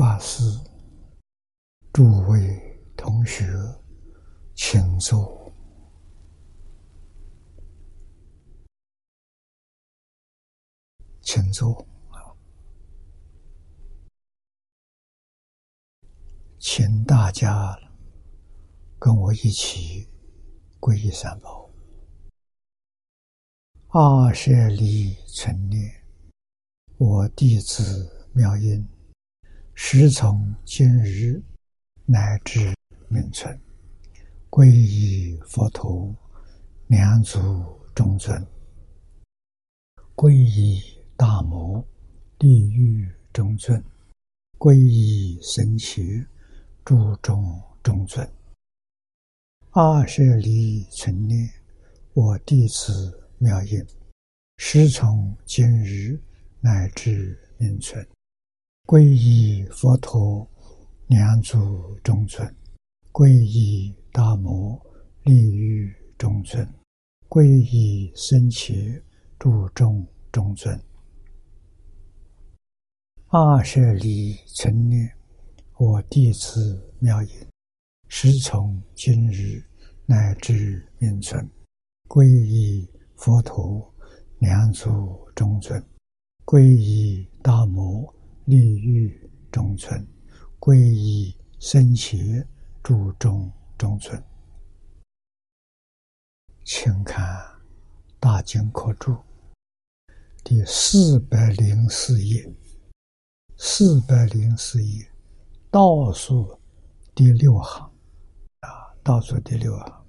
[0.00, 0.42] 法师、
[1.92, 3.44] 诸位同学，
[4.54, 5.52] 请坐，
[11.20, 11.86] 请坐
[16.58, 17.78] 请大家
[18.98, 20.08] 跟我一起
[20.80, 21.68] 皈依三宝。
[23.88, 25.92] 二舍离存念，
[26.96, 28.88] 我弟子妙音，
[29.82, 31.42] 时从今日
[32.04, 32.72] 乃至
[33.08, 33.58] 明存，
[34.48, 36.14] 皈依佛陀，
[36.86, 37.40] 两足
[37.92, 38.38] 中尊；
[40.14, 40.80] 皈依
[41.16, 41.82] 大摩，
[42.38, 43.82] 地狱中尊；
[44.58, 46.24] 皈依神奇，
[46.84, 48.30] 诸众中尊。
[49.70, 51.50] 二舍离存念，
[52.12, 53.16] 我弟子。
[53.38, 53.82] 妙音，
[54.58, 56.20] 时从今日
[56.60, 58.06] 乃至明存，
[58.90, 60.44] 皈依佛陀，
[61.06, 62.44] 两足中尊；
[63.12, 64.84] 皈依大摩，
[65.22, 66.66] 利欲中尊；
[67.28, 69.00] 皈依僧伽，
[69.38, 70.76] 诸众中尊。
[73.28, 75.08] 二舍离成念，
[75.76, 77.30] 我弟子妙音，
[78.08, 79.64] 时从今日
[80.04, 81.48] 乃至命存，
[82.08, 82.90] 皈依。
[83.14, 83.94] 佛陀，
[84.40, 85.80] 两足中尊；
[86.44, 88.12] 皈依大摩，
[88.50, 90.04] 利欲中存；
[90.58, 92.44] 皈依僧伽，
[92.82, 94.20] 诸众中存。
[96.64, 97.24] 请看
[98.18, 99.12] 《大经科注》
[100.42, 102.52] 第四百零四页，
[103.56, 105.08] 四百零四页
[105.70, 106.58] 倒数
[107.14, 107.88] 第六行
[108.62, 110.06] 啊，倒数第六行，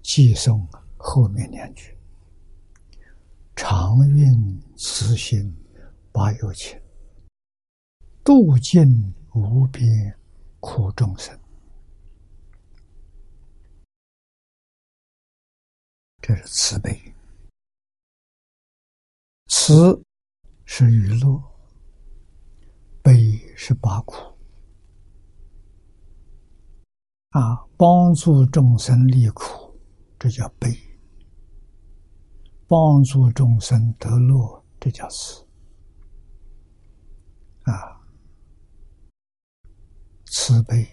[0.00, 0.64] 寄送。
[1.00, 1.96] 后面两句
[3.54, 5.54] ：“常运慈心
[6.12, 6.80] 八有情，
[8.24, 10.16] 度尽无边
[10.60, 11.38] 苦众生。”
[16.20, 17.14] 这是慈悲，
[19.46, 20.02] 慈
[20.66, 21.40] 是娱乐，
[23.02, 24.36] 悲是拔苦。
[27.30, 29.74] 啊，帮助众生离苦，
[30.18, 30.68] 这叫悲。
[32.66, 35.47] 帮助众生得乐，这叫慈
[37.70, 37.94] 啊！
[40.30, 40.86] 慈悲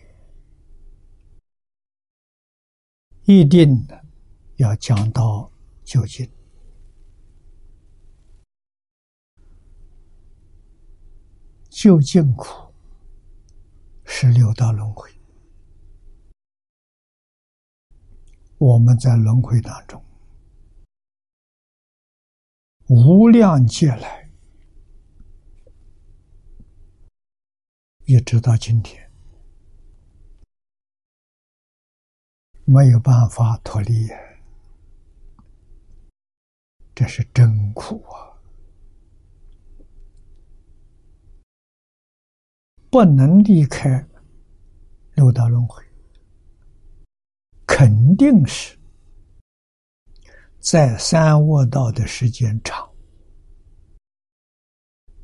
[3.25, 3.85] 一定
[4.55, 5.51] 要讲到
[5.83, 6.29] 究竟，
[11.69, 12.73] 究竟苦
[14.05, 15.11] 是六道轮回，
[18.57, 20.01] 我们在轮回当中。
[22.87, 24.24] 无量劫来，
[28.07, 29.11] 一直到今天，
[32.63, 34.07] 没有办法脱离，
[36.93, 38.29] 这是真苦啊！
[42.91, 44.07] 不能离开
[45.15, 45.83] 六道轮回，
[47.65, 48.77] 肯定是。
[50.59, 52.87] 在三恶道的时间长，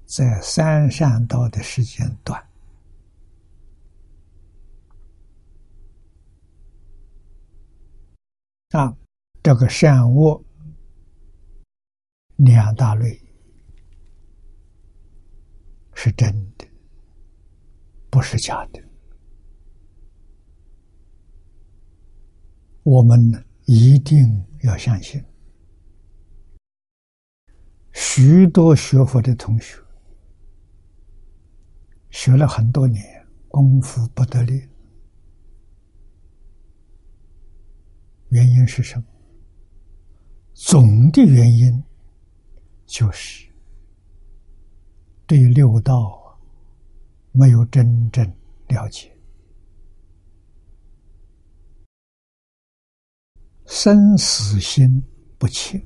[0.05, 2.50] 在三善道的时间短，
[8.71, 8.95] 啊，
[9.43, 10.43] 这个善恶
[12.37, 13.21] 两大类
[15.93, 16.65] 是真的，
[18.09, 18.81] 不是假的。
[22.83, 25.23] 我们一定要相信。
[27.91, 29.77] 许多学佛的同学
[32.09, 34.67] 学了很多年，功夫不得力，
[38.31, 39.05] 原因是什么？
[40.53, 41.83] 总的原因
[42.85, 43.49] 就是
[45.25, 46.39] 对六道
[47.31, 48.25] 没有真正
[48.67, 49.15] 了解，
[53.65, 55.01] 生死心
[55.37, 55.81] 不切。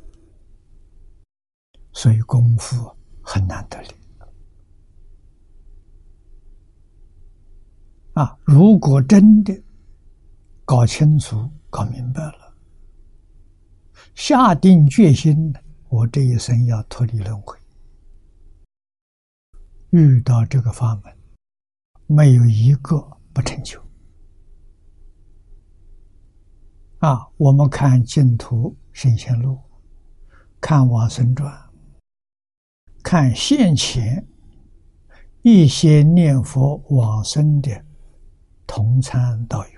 [1.93, 2.75] 所以功夫
[3.21, 3.87] 很难得力
[8.13, 8.37] 啊！
[8.43, 9.63] 如果真的
[10.65, 12.53] 搞清楚、搞明白了，
[14.13, 15.53] 下定决心，
[15.89, 17.59] 我这一生要脱离轮回，
[19.89, 21.13] 遇到这个法门，
[22.07, 23.77] 没有一个不成就
[26.99, 27.27] 啊！
[27.35, 29.59] 我们看净土圣贤录，
[30.61, 31.53] 看往生传。
[33.03, 34.25] 看现前
[35.41, 37.85] 一些念佛往生的
[38.65, 39.74] 同参道友，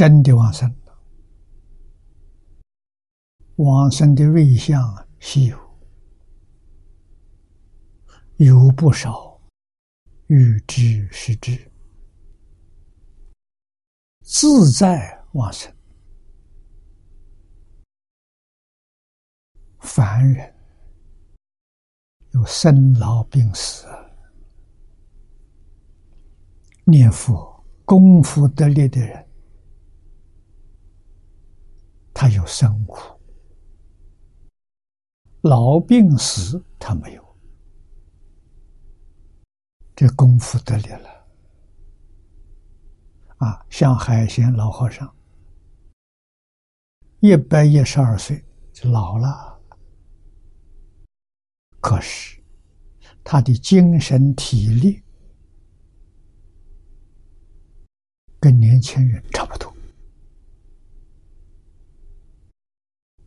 [0.00, 0.98] 真的往生了。
[3.56, 5.58] 往生的瑞相，稀有，
[8.38, 9.38] 有不少
[10.28, 11.70] 欲知是知，
[14.22, 15.70] 自在往生。
[19.80, 20.54] 凡人
[22.30, 23.86] 有生老病死，
[26.84, 29.29] 念佛功夫得力的人，
[32.20, 33.18] 他有生苦；
[35.40, 37.36] 老病死他没有，
[39.96, 41.08] 这功夫得力了。
[43.38, 45.10] 啊，像海贤老和尚，
[47.20, 49.58] 一百一十二岁就老了。
[51.80, 52.38] 可是，
[53.24, 55.02] 他的精神体力
[58.38, 59.69] 跟年轻人差不多。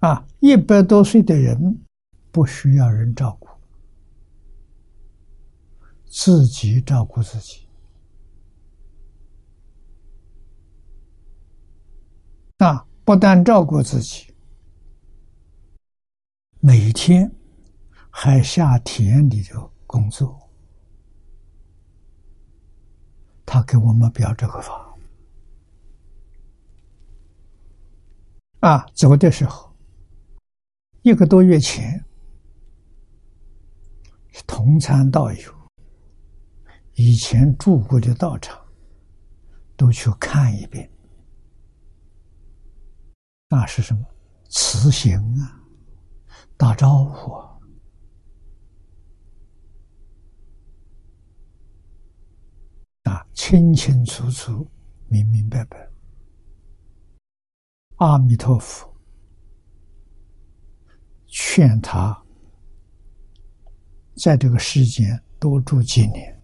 [0.03, 1.81] 啊，一百多岁的人
[2.29, 3.47] 不需要人照顾，
[6.05, 7.65] 自己照顾自己。
[12.57, 14.33] 啊，不但照顾自己，
[16.59, 17.31] 每天。
[18.15, 20.39] 还下田里头工作，
[23.43, 24.95] 他给我们表这个法
[28.59, 29.72] 啊，走的时候
[31.03, 32.01] 一个多月前，
[34.47, 35.53] 同参道友
[36.93, 38.57] 以前住过的道场
[39.75, 40.89] 都去看一遍，
[43.49, 44.05] 那是什么？
[44.47, 45.59] 慈行啊，
[46.55, 47.59] 打招呼啊。
[53.03, 54.65] 啊，清清楚楚、
[55.09, 55.89] 明明白白。
[57.97, 58.92] 阿弥陀佛，
[61.35, 62.15] 劝他
[64.15, 66.39] 在这个世间多住几年，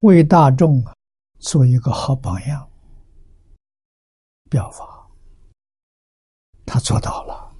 [0.00, 0.92] 为大众啊
[1.38, 2.68] 做一个好榜样，
[4.50, 5.08] 表法，
[6.66, 7.54] 他做到了。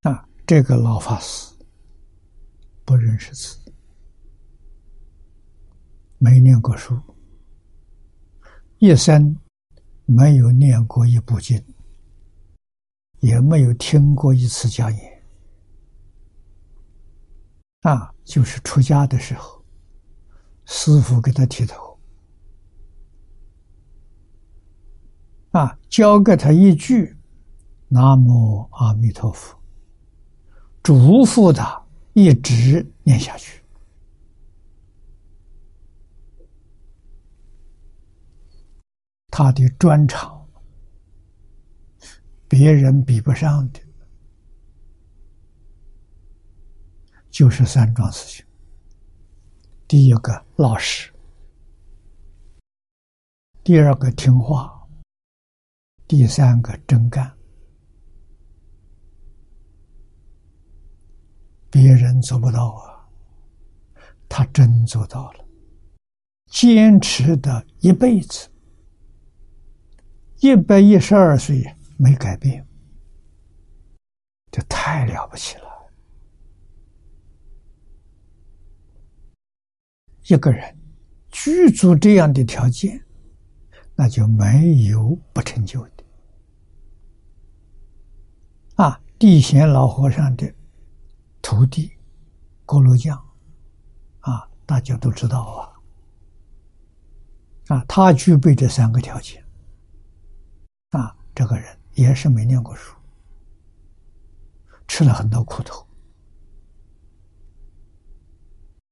[0.00, 1.54] 啊这个老法师
[2.84, 3.72] 不认识字，
[6.18, 7.00] 没念过书，
[8.84, 9.36] 一生
[10.06, 11.64] 没有念过一部经，
[13.20, 15.22] 也没有听过一次讲演。
[17.82, 19.64] 啊，就是出家的时候，
[20.64, 21.96] 师傅给他剃头，
[25.52, 27.16] 啊，教给他一句
[27.86, 29.56] “南无阿弥陀佛”。
[30.82, 31.80] 嘱咐他
[32.14, 33.61] 一直念下去，
[39.34, 40.46] 他的专长，
[42.46, 43.80] 别人比不上的，
[47.30, 48.44] 就是三桩事情：
[49.88, 51.10] 第一个老实，
[53.64, 54.86] 第二个听话，
[56.06, 57.34] 第三个真干。
[61.70, 63.08] 别人做不到啊，
[64.28, 65.44] 他真做到了，
[66.48, 68.51] 坚持的一辈子，
[70.42, 71.64] 一百一十二岁
[71.96, 72.66] 没改变，
[74.50, 75.62] 这太了不起了。
[80.26, 80.76] 一个人
[81.30, 83.00] 具足这样的条件，
[83.94, 86.04] 那就没有不成就的。
[88.74, 90.52] 啊，地贤老和尚的。
[91.40, 91.92] 徒弟，
[92.64, 93.16] 锅炉匠，
[94.20, 95.40] 啊，大家都知道
[97.68, 99.41] 啊，啊，他具备这三个条件，
[100.92, 102.94] 啊，这个人也是没念过书，
[104.86, 105.86] 吃了很多苦头，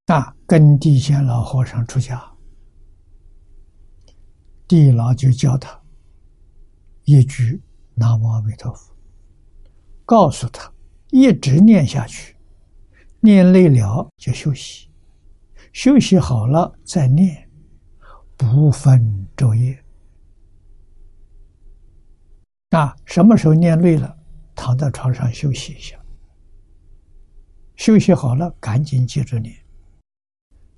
[0.06, 2.22] 啊，跟地仙老和尚出家，
[4.66, 5.80] 地老就教他
[7.04, 7.62] 一句
[7.94, 8.94] 南无阿弥陀佛，
[10.04, 10.72] 告诉他
[11.10, 12.36] 一直念下去。
[13.22, 14.88] 念累了就休息，
[15.74, 17.50] 休息好了再念，
[18.34, 19.79] 不分昼夜。
[22.70, 24.16] 啊，什么时候念累了，
[24.54, 26.00] 躺在床上休息一下，
[27.74, 29.54] 休息好了赶紧接着念。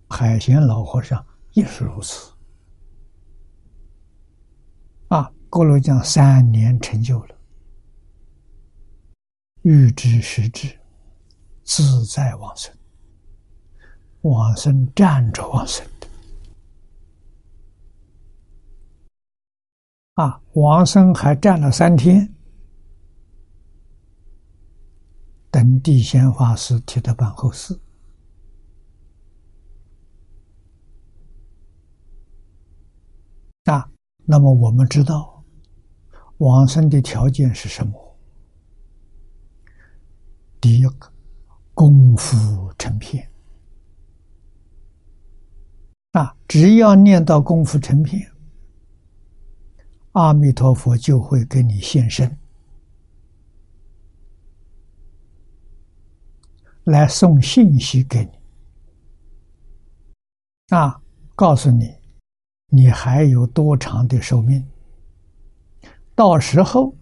[0.08, 2.32] 海贤老和尚也是如此。
[5.08, 7.36] 啊，郭罗讲三年成就了，
[9.60, 10.74] 欲知实质，
[11.62, 12.74] 自在往生。
[14.22, 16.06] 往生站着往生的，
[20.22, 22.32] 啊，往生还站了三天，
[25.50, 27.76] 等地仙法师替他办后事。
[33.64, 33.90] 啊，
[34.24, 35.42] 那么我们知道，
[36.38, 37.92] 往生的条件是什么？
[40.60, 41.12] 第一个，
[41.74, 43.28] 功夫成片。
[46.12, 48.31] 啊，只要念到功夫成片，
[50.12, 52.38] 阿弥陀佛就会给你现身，
[56.84, 58.32] 来送信息给你。
[60.76, 61.02] 啊，
[61.34, 61.94] 告诉你，
[62.68, 64.66] 你还有多长的寿命？
[66.14, 66.94] 到时候，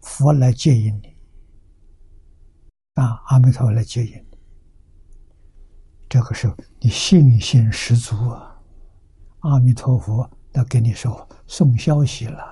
[0.00, 1.16] 佛来接引你。
[2.94, 4.38] 啊，阿弥陀佛来接引你。
[6.08, 8.60] 这个时候，你信心十足啊！
[9.40, 12.42] 阿弥陀佛他跟你说送消息了。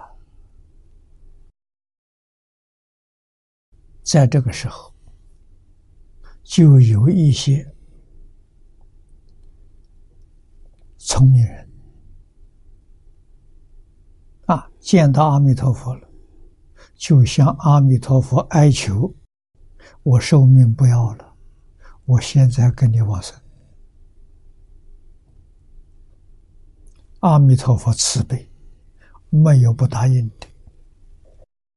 [4.02, 4.94] 在这个时候，
[6.42, 7.74] 就有一些
[10.96, 11.70] 聪明人
[14.46, 16.08] 啊，见到阿弥陀佛了，
[16.94, 19.14] 就向阿弥陀佛哀求
[20.02, 21.36] ：“我寿命不要了，
[22.06, 23.38] 我现在跟你往生。”
[27.20, 28.48] 阿弥陀佛慈悲，
[29.30, 30.46] 没有不答应的。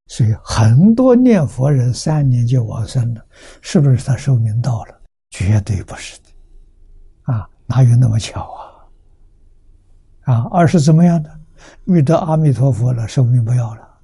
[0.07, 3.25] 所以很多念佛人三年就往生了，
[3.62, 5.01] 是不是他寿命到了？
[5.29, 10.33] 绝对不是的，啊，哪有那么巧啊？
[10.33, 11.39] 啊，而是怎么样的？
[11.86, 14.00] 遇到阿弥陀佛了，寿命不要了，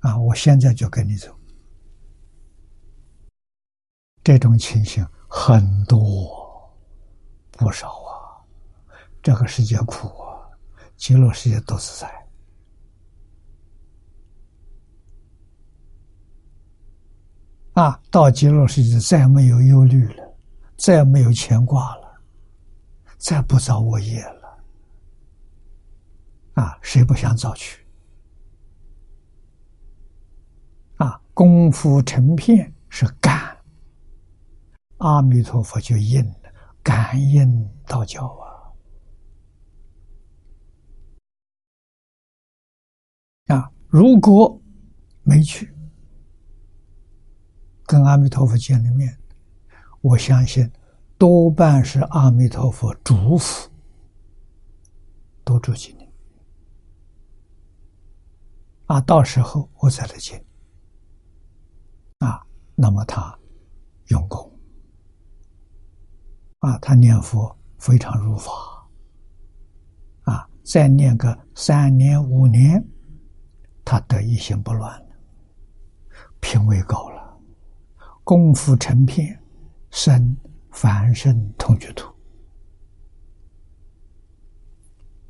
[0.00, 1.30] 啊，我现在就跟你走。
[4.24, 6.72] 这种情形很多，
[7.52, 8.07] 不少啊。
[9.22, 10.48] 这个世界苦啊，
[10.96, 12.26] 极乐世界都是在
[17.74, 20.36] 啊，到极乐世界再没有忧虑了，
[20.76, 22.20] 再没有牵挂了，
[23.18, 24.58] 再不造恶业了
[26.54, 26.78] 啊！
[26.82, 27.86] 谁不想早去
[30.96, 31.20] 啊？
[31.34, 33.56] 功夫成片是感，
[34.96, 36.50] 阿弥陀佛就应了，
[36.82, 38.26] 感应道教。
[38.26, 38.47] 啊！
[43.88, 44.60] 如果
[45.22, 45.74] 没去
[47.86, 49.18] 跟阿弥陀佛见了面，
[50.02, 50.70] 我相信
[51.16, 53.66] 多半是阿弥陀佛嘱咐
[55.42, 56.06] 多住几年。
[58.84, 60.44] 啊，到时候我再来见。
[62.18, 63.38] 啊，那么他
[64.08, 64.52] 用功，
[66.58, 68.52] 啊，他念佛非常如法，
[70.24, 72.86] 啊，再念个三年五年。
[73.90, 75.06] 他得一心不乱了，
[76.40, 77.38] 品位高了，
[78.22, 79.40] 功夫成片，
[79.90, 80.36] 生
[80.70, 82.12] 凡圣同居土，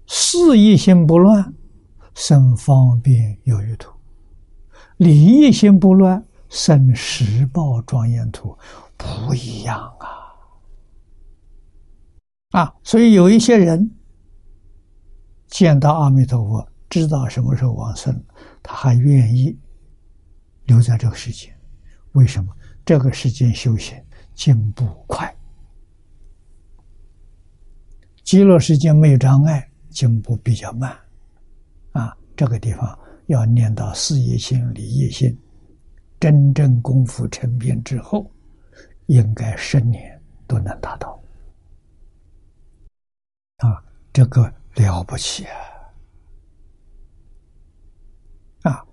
[0.07, 1.55] 事一心不乱，
[2.15, 3.93] 生方便有余土，
[4.97, 8.59] 理一心不乱，生十报庄严土，
[8.97, 9.79] 不一样
[12.51, 12.59] 啊！
[12.61, 13.89] 啊，所以有一些人
[15.47, 18.21] 见到阿弥陀佛，知道什么时候往生。
[18.69, 19.59] 他还愿意
[20.67, 21.57] 留在这个世界，
[22.13, 22.55] 为什么？
[22.85, 23.99] 这个世界修行
[24.35, 25.35] 进步快，
[28.23, 30.95] 极乐世界没有障碍，进步比较慢。
[31.93, 32.99] 啊，这个地方
[33.29, 35.35] 要念到事业心、理业心，
[36.21, 38.31] 真正功夫成片之后，
[39.07, 41.19] 应该十年都能达到。
[43.59, 43.83] 啊，
[44.13, 45.57] 这个了不起啊！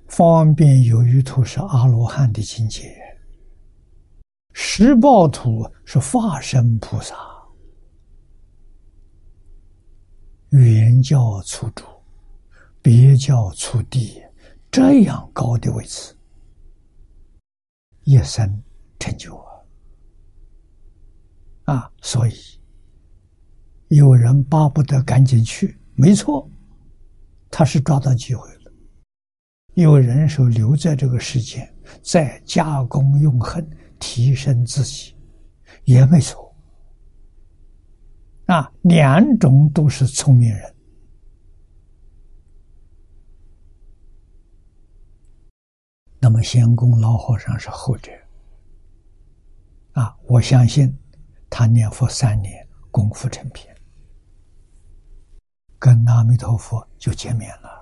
[0.08, 2.96] 方便有余土是阿罗汉的境界，
[4.54, 7.16] 十报土是化身菩萨，
[10.52, 11.84] 原教出主，
[12.82, 14.22] 别教出地，
[14.72, 16.16] 这样高的位置，
[18.04, 18.64] 一生
[19.00, 19.36] 成就
[21.64, 21.74] 啊！
[21.74, 22.34] 啊，所以
[23.88, 26.48] 有人巴不得赶紧去，没错，
[27.50, 28.55] 他是抓到机会。
[29.76, 31.70] 有人手留在这个世界，
[32.02, 35.16] 再加工用恨，提升自己，
[35.84, 36.56] 也没错。
[38.46, 40.76] 啊，两种都是聪明人。
[46.20, 48.12] 那么仙公老和尚是后者。
[49.92, 50.98] 啊，我相信
[51.50, 53.76] 他念佛三年，功夫成片，
[55.78, 57.75] 跟阿弥陀佛就见面了。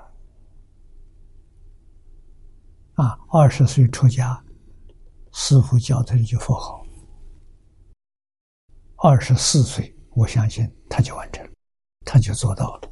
[2.94, 4.44] 啊，二十岁出家，
[5.32, 6.86] 师傅教他一句佛号。
[8.98, 11.52] 二十四岁，我相信他就完成了，
[12.06, 12.92] 他就做到了。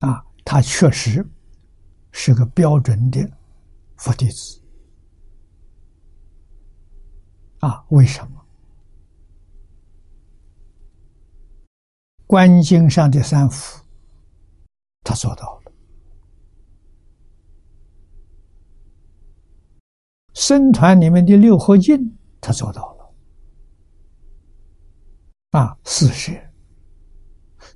[0.00, 1.26] 啊，他确实。
[2.10, 3.20] 是个标准的
[3.96, 4.60] 佛弟子
[7.60, 7.84] 啊？
[7.90, 8.44] 为什么？
[12.26, 13.84] 观经上的三福，
[15.02, 15.72] 他做到了；
[20.34, 23.14] 僧团里面的六合敬，他做到了。
[25.52, 26.32] 啊，四摄、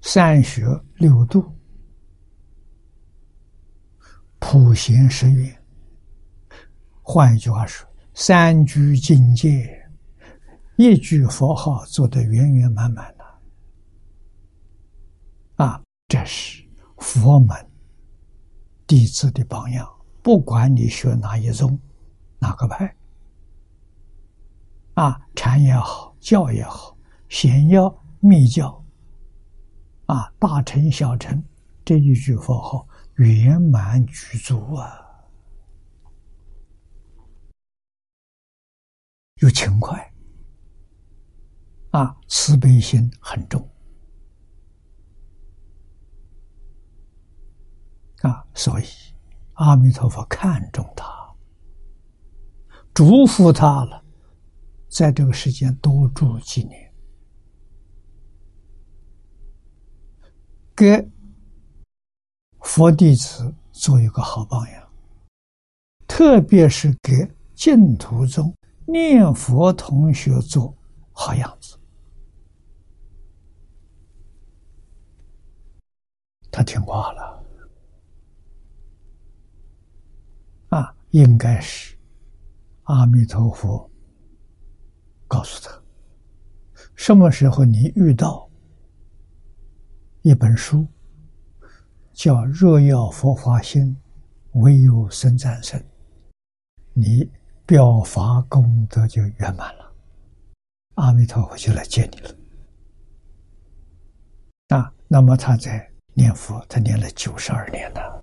[0.03, 0.63] 三学、
[0.97, 1.45] 六度。
[4.39, 5.65] 普贤十愿，
[7.01, 9.89] 换一句话说，三句境界，
[10.77, 13.25] 一句佛号做得圆圆满满的，
[15.65, 16.62] 啊，这是
[17.03, 17.71] 佛门
[18.87, 19.87] 弟子的榜样。
[20.23, 21.79] 不管你学哪一宗，
[22.39, 22.97] 哪个派，
[24.95, 26.97] 啊，禅也好，教也好，
[27.29, 28.83] 显要密教，
[30.07, 31.43] 啊，大乘小乘，
[31.85, 32.87] 这一句佛号。
[33.17, 34.89] 圆满具足啊，
[39.37, 40.13] 有勤快
[41.91, 43.69] 啊，慈悲心很重
[48.23, 48.85] 啊，所以
[49.55, 51.07] 阿弥陀佛看重他，
[52.95, 54.03] 嘱咐他了，
[54.89, 56.93] 在这个世间多住几年，
[60.75, 61.09] 给。
[62.65, 64.89] 佛弟子做一个好榜样，
[66.07, 68.55] 特别是给净土中
[68.87, 70.73] 念佛同学做
[71.11, 71.77] 好样子。
[76.53, 77.45] 他听话了，
[80.69, 81.97] 啊，应该是
[82.83, 83.89] 阿弥陀佛
[85.29, 85.83] 告诉他，
[86.95, 88.47] 什么时候你遇到
[90.21, 90.87] 一本书。
[92.15, 93.97] 叫若要佛法心，
[94.53, 95.83] 唯有僧战胜。
[96.93, 97.27] 你
[97.65, 99.93] 表法功德就圆满了，
[100.97, 102.37] 阿弥陀佛就来接你了。
[104.69, 108.23] 啊，那么他在念佛，他念了九十二年了，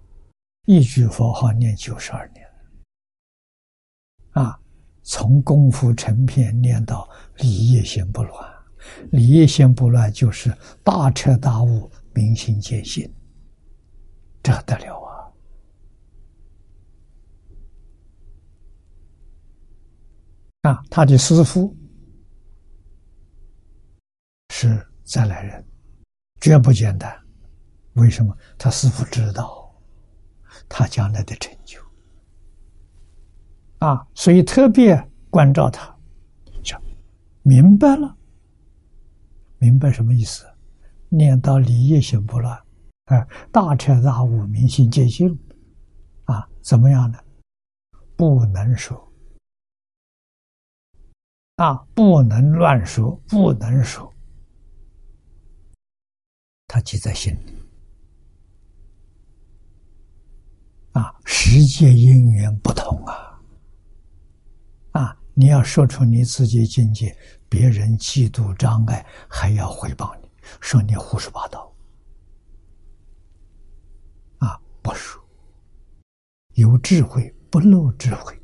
[0.65, 2.38] 一句佛号念九十二年。
[4.41, 4.57] 啊，
[5.03, 7.05] 从功夫成片念到
[7.39, 8.49] 理业心不乱，
[9.11, 13.13] 理业心不乱就是大彻大悟，明心见性。
[14.41, 15.27] 这得了啊！
[20.71, 21.75] 啊，他的师傅
[24.53, 25.67] 是再来人，
[26.39, 27.13] 绝不简单。
[27.95, 28.33] 为什么？
[28.57, 29.69] 他师傅知道
[30.69, 31.78] 他将来的成就
[33.79, 34.95] 啊，所以特别
[35.29, 35.93] 关照他，
[36.63, 36.81] 讲
[37.41, 38.15] 明白了，
[39.57, 40.45] 明白什么意思？
[41.09, 42.55] 念到理业心不乱。
[43.05, 45.35] 啊，大彻大悟，明心见性，
[46.25, 47.17] 啊，怎么样呢？
[48.15, 49.11] 不能说，
[51.55, 54.13] 啊，不能乱说，不能说，
[56.67, 57.55] 他记在心里。
[60.91, 63.28] 啊，世界因缘不同啊，
[64.91, 67.15] 啊，你要说出你自己境界，
[67.47, 71.73] 别人嫉妒障碍，还要回报你，说你胡说八道。
[74.39, 75.21] 啊不说，
[76.55, 78.39] 有智慧不露智慧，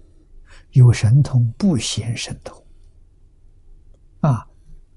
[0.72, 2.64] 有神通不显神通，
[4.20, 4.48] 啊，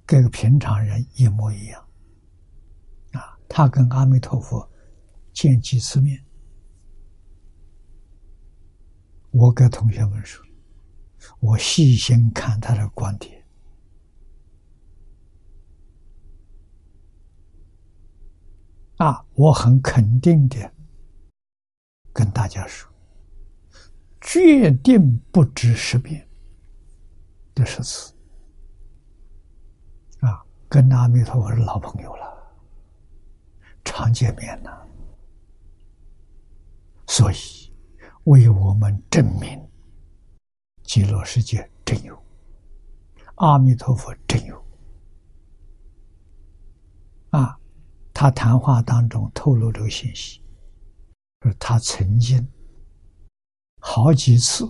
[0.04, 1.88] 跟平常人一模一样，
[3.12, 4.68] 啊，他跟阿弥陀佛
[5.32, 6.22] 见几次面，
[9.30, 10.44] 我跟同学们说，
[11.40, 13.44] 我细心看他的观点，
[18.96, 20.72] 啊，我很肯定的。
[22.12, 22.90] 跟大家说，
[24.20, 26.28] 决定不止十遍
[27.54, 28.12] 的十次
[30.18, 30.44] 啊！
[30.68, 32.52] 跟阿弥陀佛是老朋友了，
[33.84, 34.88] 常见面了，
[37.06, 37.72] 所以
[38.24, 39.67] 为我们证明
[40.88, 42.18] 极乐世界真有
[43.34, 44.66] 阿弥陀佛真有
[47.28, 47.60] 啊！
[48.14, 50.40] 他谈话当中透露这个信息，
[51.42, 52.50] 说他曾经
[53.82, 54.64] 好几次，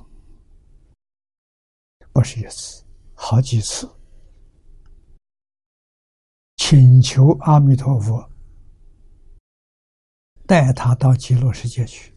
[2.13, 3.89] 不是一次，好几次
[6.57, 8.29] 请求阿弥陀佛
[10.49, 12.13] 带他到极乐世界去。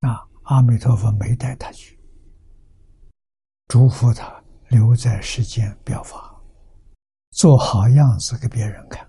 [0.00, 1.97] 啊，阿弥陀佛没带他去，
[3.68, 6.34] 嘱咐他留在世间表法，
[7.32, 9.06] 做好样子给别人看。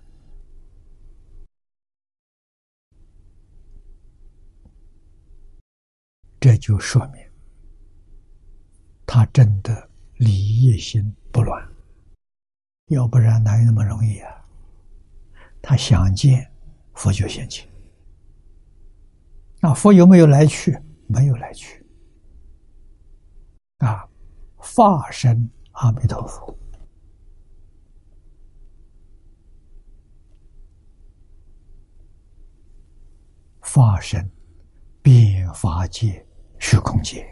[6.38, 7.26] 这就说明，
[9.06, 11.66] 他真的礼业心不乱，
[12.88, 14.46] 要不然哪有那么容易啊？
[15.62, 16.50] 他想见
[16.94, 17.66] 佛就现前，
[19.60, 20.78] 那佛有没有来去？
[21.06, 21.84] 没有来去，
[23.78, 24.08] 啊，
[24.60, 26.56] 化身阿弥陀佛，
[33.58, 34.30] 化身
[35.02, 36.24] 变法界。
[36.62, 37.26] 虚空界，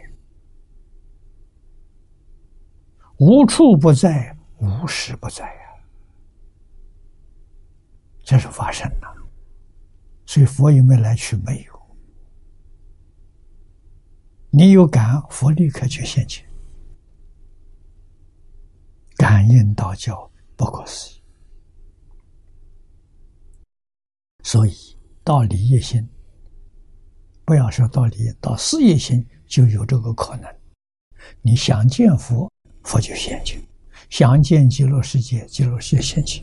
[3.19, 5.61] 无处不在，无时不在呀。
[8.23, 9.15] 这是发生了，
[10.25, 11.35] 所以佛有没有来去？
[11.45, 11.79] 没有。
[14.49, 16.48] 你有感，佛立刻就现前。
[19.19, 21.21] 感应道教不可思议，
[24.45, 24.73] 所以
[25.25, 26.07] 道理一心。
[27.43, 30.49] 不要说道理，到事业心就有这个可能。
[31.41, 32.49] 你想见佛，
[32.83, 33.59] 佛就现前；
[34.09, 36.41] 想见极乐世界，极乐世界现前。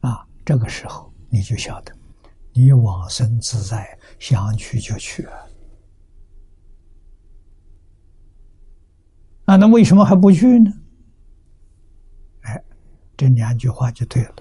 [0.00, 1.96] 啊，这个时候你就晓得，
[2.52, 5.48] 你往生自在，想去就去了。
[9.46, 10.72] 啊，那为什么还不去呢？
[12.42, 12.64] 哎，
[13.16, 14.34] 这两句话就对了：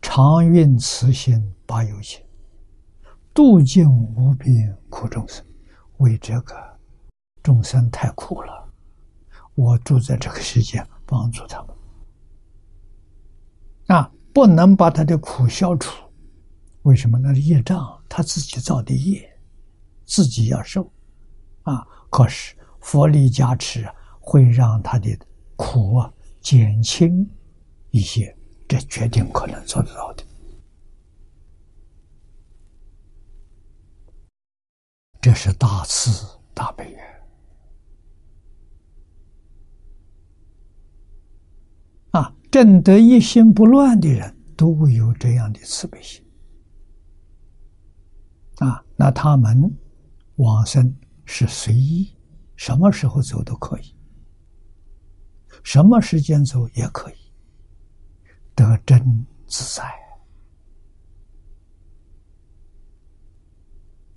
[0.00, 2.24] 常运慈心，八有情。
[3.34, 5.44] 度尽无边苦众生，
[5.98, 6.56] 为这个
[7.42, 8.72] 众生太苦了，
[9.54, 11.76] 我住在这个世界帮助他们。
[13.88, 15.94] 啊，不能把他的苦消除，
[16.82, 17.18] 为什么？
[17.18, 19.30] 那业障他自己造的业，
[20.06, 20.90] 自己要受。
[21.64, 23.94] 啊，可是佛力加持啊
[24.28, 25.16] 会让他的
[25.54, 27.30] 苦啊减轻
[27.90, 28.36] 一些，
[28.66, 30.24] 这决定可能做得到的。
[35.20, 37.00] 这是大慈大悲呀！
[42.10, 46.20] 啊，正得一心不乱的人都会有这样的慈悲心
[48.56, 48.84] 啊。
[48.96, 49.72] 那他们
[50.36, 52.16] 往生是随意，
[52.56, 53.95] 什么时候走都可以，
[55.66, 57.16] 什么时间走也可以，
[58.54, 58.96] 得真
[59.48, 59.82] 自在。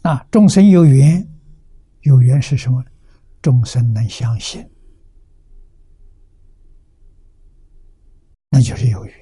[0.03, 1.27] 啊，众生有缘，
[2.01, 2.85] 有缘是什么？
[3.41, 4.63] 众生能相信，
[8.51, 9.13] 那就是有缘；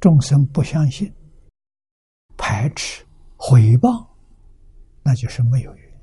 [0.00, 1.10] 众生不相信、
[2.36, 3.02] 排斥、
[3.38, 4.06] 毁谤，
[5.02, 6.00] 那就是没有缘。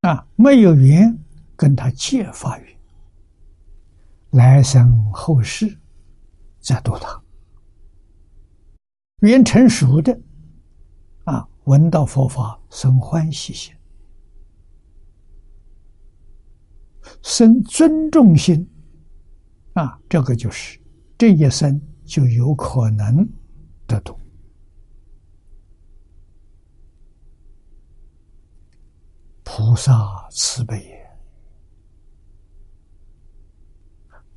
[0.00, 1.16] 啊，没有缘，
[1.56, 2.78] 跟他借法缘，
[4.30, 5.78] 来生后世
[6.60, 7.22] 再度他。
[9.20, 10.20] 缘成熟的，
[11.24, 13.74] 啊，闻到佛法生欢喜心，
[17.22, 18.68] 生尊重心，
[19.72, 20.78] 啊，这个就是
[21.16, 23.26] 这一生就有可能
[23.86, 24.18] 得度。
[29.42, 31.03] 菩萨慈悲也，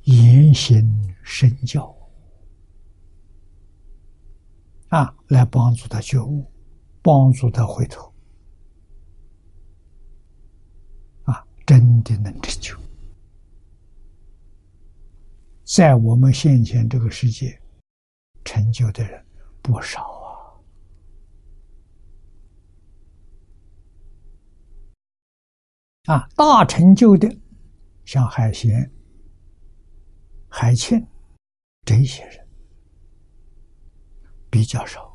[0.08, 1.94] 言行身教。
[4.88, 6.50] 啊，来帮助他觉悟，
[7.02, 8.10] 帮助他回头，
[11.24, 12.74] 啊，真的能成就。
[15.64, 17.60] 在我们现前这个世界，
[18.46, 19.22] 成就的人
[19.60, 20.02] 不少
[26.06, 26.14] 啊！
[26.14, 27.30] 啊，大成就的，
[28.06, 28.90] 像海贤、
[30.48, 31.06] 海庆
[31.84, 32.46] 这些人。
[34.50, 35.14] 比较少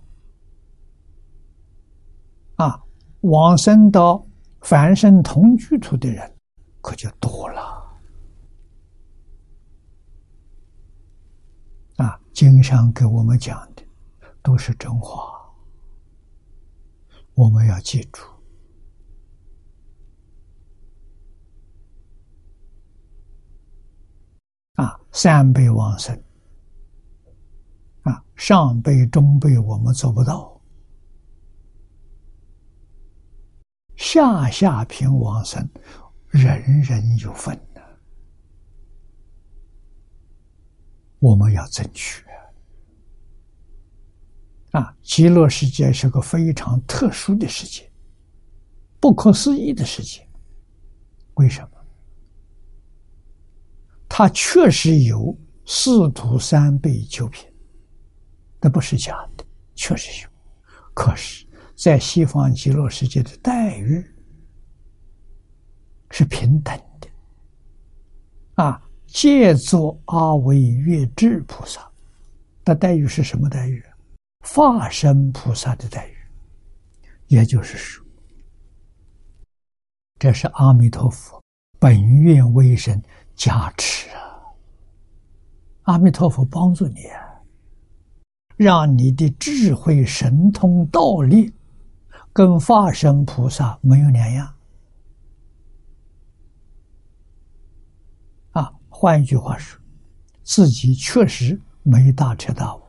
[2.58, 2.80] 啊，
[3.22, 4.24] 往生到
[4.62, 6.38] 凡圣同居土的人
[6.82, 7.98] 可就多了
[11.98, 12.20] 啊。
[12.32, 13.84] 经上给我们讲的
[14.44, 15.52] 都是真话，
[17.34, 18.22] 我们要记住
[24.74, 26.20] 啊，三辈往生，
[28.02, 30.60] 啊，上辈、中辈我们做不到，
[33.96, 35.70] 下下品往生，
[36.30, 37.82] 人人有份的，
[41.20, 42.26] 我们要争取。
[44.72, 47.88] 啊，极乐世界是个非常特殊的世界，
[49.00, 50.28] 不可思议的世界。
[51.36, 51.73] 为什么？
[54.16, 57.52] 它确实有四土三辈九品，
[58.62, 60.30] 那不是假的，确实有。
[60.94, 64.06] 可是，在西方极乐世界的待遇
[66.12, 67.10] 是平等的。
[68.64, 71.92] 啊，借作阿惟越智菩萨
[72.64, 73.84] 的待遇是什么待遇？
[74.42, 76.16] 化身菩萨的待遇，
[77.30, 78.06] 也就是说，
[80.20, 81.42] 这是阿弥陀佛
[81.80, 83.02] 本愿威神
[83.36, 84.22] 加持啊！
[85.84, 87.20] 阿弥陀佛帮助你啊，
[88.56, 91.54] 让你的智慧神通道力
[92.32, 94.56] 跟化身菩萨没有两样
[98.52, 98.74] 啊。
[98.90, 99.80] 换一句话说，
[100.44, 102.82] 自己确实没大彻大悟，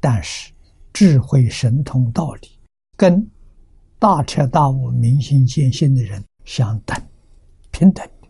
[0.00, 0.52] 但是。
[0.98, 2.58] 智慧神通道理，
[2.96, 3.30] 跟
[3.98, 6.96] 大彻大悟、明心见性的人相等，
[7.70, 8.28] 平等的。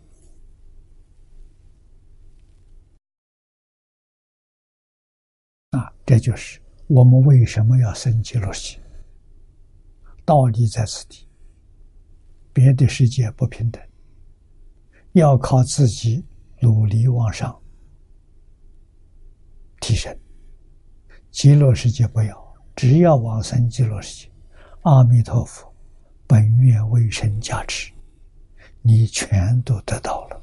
[5.77, 8.79] 啊，这就是我们为什么要生极乐世。
[10.25, 11.27] 道理在此地，
[12.51, 13.81] 别的世界不平等，
[15.11, 16.25] 要靠自己
[16.61, 17.55] 努力往上
[19.79, 20.17] 提升。
[21.29, 22.47] 极乐世界不要。
[22.75, 24.31] 只要往生极乐世界，
[24.81, 25.73] 阿弥陀佛
[26.27, 27.91] 本愿为神加持，
[28.81, 30.41] 你全都得到了。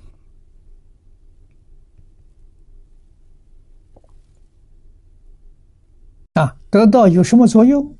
[6.34, 7.96] 啊，得到有什么作用？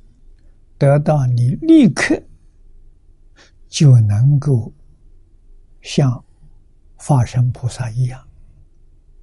[0.77, 2.21] 得到你立刻
[3.69, 4.73] 就能够
[5.81, 6.21] 像
[6.97, 8.27] 法身菩萨一样，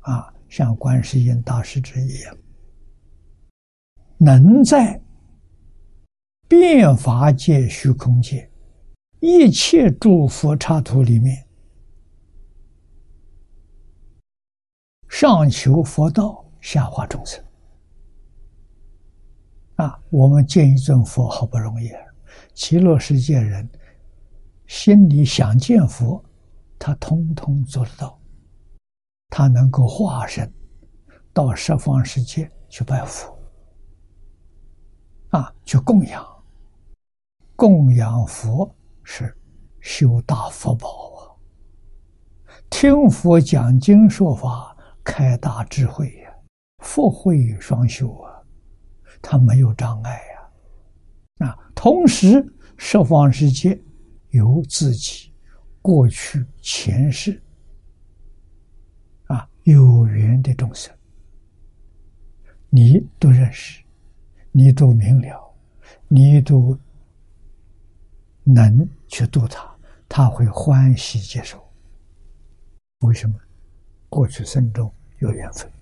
[0.01, 2.37] 啊，像观世音大师之一样。
[4.16, 4.98] 能在
[6.48, 8.51] 变法界、虚空界
[9.20, 11.46] 一切诸佛刹土里面
[15.09, 17.44] 上求佛道，下化众生。
[19.83, 21.90] 啊，我们见一尊佛好不容易，
[22.55, 23.68] 极乐世界人
[24.68, 26.25] 心里想见佛，
[26.79, 28.16] 他通通做得到，
[29.29, 30.49] 他能够化身
[31.33, 33.37] 到十方世界去拜佛。
[35.31, 36.25] 啊，去供养，
[37.57, 39.37] 供养佛是
[39.81, 41.18] 修大福报啊！
[42.71, 46.33] 听佛讲经说法，开大智慧呀，
[46.85, 48.32] 福慧双修啊，
[49.23, 50.13] 他没有障碍
[51.39, 51.47] 呀。
[51.47, 52.45] 啊，同时
[52.77, 53.81] 十方世界
[54.31, 55.33] 有自己
[55.81, 57.41] 过去前世
[59.29, 60.95] 啊有缘的众生，
[62.69, 63.81] 你都认识。
[64.55, 65.55] 你都明了，
[66.09, 66.79] 你都
[68.45, 69.75] 能去度他，
[70.07, 71.59] 他会欢喜接受。
[72.99, 73.35] 为什么？
[74.11, 75.73] 过去生中有缘分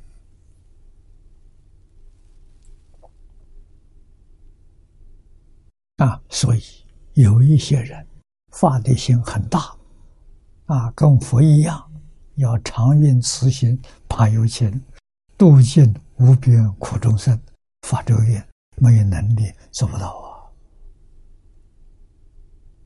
[6.00, 6.62] 啊，所以
[7.12, 8.06] 有一些人
[8.52, 9.76] 发的心很大
[10.64, 11.92] 啊，跟佛一样，
[12.36, 14.82] 要常运慈心，怕有情，
[15.36, 17.38] 度尽无边苦众生，
[17.82, 18.44] 发这个愿。
[18.82, 20.50] 没有能力做不到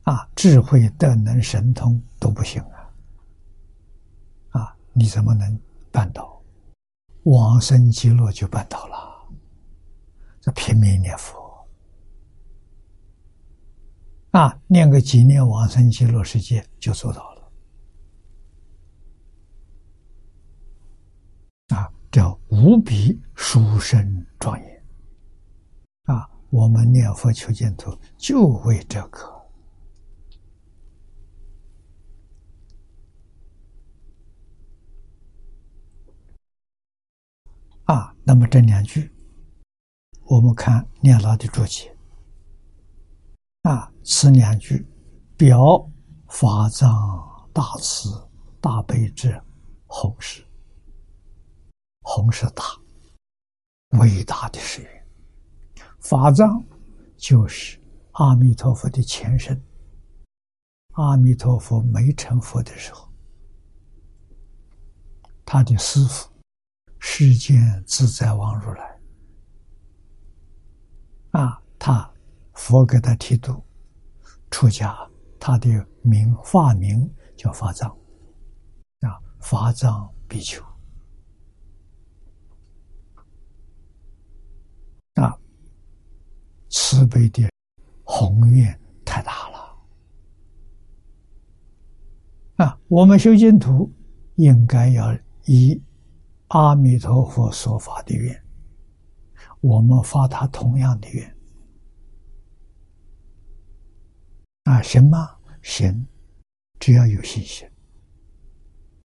[0.03, 0.11] 啊！
[0.11, 4.59] 啊，智慧、德能、神通都不行啊！
[4.59, 5.57] 啊，你怎么能
[5.93, 6.37] 办到？
[7.23, 9.25] 往生极乐就办到了，
[10.41, 11.44] 这拼命念佛
[14.35, 17.51] 啊，念个几年往生极乐世界就做到了
[21.69, 21.89] 啊！
[22.11, 24.83] 叫无比殊胜庄严。
[26.03, 29.47] 啊，我们念佛求净土就为这个
[37.85, 38.13] 啊。
[38.25, 39.09] 那么这两句，
[40.25, 41.95] 我们看念老的注解
[43.61, 44.85] 啊，此两句
[45.35, 45.91] 表
[46.27, 46.87] 法藏
[47.51, 48.07] 大慈
[48.61, 49.35] 大悲之
[49.87, 50.45] 宏誓，
[52.01, 52.63] 宏誓大，
[53.97, 55.07] 伟大的誓愿。
[55.99, 56.63] 法藏
[57.17, 57.79] 就是
[58.11, 59.59] 阿弥陀佛的前身。
[60.91, 63.11] 阿弥陀佛没成佛的时候，
[65.43, 66.29] 他的师父
[66.99, 68.99] 世间自在王如来。
[71.31, 72.07] 啊，他
[72.53, 73.61] 佛给他剃度，
[74.55, 74.97] 出家，
[75.37, 75.67] 他的
[76.01, 77.89] 名化名叫法藏，
[79.01, 80.63] 啊，法藏比丘，
[85.15, 85.37] 啊，
[86.69, 87.49] 慈悲的
[88.05, 89.77] 宏愿太大了，
[92.55, 93.91] 啊，我们修净土
[94.35, 95.13] 应该要
[95.47, 95.83] 以
[96.47, 98.41] 阿弥陀佛所发的愿。
[99.59, 101.34] 我们发他同样的愿。
[104.65, 105.37] 啊，行吗？
[105.63, 106.05] 行，
[106.79, 107.67] 只要有信心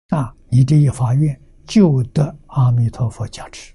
[0.10, 3.74] 啊，你这一发愿就得阿弥陀佛加持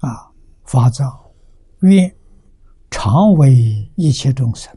[0.00, 0.32] 啊，
[0.64, 1.30] 发藏
[1.80, 2.14] 愿。
[2.90, 4.76] 常为一切众生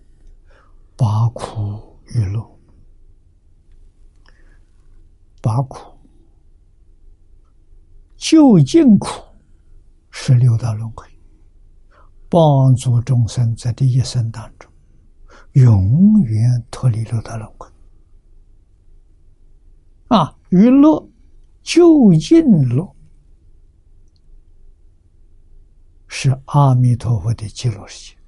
[0.96, 2.53] 拔苦与乐，
[5.44, 6.00] 拔苦
[8.16, 9.22] 究竟苦
[10.10, 11.06] 是六道轮回，
[12.30, 14.72] 帮助众生在这一生当中
[15.52, 17.68] 永远脱离六道轮回。
[20.08, 21.10] 啊，娱乐
[21.62, 22.96] 究竟乐。
[26.08, 28.20] 是阿弥陀佛的极乐世界，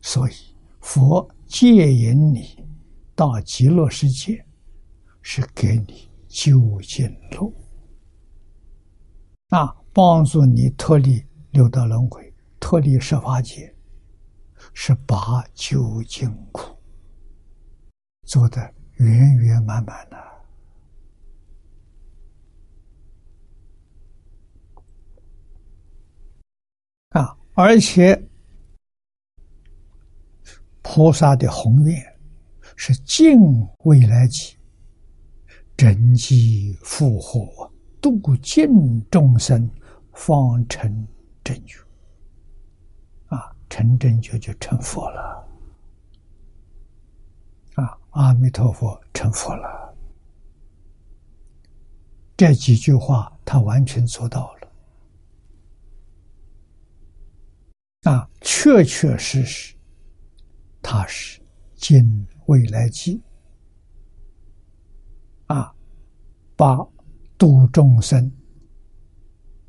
[0.00, 0.32] 所以
[0.80, 2.64] 佛借引你
[3.14, 4.45] 到极乐世界，
[5.28, 7.52] 是给你究竟路
[9.48, 13.74] 啊，帮助你脱离六道轮回，脱离十法界，
[14.72, 16.78] 是把究竟苦
[18.22, 20.16] 做的圆圆满满的。
[27.20, 27.36] 啊！
[27.54, 28.28] 而且
[30.82, 32.00] 菩萨的宏愿
[32.76, 33.36] 是尽
[33.80, 34.56] 未来际，
[35.76, 39.68] 真机复活，度尽众生，
[40.12, 41.06] 方成
[41.44, 41.78] 正觉。
[43.26, 45.48] 啊，成正觉就成佛了。
[47.74, 49.94] 啊，阿弥陀佛成佛了。
[52.36, 54.72] 这几句话，他完全做到了。
[58.12, 59.74] 啊，确确实实，
[60.80, 61.42] 他是
[61.74, 63.20] 尽未来际
[65.46, 65.74] 啊，
[66.56, 66.76] 把
[67.38, 68.32] 度众生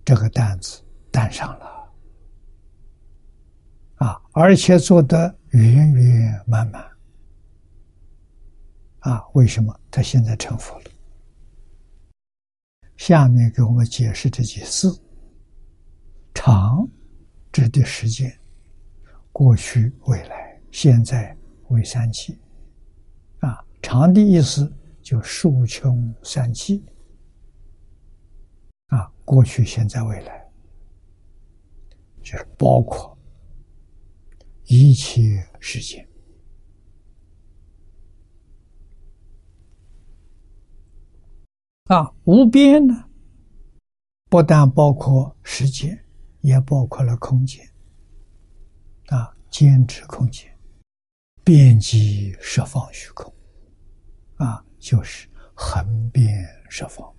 [0.06, 1.93] 这个担子担上了
[3.95, 6.84] 啊，而且做得圆圆满满
[9.00, 9.23] 啊。
[9.34, 10.86] 为什么他现在成佛了？
[12.95, 15.00] 下面给我们解释这几字：
[16.33, 16.88] 长。
[17.50, 18.31] 指的时间，
[19.31, 21.35] 过去、未来、现在
[21.69, 22.38] 为三期，
[23.40, 24.71] 啊，长的意思
[25.08, 26.83] 就数穷三期，
[28.87, 30.51] 啊，过去、现在、未来，
[32.21, 33.17] 就是包括
[34.65, 36.05] 一切时间，
[41.85, 43.05] 啊，无边呢，
[44.29, 46.03] 不但包括时间。
[46.41, 47.65] 也包括了空间，
[49.08, 50.49] 啊，间指空间，
[51.43, 53.33] 遍及十方虚空，
[54.35, 57.13] 啊，就是横遍十方，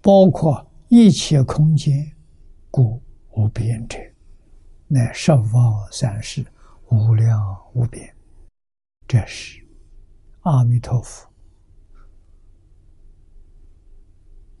[0.00, 2.10] 包括一切空间，
[2.70, 3.98] 故无边者，
[4.88, 6.44] 乃十方三世
[6.90, 7.40] 无量
[7.74, 8.14] 无边。
[9.06, 9.62] 这是
[10.40, 11.28] 阿弥陀佛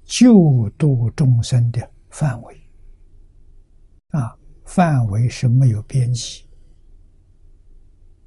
[0.04, 2.58] 救度众生的范围。
[4.08, 6.44] 啊，范围是没有边际，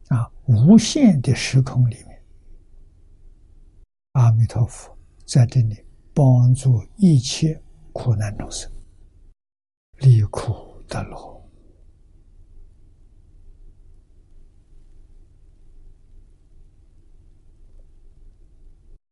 [0.07, 1.97] 啊，无限的时空里，
[4.15, 7.61] 阿弥陀佛在这里帮助一切
[7.91, 8.71] 苦难众生
[9.97, 11.49] 离苦得乐。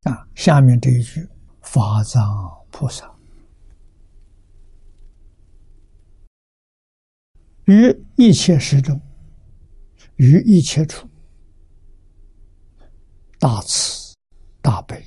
[0.04, 1.28] 啊，下面这一句
[1.62, 3.14] 法藏菩萨。
[7.66, 9.02] 于一切时中，
[10.16, 11.10] 于一切处，
[13.38, 14.03] 大慈
[14.64, 15.04] 大悲，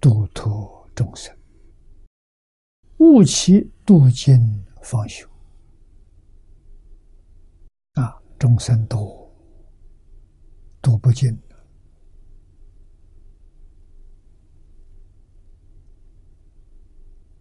[0.00, 1.36] 度脱众生，
[2.98, 5.28] 悟其度尽方休。
[7.94, 9.28] 啊，众生多，
[10.80, 11.36] 度不尽。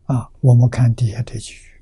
[0.06, 1.80] 啊，我们看底下这句：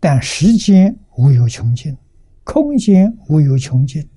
[0.00, 1.94] 但时间无有穷尽，
[2.42, 4.08] 空间无有穷尽，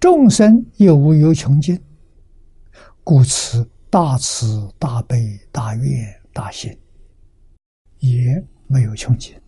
[0.00, 1.80] 众生又无有穷尽，
[3.04, 6.76] 故此大慈大悲大愿大信
[7.98, 9.38] 也没有穷尽。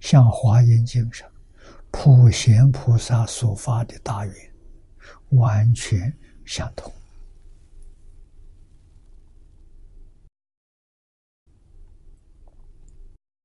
[0.00, 1.30] 像华严经上
[1.90, 4.34] 普贤菩萨所发的大愿，
[5.30, 6.12] 完全
[6.44, 6.92] 相同。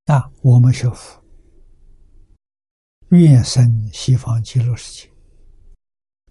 [0.05, 1.23] 那我们学佛，
[3.09, 5.14] 愿生西方极乐世界。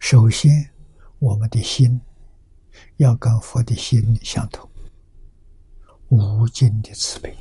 [0.06, 0.70] 首先，
[1.18, 1.98] 我们的心
[2.98, 4.68] 要跟佛的心相同，
[6.10, 7.34] 无尽的慈悲；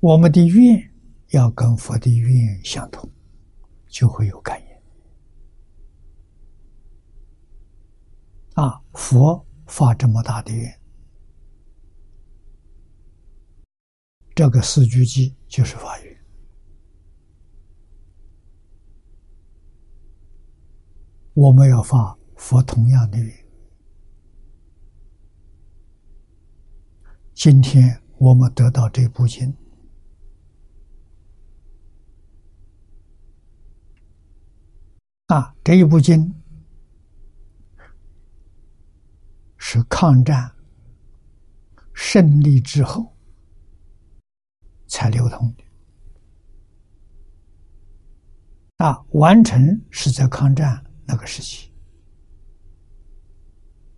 [0.00, 0.90] 我们的愿
[1.28, 3.06] 要跟佛的愿相同，
[3.86, 4.66] 就会有感应。
[8.54, 10.80] 啊，佛发这么大的愿。
[14.34, 16.11] 这个四句偈就是法语。
[21.34, 23.46] 我们要发佛同样的愿。
[27.34, 29.56] 今天我们得到这部经，
[35.26, 36.34] 啊，这一部经
[39.56, 40.54] 是抗战
[41.94, 43.10] 胜利之后。
[44.94, 45.64] 才流通的
[48.84, 49.02] 啊！
[49.12, 51.72] 完成是在抗战那个时期。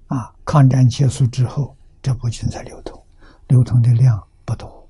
[0.06, 3.02] 啊，抗战结束之后，这部经才流通，
[3.48, 4.88] 流通的量不多。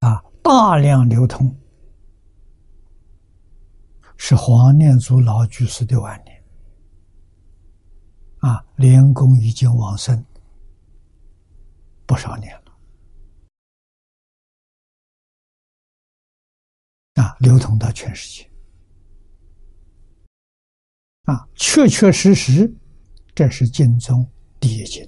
[0.00, 1.54] 啊，大量流通
[4.16, 6.42] 是黄念祖老居士的晚年。
[8.38, 10.24] 啊，莲公已经往生
[12.06, 12.59] 不少年
[17.14, 18.50] 啊，流通到全世界，
[21.24, 22.72] 啊，确确实实，
[23.34, 24.26] 这是经中
[24.58, 25.04] 第一经，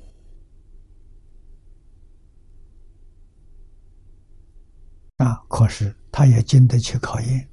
[5.16, 7.48] 啊，可是他也经得起考验，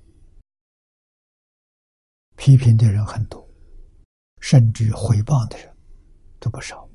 [2.35, 3.47] 批评的人很多。
[4.41, 5.69] 甚至回谤的人
[6.39, 6.89] 都不少，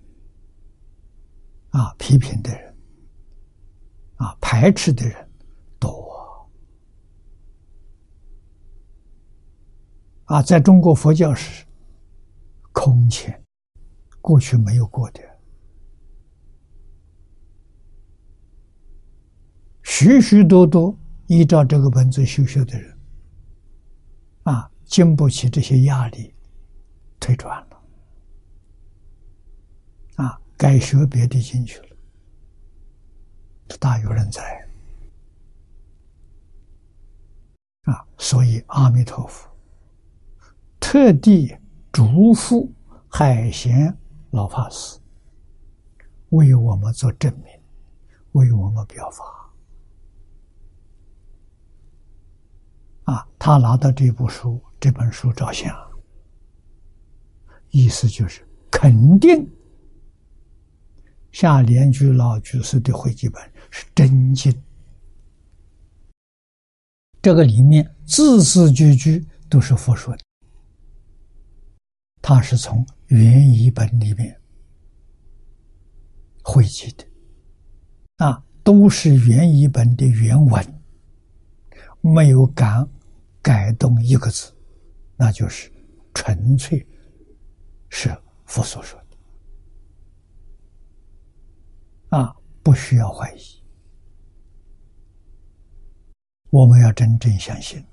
[1.69, 2.75] 啊，批评的人，
[4.17, 5.31] 啊，排斥的人
[5.79, 6.51] 多，
[10.35, 11.65] 啊，在中国佛教史
[12.73, 13.41] 空前，
[14.21, 15.21] 过去没有过的，
[19.85, 22.99] 许许多多依照这个本子修学的人，
[24.43, 26.35] 啊，经不起这些压力。
[27.21, 27.81] 退转了，
[30.17, 31.97] 啊，该学别的进去了，
[33.79, 34.43] 大有人在，
[37.85, 39.49] 啊，所以阿弥陀佛
[40.87, 41.57] 特地
[41.91, 42.71] 嘱咐
[43.09, 43.97] 海贤
[44.33, 44.99] 老法师
[46.29, 47.47] 为我们做证明，
[48.33, 49.25] 为我们表法，
[53.05, 55.75] 啊，他拿到这部书，这本书照相。
[57.71, 59.51] 意思就是肯定，
[61.33, 64.55] 下莲居老居士的会记本是真经，
[67.23, 70.23] 这个里面字字句句都是佛说的，
[72.27, 74.41] 他是从原译本里面
[76.43, 77.05] 汇集的，
[78.17, 80.81] 啊，都是原译本的原文，
[82.01, 82.89] 没有敢
[83.43, 84.51] 改动一个字，
[85.17, 85.71] 那就是
[86.15, 86.87] 纯粹。
[87.91, 88.09] 是
[88.47, 89.17] 佛所说的
[92.17, 93.63] 啊，不需要怀疑。
[96.49, 97.85] 我们要真正相信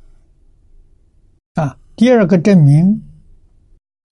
[1.56, 1.78] 啊。
[1.98, 3.04] 第二个证明，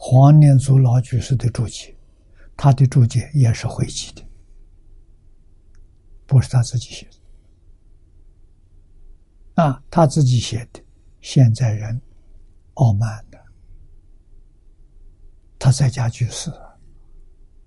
[0.02, 1.94] 黄念祖老居士的注解，
[2.56, 4.26] 他的注解也是汇集的，
[6.26, 7.06] 不是他自己写
[9.56, 9.84] 的啊。
[9.92, 10.82] 他自己写的，
[11.20, 12.02] 现在人
[12.76, 13.38] 傲慢的。
[15.60, 16.50] 他在家居士，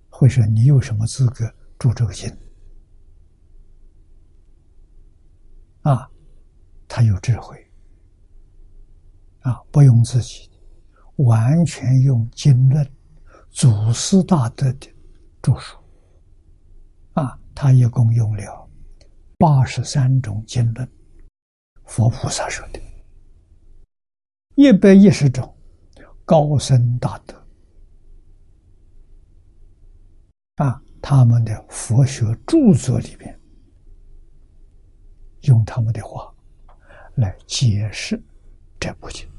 [0.09, 2.35] 会说你有什么资格住这个经？
[5.83, 6.09] 啊，
[6.87, 7.71] 他有智慧，
[9.41, 10.49] 啊，不用自己，
[11.17, 12.87] 完全用经论、
[13.51, 14.87] 祖师大德的
[15.41, 15.77] 著述，
[17.13, 18.69] 啊，他一共用了
[19.37, 20.89] 八十三种经论，
[21.85, 22.81] 佛菩萨说的，
[24.55, 25.55] 一百一十种
[26.25, 27.35] 高僧大德。
[30.55, 33.37] 啊他们的佛学著作里边，
[35.41, 36.33] 用他们的话
[37.15, 38.21] 来解释
[38.79, 39.32] 这部经。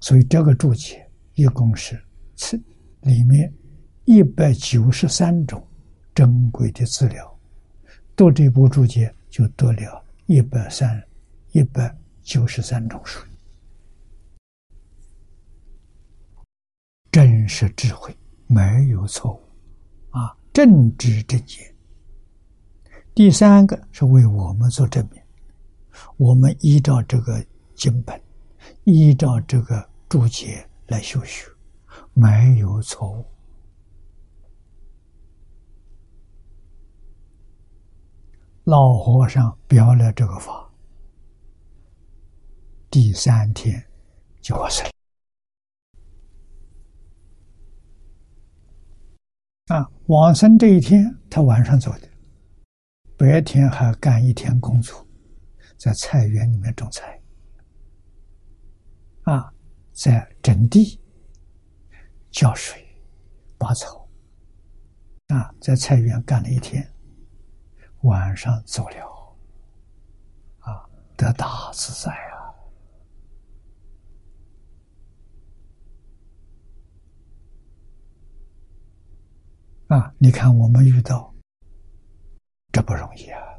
[0.00, 2.02] 所以这个注解一共是
[2.34, 2.60] 此
[3.02, 3.52] 里面
[4.06, 5.64] 一百九十三种
[6.14, 7.38] 珍贵的资料，
[8.16, 11.02] 读这部注解就得了一百三
[11.52, 13.24] 一百九十三种书。
[17.12, 19.40] 真实智慧，没有错误，
[20.16, 21.74] 啊，正知正见。
[23.14, 25.20] 第三个是为我们做证明，
[26.16, 27.44] 我们依照这个
[27.74, 28.18] 经本，
[28.84, 31.48] 依照这个注解来修学，
[32.14, 33.24] 没有错误。
[38.64, 40.68] 老和尚表了这个法，
[42.90, 43.80] 第三天
[44.40, 44.82] 就完事。
[49.68, 52.10] 啊，往生这一天，他晚上走的，
[53.16, 55.06] 白天还干一天工作，
[55.76, 57.22] 在菜园里面种菜，
[59.22, 59.54] 啊，
[60.02, 60.98] 在整地、
[62.30, 62.82] 浇水、
[63.58, 64.08] 拔草，
[65.26, 66.90] 啊，在菜园干了一天，
[68.00, 69.36] 晚上走了，
[70.60, 70.88] 啊，
[71.18, 72.32] 得大自在啊。
[79.88, 80.14] 啊！
[80.16, 81.34] 你看，我们遇到
[82.72, 83.49] 这不容易啊！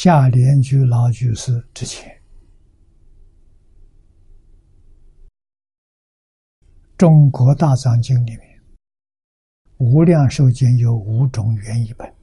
[0.00, 2.08] 下莲居老居士之前，
[6.96, 8.62] 《中国大藏经》里面，
[9.84, 12.14] 《无量寿经》有五种原译本，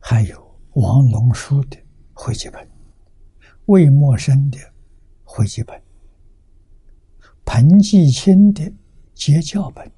[0.00, 1.76] 还有王龙书的。
[2.14, 2.66] 回集本，
[3.66, 4.58] 魏默生的
[5.24, 5.78] 回集本，
[7.44, 8.72] 彭继清的
[9.12, 9.92] 结教本，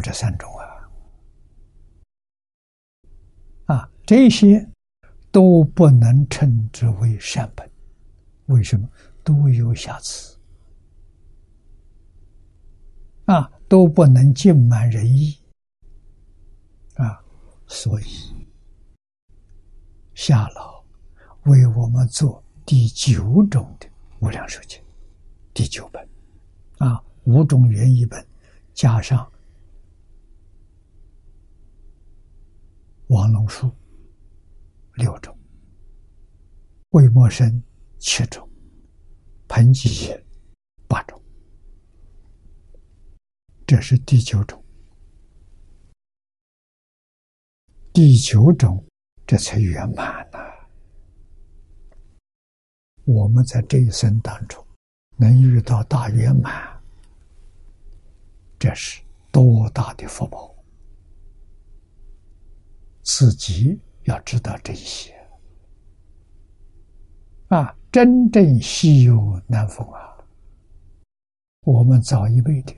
[0.00, 0.50] 这三种
[3.66, 4.68] 啊，啊，这些
[5.30, 7.70] 都不能称之为善本，
[8.46, 8.88] 为什么？
[9.24, 10.38] 都有瑕疵，
[13.26, 15.36] 啊，都不能尽满人意，
[16.94, 17.22] 啊，
[17.66, 18.04] 所以。
[20.14, 20.82] 夏老
[21.44, 23.86] 为我们做第九种的
[24.18, 24.82] 无量寿经，
[25.54, 26.08] 第九本，
[26.78, 28.26] 啊，五种原译本
[28.74, 29.30] 加上
[33.08, 33.70] 王龙书
[34.94, 35.36] 六种，
[36.90, 37.62] 魏默生
[37.98, 38.48] 七种，
[39.48, 40.14] 彭吉
[40.86, 41.20] 八种，
[43.66, 44.62] 这是第九种，
[47.92, 48.84] 第九种。
[49.26, 50.38] 这才圆满呐！
[53.04, 54.66] 我们在这一生当中
[55.18, 56.82] 能遇到大圆满，
[58.58, 60.57] 这是多大的福报！
[63.10, 65.14] 自己要知道这些
[67.48, 70.14] 啊，真正稀有难逢啊！
[71.62, 72.76] 我们早一辈的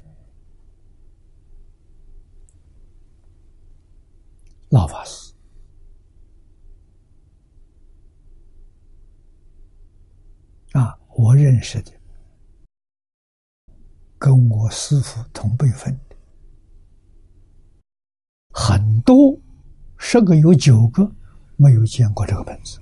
[4.69, 5.35] 老法师。
[10.75, 11.91] 啊，我认识的，
[14.17, 16.17] 跟我师傅同辈分的
[18.55, 19.37] 很多，
[20.03, 21.09] 十个有九个
[21.57, 22.81] 没有见过这个本子。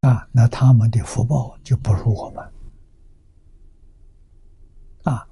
[0.00, 2.52] 啊，那他们的福报就不如我们。
[5.04, 5.28] 啊，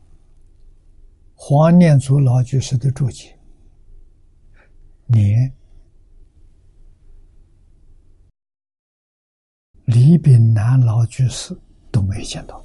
[1.35, 3.37] 黄念祖老居士的注解，
[5.07, 5.51] 年。
[9.87, 11.59] 李炳南老居士
[11.91, 12.61] 都没见到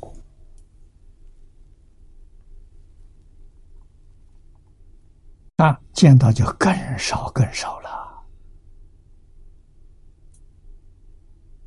[5.64, 8.26] 啊，见到就更少更少了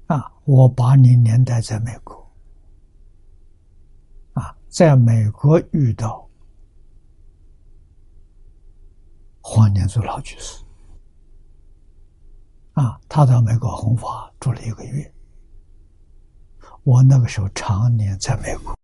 [0.08, 0.30] 啊！
[0.44, 2.30] 我八零年代在美国
[4.34, 6.28] 啊，在美国遇到
[9.40, 10.62] 黄念祖老居士
[12.74, 15.10] 啊，他到美国弘法住了一个月。
[16.82, 18.76] 我那个时候常年在美国，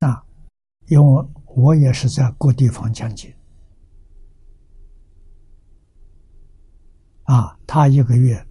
[0.00, 0.22] 啊，
[0.90, 3.32] 因为我也是在各地方讲解，
[7.22, 8.44] 啊，他一个月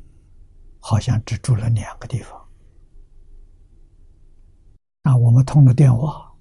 [0.79, 2.49] 好像只住了两个地方，
[5.01, 6.33] 啊，我们通了电话，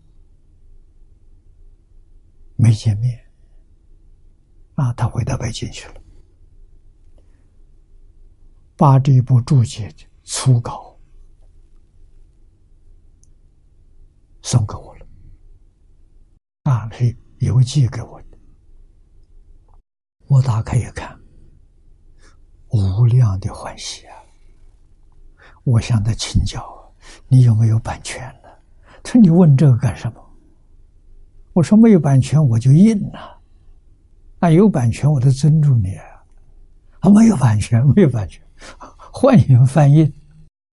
[2.55, 3.21] 没见面，
[4.75, 6.01] 啊，他回到北京去了，
[8.77, 9.93] 把这部注解
[10.23, 10.97] 初稿
[14.43, 14.98] 送给我了，
[16.69, 18.27] 啊，是邮寄给我的。
[20.27, 21.19] 我打开一看，
[22.69, 24.15] 无量的欢喜啊！
[25.65, 26.63] 我向他请教，
[27.27, 28.51] 你有没有版权呢？
[29.03, 30.21] 他说：“你问这个干什么？”
[31.55, 33.41] 我说：“没有版权，我就印了。”
[34.41, 36.05] 啊，有版权我都尊重你啊！
[37.01, 38.43] 啊，没有版权， 没有版权，
[39.11, 40.05] 欢迎翻译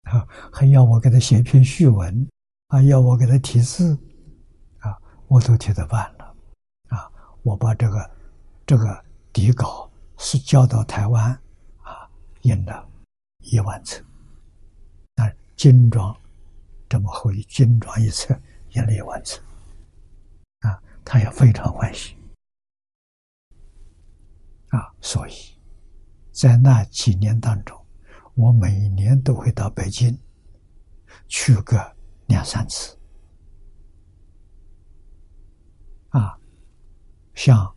[0.03, 0.23] 啊，
[0.53, 2.27] 还要我给他写篇序文
[2.67, 3.97] 啊，要我给他题字，
[5.29, 6.35] 我都替他办了
[6.89, 7.09] 啊。
[7.43, 8.11] 我把这个
[8.65, 11.31] 这个底稿是交到台湾
[11.81, 12.09] 啊，
[12.41, 12.85] 印了
[13.39, 14.03] 一万册
[15.15, 16.13] 啊，精装
[16.89, 18.37] 这么厚一精装一册，
[18.71, 19.41] 印了一万册
[20.59, 22.17] 啊，他也非常欢喜。
[24.69, 25.33] 啊，所以，
[26.31, 27.79] 在那几年当中，
[28.35, 30.19] 我每年都会到北京
[31.27, 31.95] 去个
[32.27, 32.98] 两三次，
[36.09, 36.37] 啊，
[37.35, 37.75] 向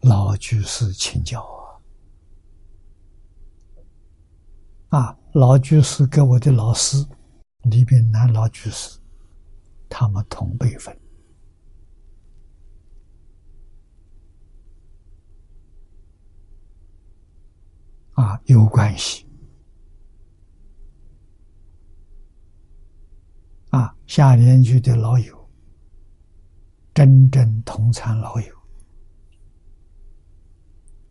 [0.00, 1.42] 老居士请教
[4.88, 7.04] 啊，啊，老居士跟我的老师
[7.62, 8.98] 李炳南老居士，
[9.88, 10.96] 他们同辈分。
[18.12, 19.26] 啊，有关系。
[23.70, 25.35] 啊，下联居的老友，
[26.96, 28.56] 真正同参老友，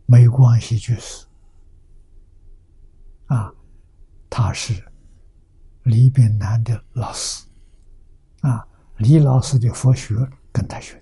[0.07, 1.27] 没关系就是。
[3.27, 3.53] 啊，
[4.27, 4.73] 他是
[5.83, 7.45] 李炳南的老师，
[8.41, 8.67] 啊，
[8.97, 10.15] 李老师的佛学
[10.51, 10.99] 跟他学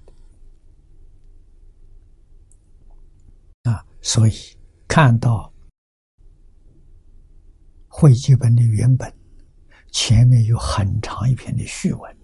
[3.63, 4.33] 的，啊，所以
[4.85, 5.53] 看到。
[7.87, 9.15] 汇集本的原本
[9.91, 12.17] 前面有很长一篇的序文，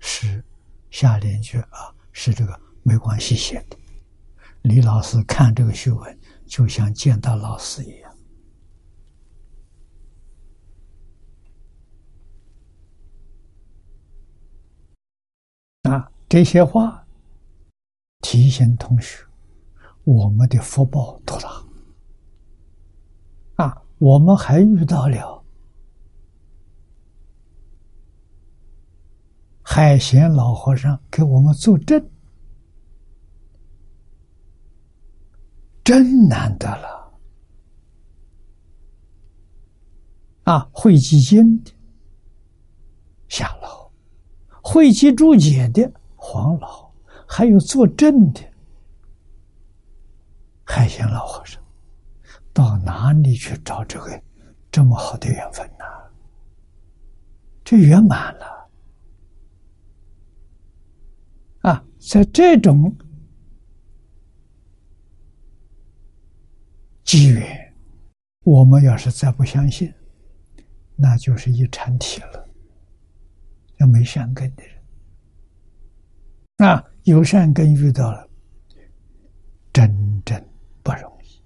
[0.00, 0.44] 是
[0.90, 3.78] 下联句啊，是这个没关系写的。
[4.62, 8.16] 李老师看这个序文，就像见到老师一样。
[15.84, 17.06] 啊，这些话
[18.20, 19.24] 提醒同学，
[20.04, 21.64] 我们的福报多大
[23.64, 23.82] 啊。
[23.98, 25.39] 我们还遇到了
[29.72, 32.04] 海贤老和尚给我们作证，
[35.84, 37.12] 真难得了！
[40.42, 41.70] 啊，会集经的
[43.28, 43.88] 夏老，
[44.60, 46.90] 会集注解的黄老，
[47.24, 48.40] 还有作证的
[50.64, 51.62] 海贤老和尚。
[52.52, 54.20] 到哪里去找这个
[54.68, 55.84] 这么好的缘分呢？
[57.62, 58.46] 这圆满了
[61.60, 61.84] 啊！
[62.00, 62.96] 在这种
[67.04, 67.72] 机缘，
[68.44, 69.92] 我们要是再不相信，
[70.96, 72.48] 那就是一禅体了。
[73.76, 74.74] 要没善根的人
[76.68, 78.26] 啊，有善根遇到了，
[79.72, 80.42] 真正
[80.82, 81.42] 不容易。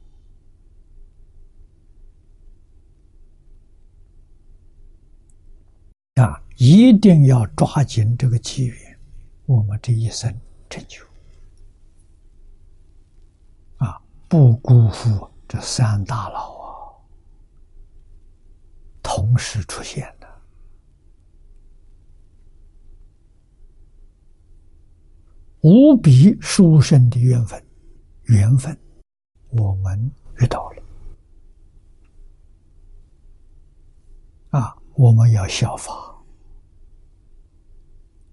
[6.21, 6.41] 啊！
[6.57, 8.94] 一定要抓紧这个机缘，
[9.47, 10.35] 我们这一生
[10.71, 11.05] 成就
[13.77, 14.01] 啊！
[14.29, 16.97] 不辜负这三大佬啊，
[19.03, 20.27] 同时出现的
[25.61, 27.63] 无比殊胜的缘分，
[28.25, 28.77] 缘分
[29.51, 30.83] 我们遇到了
[34.59, 34.77] 啊！
[34.95, 35.93] 我们要效法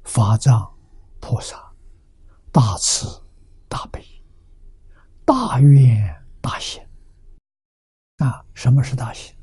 [0.04, 0.71] 法藏
[1.22, 1.72] 菩萨，
[2.52, 3.08] 大慈
[3.70, 4.04] 大悲，
[5.24, 6.84] 大愿大行。
[8.18, 9.34] 啊，什么是大行？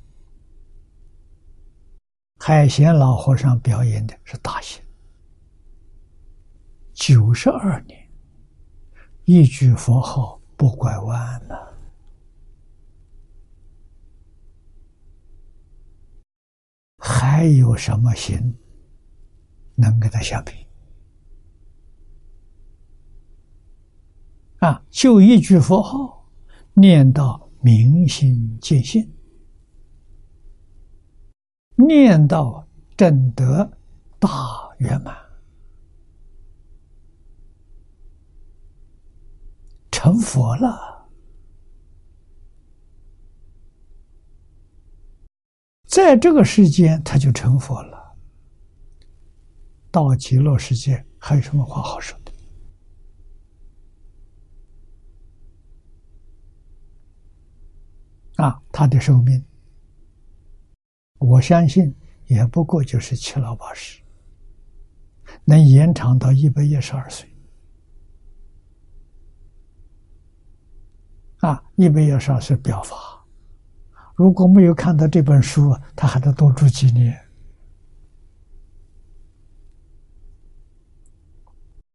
[2.40, 4.82] 海贤老和尚表演的是大行，
[6.92, 8.10] 九十二年，
[9.24, 11.74] 一句佛号不拐弯了。
[16.98, 18.56] 还有什么行
[19.74, 20.67] 能跟他相比？
[24.68, 26.28] 啊，就一句佛号，
[26.74, 29.10] 念到明心见性，
[31.74, 33.78] 念到正得
[34.18, 34.28] 大
[34.76, 35.16] 圆满，
[39.90, 41.08] 成佛了，
[45.86, 47.96] 在这个世间他就成佛了。
[49.90, 52.18] 到极乐世界还有什么话好说？
[58.38, 59.44] 啊，他的寿命，
[61.18, 61.92] 我相信
[62.26, 64.00] 也不过就是七老八十，
[65.44, 67.28] 能延长到一百一十二岁。
[71.38, 72.96] 啊，一百一十二岁表法，
[74.14, 77.20] 如果没有看到这本书，他还得多住几年。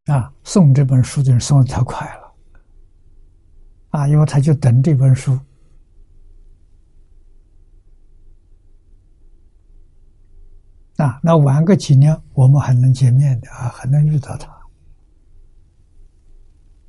[0.07, 2.35] 啊，送这本书的人送的太快了，
[3.91, 5.39] 啊，因为他就等这本书。
[10.97, 14.47] 啊，那晚个几年，我们还能见面的啊，还能遇到他。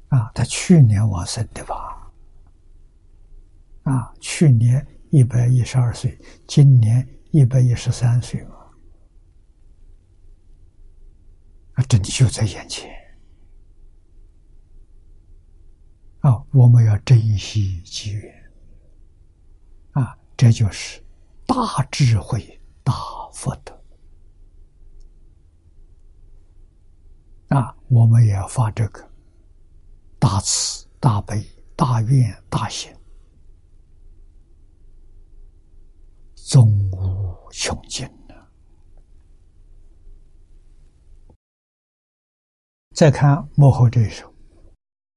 [0.08, 2.12] 啊，他去年往生的吧？
[3.84, 8.56] 啊，去年一百一十二岁，今年一百一十三岁嘛。
[11.72, 12.90] 啊，真的就在眼前。
[16.20, 18.52] 啊，我们要珍惜机缘。
[19.92, 21.02] 啊，这就是
[21.46, 22.92] 大智慧、大
[23.32, 23.73] 福德。
[27.54, 29.08] 啊，我们也要发这个
[30.18, 31.40] 大慈、大悲、
[31.76, 32.92] 大愿、大行，
[36.34, 38.34] 终无穷尽的。
[42.92, 44.26] 再看幕后这一首《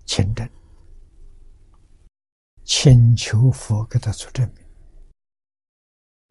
[0.06, 0.48] 清真》，
[2.64, 4.64] 请求佛给他做证明，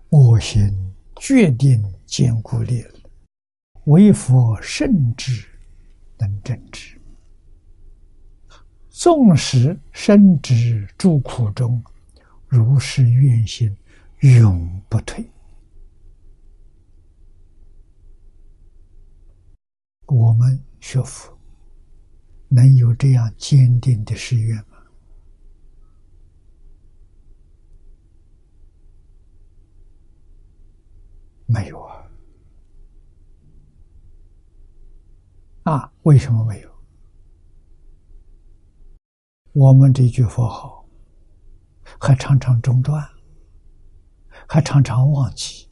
[0.09, 2.85] 我心决定坚固力，
[3.87, 5.51] 为佛圣智。
[6.19, 7.01] 能正之，
[8.89, 11.83] 纵使身之诸苦中，
[12.47, 13.77] 如是愿心
[14.21, 15.31] 永不退。
[20.07, 21.37] 我们学佛
[22.49, 24.79] 能有这样坚定的誓愿吗？
[31.47, 32.03] 没有啊。
[35.65, 36.71] 啊，为什么没有？
[39.53, 40.87] 我们这句佛号
[42.01, 43.05] 还常常中断，
[44.49, 45.69] 还常常忘记，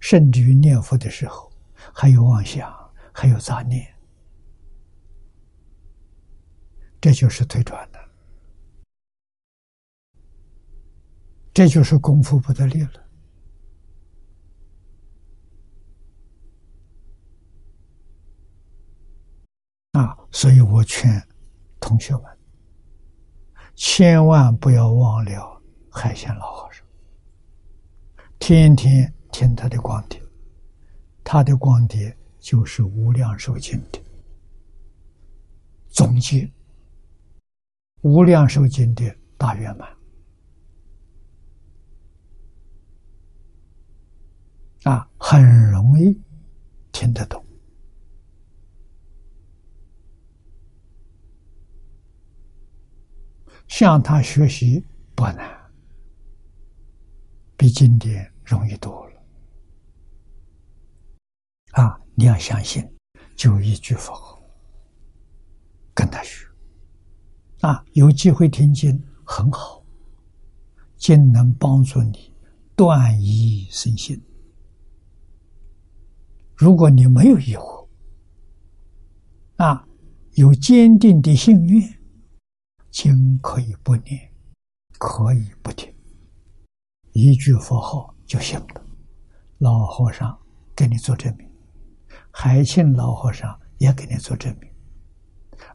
[0.00, 1.50] 甚至于念佛的时候
[1.94, 2.70] 还有妄想，
[3.10, 3.82] 还有杂念，
[7.00, 7.98] 这就是退转的，
[11.54, 13.00] 这就是功夫不得力了。
[19.92, 21.22] 啊，所以我劝
[21.78, 22.24] 同学们，
[23.76, 26.84] 千万不要忘了海鲜老和尚，
[28.40, 30.20] 天天听他的光碟，
[31.22, 34.02] 他的光碟就是《无量寿经》的
[35.88, 36.40] 总结，
[38.00, 39.88] 《无量寿经》的大圆满，
[44.82, 46.20] 啊，很容易
[46.90, 47.43] 听得懂。
[53.76, 54.80] 向他学习
[55.16, 55.50] 不难，
[57.56, 59.12] 比经典容易多了。
[61.72, 62.88] 啊，你要相信，
[63.34, 64.14] 就一句佛，
[65.92, 66.46] 跟他学。
[67.62, 69.84] 啊，有机会听经很好，
[70.96, 72.32] 经能帮助你
[72.76, 74.16] 断疑生信。
[76.54, 77.88] 如果你没有疑惑，
[79.56, 79.84] 啊，
[80.34, 82.03] 有坚定的信愿。
[82.94, 84.32] 经可以不念，
[85.00, 85.92] 可以不听，
[87.10, 88.86] 一句佛号就行了。
[89.58, 90.38] 老和尚
[90.76, 91.50] 给你做证明，
[92.30, 94.72] 海庆老和尚也给你做证明，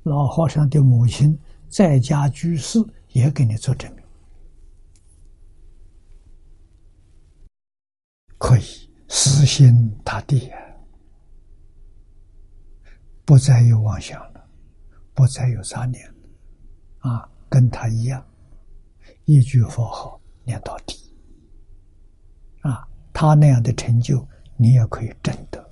[0.03, 4.05] 老和尚的母亲在家居士也给你做证明，
[8.37, 8.63] 可以
[9.09, 10.49] 死心塌地，
[13.25, 14.49] 不再有妄想了，
[15.13, 16.01] 不再有杂念。
[16.99, 18.25] 啊，跟他一样，
[19.25, 20.97] 一句佛号念到底。
[22.61, 24.27] 啊，他那样的成就，
[24.57, 25.65] 你也可以证得。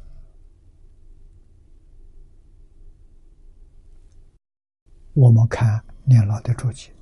[5.13, 6.93] 我们看念老的注解，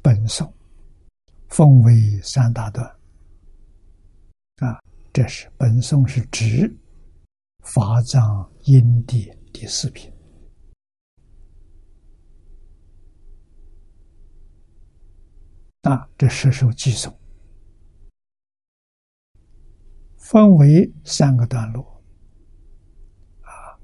[0.00, 0.50] 本颂
[1.48, 2.86] 分为三大段。
[4.58, 4.80] 啊，
[5.12, 6.72] 这是本颂是指
[7.64, 10.13] 法藏因地第四品。
[15.84, 17.14] 啊，这十首寄颂
[20.16, 22.02] 分为三个段落，
[23.42, 23.78] 啊，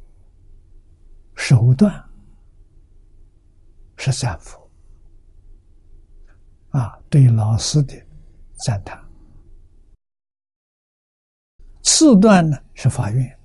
[1.34, 2.03] 首段
[3.98, 4.59] 是三福，
[6.70, 7.94] 啊，对老师的
[8.64, 8.98] 赞叹；
[11.82, 13.38] 次段呢是法院，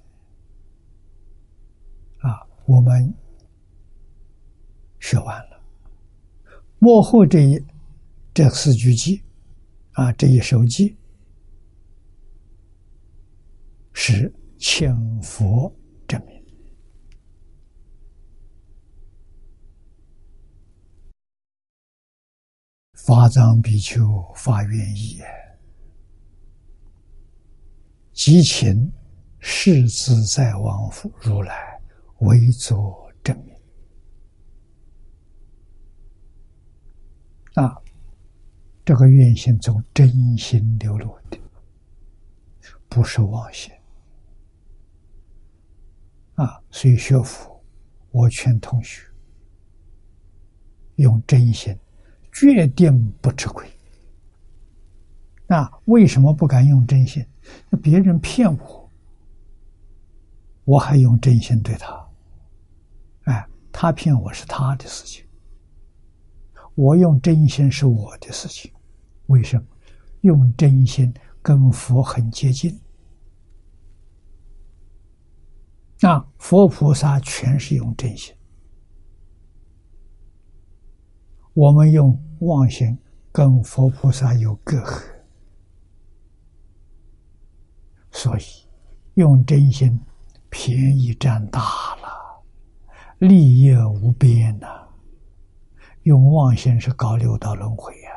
[2.20, 3.14] 啊，我们
[5.01, 5.62] 学完了，
[6.80, 7.62] 幕后这一。
[8.36, 9.24] 这四句偈，
[9.94, 10.94] 啊，这一首偈
[13.94, 15.74] 是千佛
[16.06, 16.44] 证明。
[22.92, 24.06] 法藏比丘
[24.36, 25.22] 发愿意，
[28.12, 28.92] 即请
[29.40, 31.82] 世自在王父如来
[32.20, 33.56] 为作证明。
[37.54, 37.82] 啊。
[38.86, 41.40] 这个愿心从真心流露的，
[42.88, 43.74] 不是妄心
[46.36, 46.62] 啊！
[46.70, 47.60] 所以学佛，
[48.12, 49.02] 我劝同学
[50.98, 51.76] 用真心，
[52.32, 53.68] 决定不吃亏。
[55.48, 57.26] 那为什么不敢用真心？
[57.72, 58.92] 那别人骗我，
[60.64, 62.08] 我还用真心对他，
[63.24, 65.25] 哎，他骗我是他的事情，
[66.76, 68.72] 我用真心是我的事情。
[69.28, 69.66] 为什么
[70.22, 71.12] 用真心
[71.42, 72.80] 跟佛很接近？
[76.02, 78.36] 那佛菩萨全是用真心，
[81.54, 82.96] 我们用妄心
[83.32, 85.04] 跟佛菩萨有隔阂，
[88.12, 88.44] 所以
[89.16, 90.00] 用真心
[90.50, 91.62] 便宜占大
[91.96, 92.44] 了，
[93.20, 94.85] 利益无边呐。
[96.06, 98.12] 用妄心是搞六道轮回呀。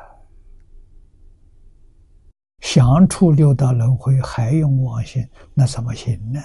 [2.61, 6.41] 想出六道轮回还用妄心，那怎么行呢？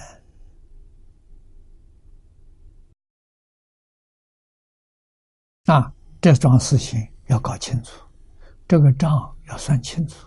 [5.66, 5.92] 啊，
[6.22, 8.02] 这桩事情要搞清楚，
[8.66, 10.26] 这个账要算清楚。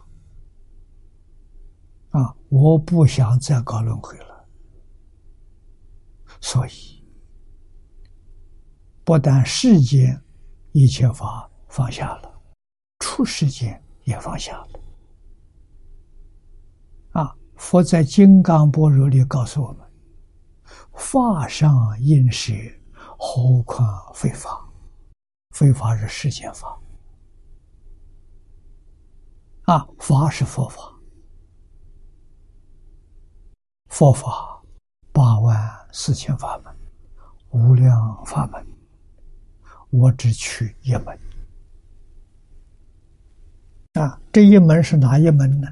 [2.09, 4.47] 啊，我不想再搞轮回了，
[6.41, 7.03] 所以
[9.03, 10.21] 不但世间
[10.79, 12.31] 一切法放下了，
[12.99, 14.79] 出世间也放下了。
[17.13, 19.79] 啊佛在《金刚般若》里告诉我们
[20.93, 22.53] ：“法上应舍，
[23.17, 24.69] 何况非法？
[25.49, 26.79] 非法是世间法，
[29.63, 30.93] 啊，法是佛法，
[33.87, 34.61] 佛法
[35.11, 36.77] 八万四千法门，
[37.49, 38.63] 无量法门，
[39.89, 41.17] 我只取一门。
[43.93, 45.67] 啊，这一门是哪一门呢？”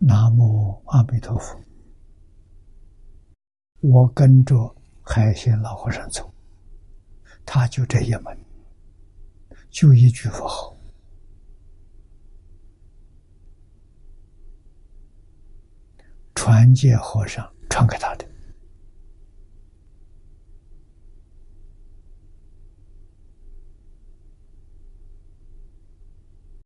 [0.00, 1.60] 南无阿弥陀佛。
[3.80, 6.32] 我跟着海鲜老和尚走，
[7.44, 8.36] 他就这一门，
[9.70, 10.76] 就一句佛号，
[16.34, 18.27] 传戒和尚传给他的。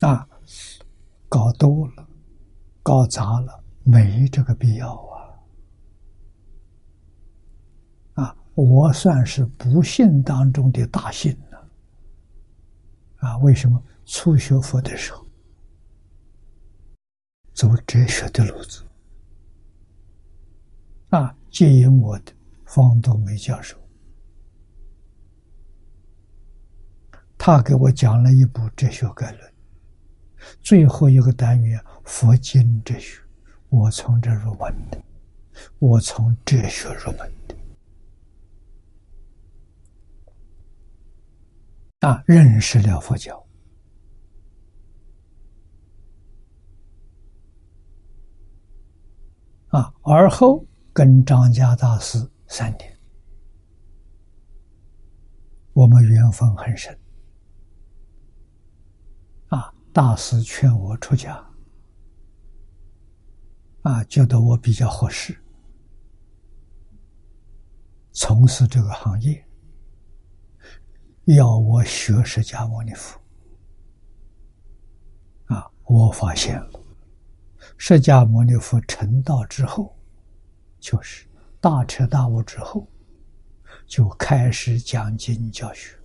[0.02, 0.28] 啊，
[1.28, 2.08] 搞多了。
[2.84, 4.92] 搞砸了，没这个必要
[8.16, 8.24] 啊！
[8.24, 11.70] 啊，我算是不幸当中的大幸了。
[13.18, 15.24] 啊，为什么初学佛的时候
[17.54, 18.82] 走哲学的路子？
[21.10, 22.32] 啊，接引我的
[22.64, 23.78] 方东梅教授，
[27.38, 29.48] 他给我讲了一部《哲学概论》，
[30.60, 31.82] 最后一个单元。
[32.04, 33.22] 佛经哲学，
[33.68, 35.00] 我从这入门的，
[35.78, 37.56] 我从哲学入门的，
[42.00, 43.46] 啊，认识了佛教，
[49.68, 52.18] 啊，而后跟张家大师
[52.48, 52.98] 三年，
[55.72, 56.98] 我们缘分很深，
[59.92, 61.44] 大师劝我出家。
[63.82, 65.36] 啊，觉得我比较合适
[68.12, 69.44] 从事这个行业，
[71.24, 73.20] 要我学释迦牟尼佛。
[75.46, 76.80] 啊，我发现了，
[77.76, 79.98] 释迦牟尼佛成道之后，
[80.78, 81.26] 就是
[81.60, 82.86] 大彻大悟之后，
[83.86, 85.98] 就开始讲经教学，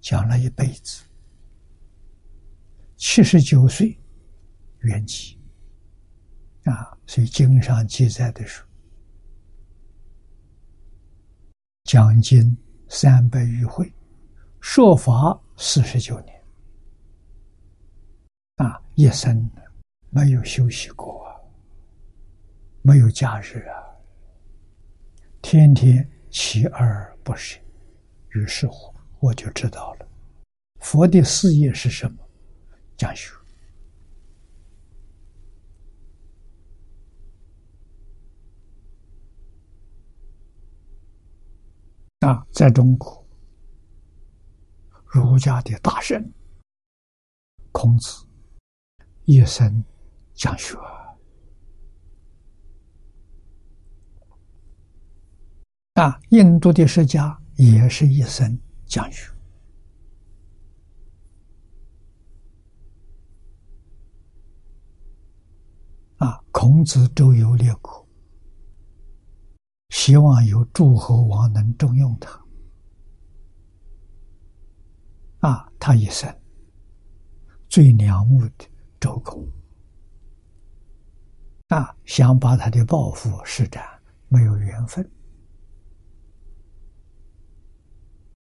[0.00, 1.02] 讲了一辈子，
[3.00, 3.98] 七十九岁
[4.80, 5.34] 圆寂
[6.64, 8.62] 啊，所以经上记载的说，
[11.84, 12.54] 将近
[12.90, 13.90] 三百余回，
[14.60, 16.44] 说法四十九年
[18.56, 19.50] 啊，一生
[20.10, 21.26] 没有休息过，
[22.82, 23.80] 没有假日啊，
[25.40, 27.58] 天天锲而不舍。
[28.34, 30.08] 于是乎，我就知道了，
[30.80, 32.18] 佛的事业是什么？
[33.00, 33.34] 讲修
[42.18, 43.26] 啊，在中国，
[45.06, 46.22] 儒家的大圣
[47.72, 48.26] 孔子
[49.24, 49.82] 一生
[50.34, 50.76] 讲学
[55.94, 59.39] 啊，印度的释迦也是一生讲学。
[66.20, 68.06] 啊，孔子周游列国，
[69.88, 72.38] 希望有诸侯王能重用他。
[75.38, 76.28] 啊，他一生
[77.70, 78.68] 最仰慕的
[79.00, 79.48] 周公，
[81.68, 83.82] 啊，想把他的抱负施展，
[84.28, 85.02] 没有缘分。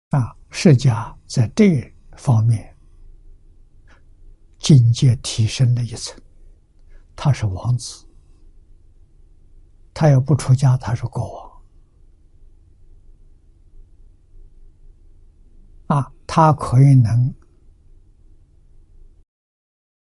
[0.09, 2.75] 啊，释迦在这方面
[4.57, 6.19] 境界提升了一层。
[7.19, 8.05] 他是王子，
[9.91, 11.63] 他要不出家，他是国王。
[15.87, 17.33] 啊，他可以能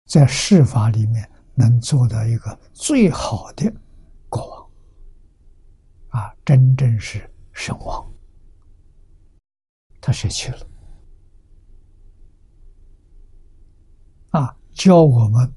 [0.05, 3.69] 在世法里面能做到一个最好的
[4.29, 4.71] 国
[6.11, 8.09] 王，啊，真正是神王。
[10.01, 10.67] 他舍弃了，
[14.31, 15.53] 啊，教我们。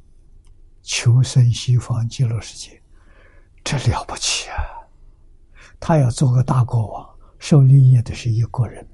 [0.84, 2.84] 求生西方极乐世界，
[3.64, 4.56] 这了不起啊！
[5.80, 8.86] 他要做个大国王，受利益的是一国人，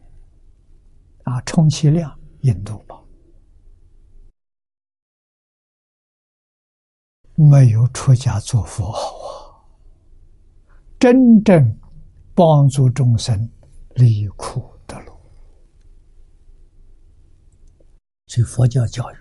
[1.23, 2.95] 啊，充其量印度吧，
[7.33, 9.65] 没有出家做佛好啊！
[10.99, 11.75] 真正
[12.35, 13.49] 帮助众生
[13.95, 15.21] 离苦得乐，
[18.27, 19.15] 所以佛教教育，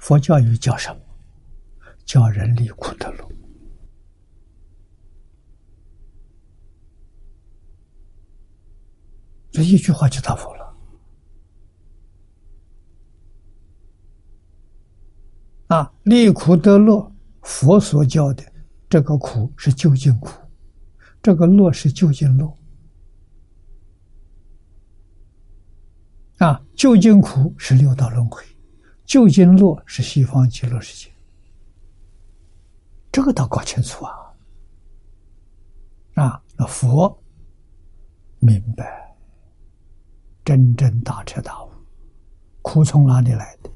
[0.00, 1.00] 佛教育叫什么？
[2.08, 3.28] 叫人离苦得乐，
[9.50, 10.74] 这一句话就答复了。
[15.66, 18.42] 啊，离苦得乐，佛所教的
[18.88, 20.30] 这个苦是究竟苦，
[21.20, 22.58] 这个乐是究竟乐。
[26.38, 28.42] 啊，究竟苦是六道轮回，
[29.04, 31.12] 究竟乐是西方极乐世界。
[33.10, 34.12] 这个倒搞清楚啊！
[36.14, 37.22] 啊，那佛
[38.38, 39.16] 明白，
[40.44, 41.70] 真正大彻大悟，
[42.62, 43.70] 苦从哪里来的？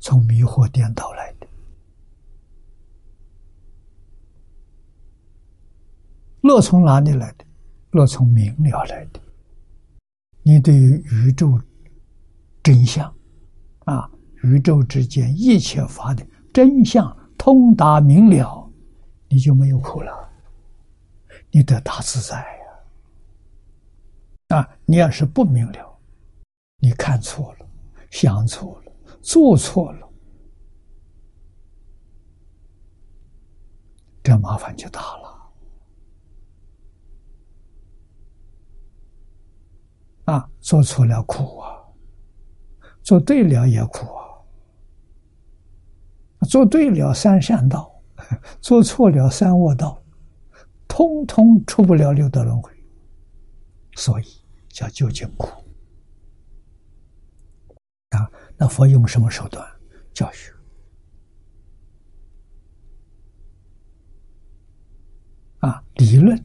[0.00, 1.46] 从迷惑颠倒来的。
[6.40, 7.44] 乐从哪里来的？
[7.90, 9.20] 乐从明了来的。
[10.42, 11.60] 你对于宇宙
[12.62, 13.12] 真相，
[13.84, 14.10] 啊，
[14.42, 17.16] 宇宙之间一切法的真相。
[17.38, 18.70] 通达明了，
[19.28, 20.28] 你就没有苦了，
[21.50, 22.36] 你得大自在
[24.48, 24.58] 呀！
[24.58, 25.98] 啊，你要是不明了，
[26.78, 27.66] 你看错了，
[28.10, 30.08] 想错了，做错了，
[34.22, 35.26] 这麻烦就大了。
[40.24, 41.82] 啊，做错了苦啊，
[43.02, 44.25] 做对了也苦啊。
[46.46, 47.92] 做对了三善道，
[48.62, 50.02] 做错了三恶道，
[50.88, 52.70] 通通出不了六道轮回，
[53.96, 54.24] 所以
[54.68, 55.48] 叫究竟苦。
[58.10, 59.66] 啊，那佛用什么手段
[60.14, 60.52] 教学？
[65.60, 66.42] 啊，理论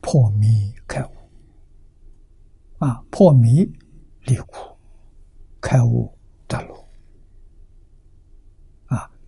[0.00, 1.10] 破迷开悟，
[2.78, 3.70] 啊，破迷
[4.24, 4.76] 离苦，
[5.60, 6.12] 开悟
[6.48, 6.85] 得乐。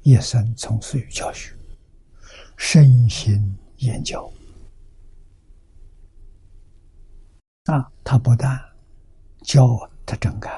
[0.08, 1.54] 一生从事于教学，
[2.56, 4.32] 身心研究。
[7.64, 8.58] 啊，他不但
[9.42, 10.50] 教，他真干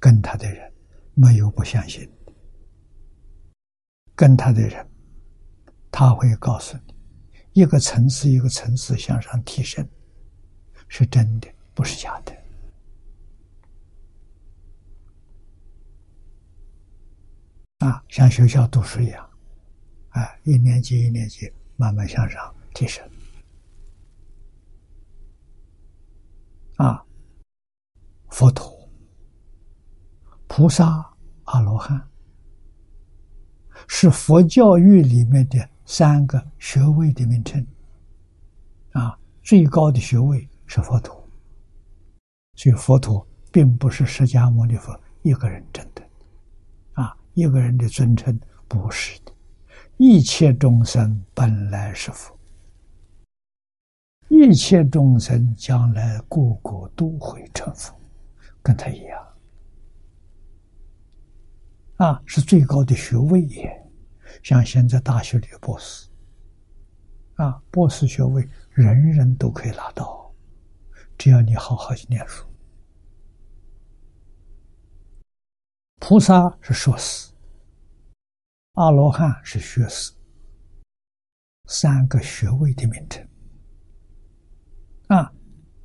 [0.00, 0.72] 跟他的人
[1.12, 2.10] 没有不相信
[4.14, 4.90] 跟他的人，
[5.90, 6.94] 他会告诉你，
[7.52, 9.86] 一个层次一个层次向上提升，
[10.88, 11.48] 是真的，
[11.78, 12.36] 不是假的。
[17.78, 19.30] 啊，像学校读书一样，
[20.08, 23.08] 哎，一年级一年级慢慢向上提升。
[26.78, 27.00] 啊，
[28.30, 28.76] 佛陀、
[30.48, 31.08] 菩萨、
[31.44, 32.08] 阿罗汉，
[33.86, 37.64] 是佛教育里面的三个学位的名称。
[38.90, 41.17] 啊，最高的学位是佛陀，
[42.58, 46.02] 所以佛陀并不是释迦牟尼佛一个人真的，
[46.94, 48.36] 啊，一个人的尊称
[48.66, 49.32] 不是的，
[49.96, 52.36] 一切众生本来是佛。
[54.28, 57.94] 一切众生将来个个都会成佛，
[58.60, 59.26] 跟他一样
[61.98, 63.72] 啊，是最高的学位也。
[64.42, 66.08] 像现在大学里的博士
[67.36, 70.28] 啊，博士学位人人都可以拿到，
[71.16, 72.47] 只要你好好去念书。
[75.98, 77.30] 菩萨是硕士，
[78.74, 80.12] 阿罗汉是学士，
[81.66, 83.26] 三个学位的名称。
[85.08, 85.32] 啊，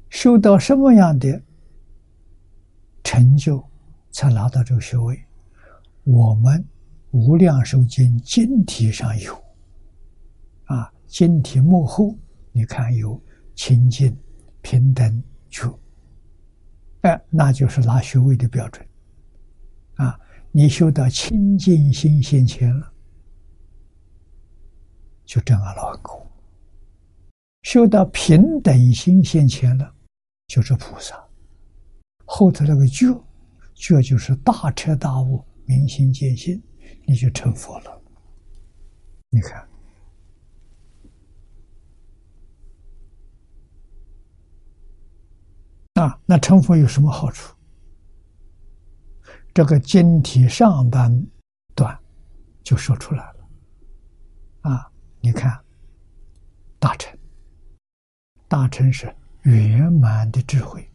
[0.10, 1.42] 修到什么样的
[3.04, 3.64] 成就，
[4.12, 5.20] 才拿到这个学位？
[6.04, 6.62] 我们
[7.12, 9.34] 《无量寿经》经题上有，
[10.66, 12.16] 啊，经题幕后
[12.52, 13.20] 你看有
[13.56, 14.16] 清净
[14.62, 15.78] 平等觉，
[17.02, 18.88] 哎，那就是拿学位的标准。
[20.56, 22.94] 你修到清净心现前了，
[25.26, 26.28] 就证阿罗汉。
[27.64, 29.96] 修到平等心现前了，
[30.46, 31.20] 就是菩萨。
[32.26, 33.20] 后头那个觉，
[33.74, 36.62] 觉就是大彻大悟、明心见性，
[37.08, 38.02] 你就成佛了。
[39.32, 39.68] 你看，
[45.96, 47.53] 啊，那成佛有什么好处？
[49.54, 51.12] 这个经体上半
[51.76, 51.98] 段
[52.64, 53.48] 就说出来了。
[54.62, 55.64] 啊，你看，
[56.80, 57.16] 大成。
[58.48, 60.88] 大成是圆满的智慧，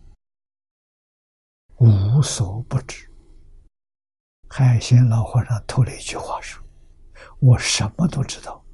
[1.78, 3.09] 无所不知。
[4.48, 6.62] 海鲜老和尚吐了一句话说
[7.40, 8.64] ：“我什么都知道，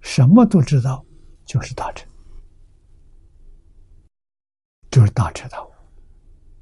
[0.00, 1.04] 什么都知道，
[1.44, 2.08] 就是大成，
[4.90, 5.70] 就是大彻大悟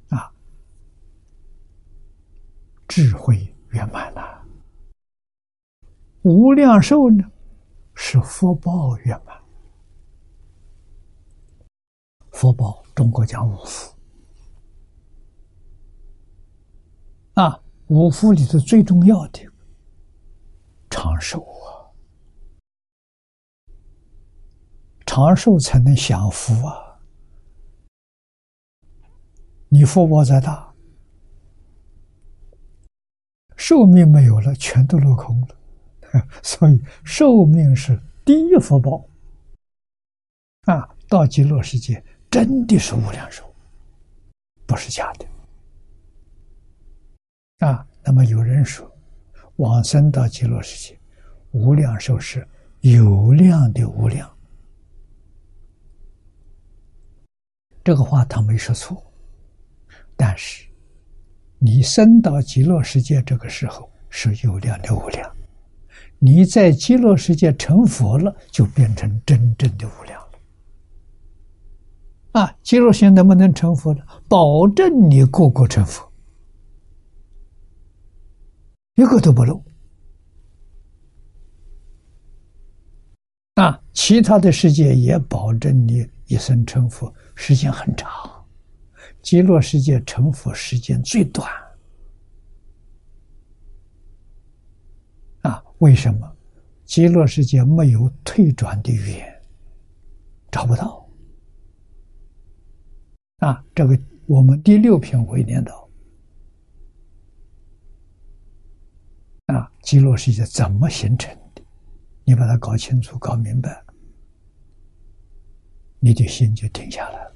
[0.08, 0.32] 啊，
[2.88, 4.44] 智慧圆满了。
[6.22, 7.24] 无量寿呢，
[7.94, 9.36] 是福报圆满。”
[12.32, 13.94] 福报，中国讲五福
[17.34, 19.48] 啊，五福里头最重要的
[20.90, 21.88] 长寿啊，
[25.06, 27.00] 长寿才能享福啊。
[29.68, 30.74] 你福报再大，
[33.56, 35.48] 寿命没有了，全都落空了。
[36.42, 39.04] 所以，寿命是第一福报
[40.62, 42.02] 啊，到极乐世界。
[42.28, 43.44] 真的是无量寿，
[44.66, 45.26] 不是假的
[47.66, 47.86] 啊！
[48.04, 48.90] 那么有人说，
[49.56, 50.98] 往生到极乐世界，
[51.52, 52.46] 无量寿是
[52.80, 54.30] 有量的无量。
[57.82, 59.02] 这个话他没说错，
[60.14, 60.65] 但是
[61.58, 65.30] 你生到极乐世界这个时候是有量的无量，
[66.18, 70.26] 你在极乐世界成佛了，就变成真正的无量了。
[72.40, 74.02] 啊，极乐心能不能成佛呢？
[74.28, 76.06] 保证你个个成佛，
[78.96, 79.62] 一个都不漏。
[83.54, 88.35] 啊，其他的世界也保证你一生成佛，时间很长。
[89.26, 91.50] 极乐世界成佛时间最短。
[95.42, 96.36] 啊，为什么？
[96.84, 99.42] 极乐世界没有退转的语言，
[100.48, 101.04] 找不到。
[103.38, 105.90] 啊，这个我们第六篇会念到，
[109.46, 111.60] 啊，极乐世界怎么形成的？
[112.22, 113.84] 你把它搞清楚、搞明白，
[115.98, 117.35] 你的心就定下来了。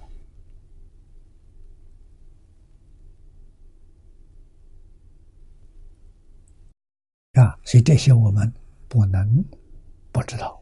[7.35, 8.52] 啊，所以这些我们
[8.89, 9.44] 不能
[10.11, 10.61] 不知道。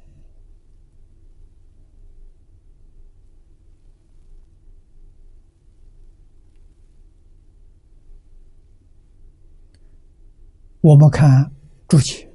[10.80, 11.50] 我们看
[11.88, 12.30] 注解，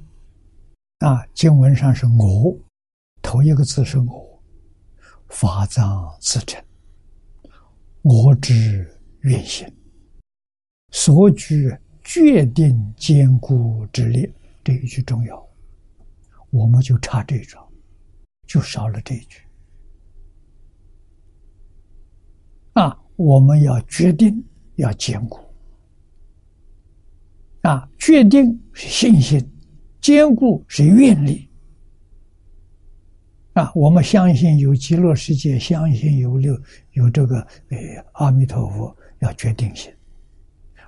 [0.98, 2.56] 啊，经文上是我
[3.22, 4.42] 头一个字是我，
[5.28, 6.62] 法藏自成，
[8.02, 8.86] 我之
[9.20, 9.66] 愿行，
[10.90, 11.74] 所居
[12.04, 14.30] 决定坚固之力，
[14.62, 15.44] 这一句重要，
[16.50, 17.66] 我们就差这一招，
[18.46, 19.40] 就少了这一句。
[22.74, 24.44] 啊，我们要决定，
[24.76, 25.40] 要坚固。
[27.62, 29.50] 啊，决定是信心，
[30.00, 31.48] 坚固是愿力。
[33.54, 36.60] 啊，我们相信有极乐世界，相信有六
[36.92, 37.78] 有这个呃
[38.12, 39.90] 阿弥陀佛，要决定性，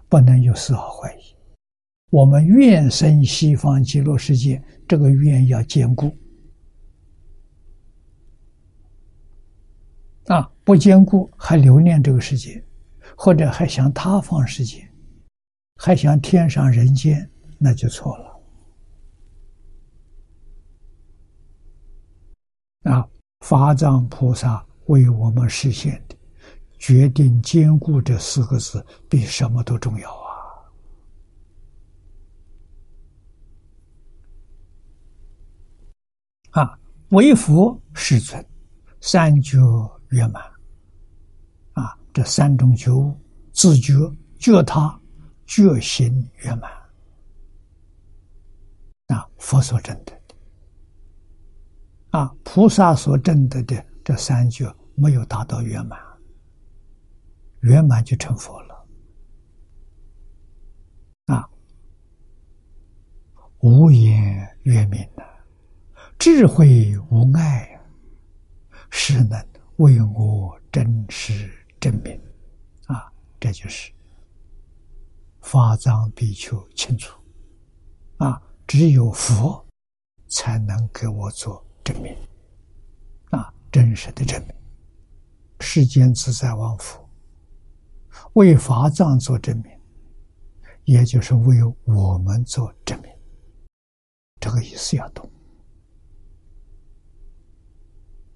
[0.09, 1.37] 不能有丝毫怀疑。
[2.11, 6.16] 我们愿生西方极乐世界，这个愿要坚固。
[10.27, 12.65] 啊，不坚固还留恋这个世界，
[13.16, 14.89] 或者还想他方世界，
[15.77, 18.41] 还想天上人间，那就错了。
[22.93, 23.09] 啊，
[23.41, 26.15] 法藏菩萨为我们实现的
[26.78, 30.11] 决定坚固这四个字，比什么都重要
[36.53, 36.62] 啊！
[36.62, 36.78] 啊，
[37.11, 38.44] 为佛世尊，
[39.01, 39.59] 三觉
[40.11, 40.43] 圆满。
[41.73, 43.15] 啊，这三种觉悟：
[43.53, 43.94] 自觉、
[44.39, 44.98] 觉他、
[45.47, 46.70] 觉行圆满。
[49.09, 50.12] 啊，佛所证的。
[52.11, 56.01] 啊，菩萨所证得的这三觉没有达到圆满，
[57.66, 58.86] 圆满就成佛了。
[61.26, 61.51] 啊，
[63.59, 65.24] 无言圆明呐，
[66.16, 67.80] 智慧无碍呀，
[68.88, 69.44] 是能
[69.78, 72.16] 为我真实证明。
[72.86, 73.93] 啊，这就是
[75.40, 77.20] 法藏比丘清楚。
[78.18, 79.66] 啊，只有佛
[80.28, 81.66] 才能给我做。
[81.82, 82.16] 证明
[83.30, 84.55] 啊，真实的证明。
[85.60, 87.06] 世间自在王佛
[88.34, 89.80] 为法藏做证明，
[90.84, 93.10] 也就是为我们做证明。
[94.40, 95.30] 这个意思要懂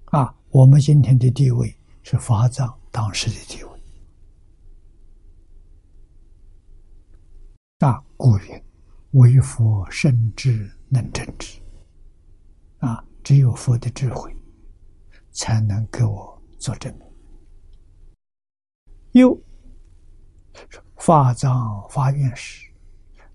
[0.05, 0.35] 啊。
[0.49, 3.69] 我们今天的地位是法藏当时的地位
[7.79, 8.03] 啊。
[8.17, 8.63] 故云：
[9.11, 11.59] 为佛圣智能证之
[12.79, 13.03] 啊。
[13.23, 14.35] 只有佛的智慧，
[15.31, 17.07] 才能给我做证明。
[19.11, 19.39] 又
[20.97, 22.69] 法藏发愿时，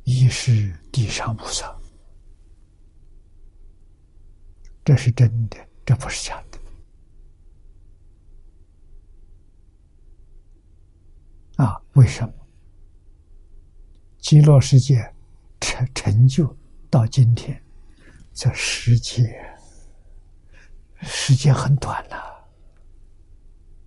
[0.04, 1.76] 亦是地上菩萨，
[4.84, 6.58] 这是真的，这不是假的。
[11.64, 12.32] 啊，为什么？
[14.18, 15.14] 极乐世界
[15.60, 16.56] 成成就
[16.90, 17.62] 到今天，
[18.32, 19.42] 这世界。
[21.02, 22.48] 时间很短了，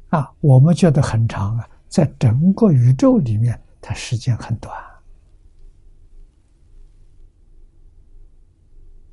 [0.09, 4.73] 啊，我们觉得很长啊，在整个宇宙里面，它时间很短，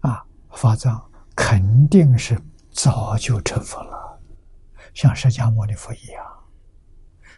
[0.00, 2.38] 啊，法藏肯定是
[2.70, 4.20] 早就成佛了，
[4.92, 6.24] 像释迦牟尼佛一样，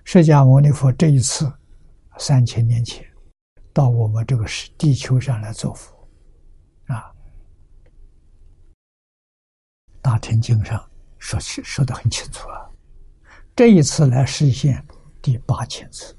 [0.05, 1.51] 释迦牟尼佛这一次
[2.19, 3.06] 三千年前
[3.73, 5.97] 到我们这个是地球上来做佛。
[6.86, 7.15] 啊
[10.01, 12.70] 大天经上说清说的很清楚啊，
[13.55, 14.85] 这一次来实现
[15.20, 16.16] 第八千次，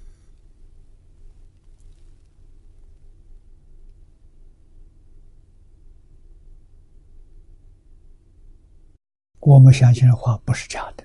[9.39, 11.03] 我们相信的话不是假的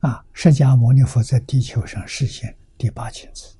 [0.00, 0.24] 啊！
[0.32, 3.56] 释迦牟尼佛在地球上实现第八千次，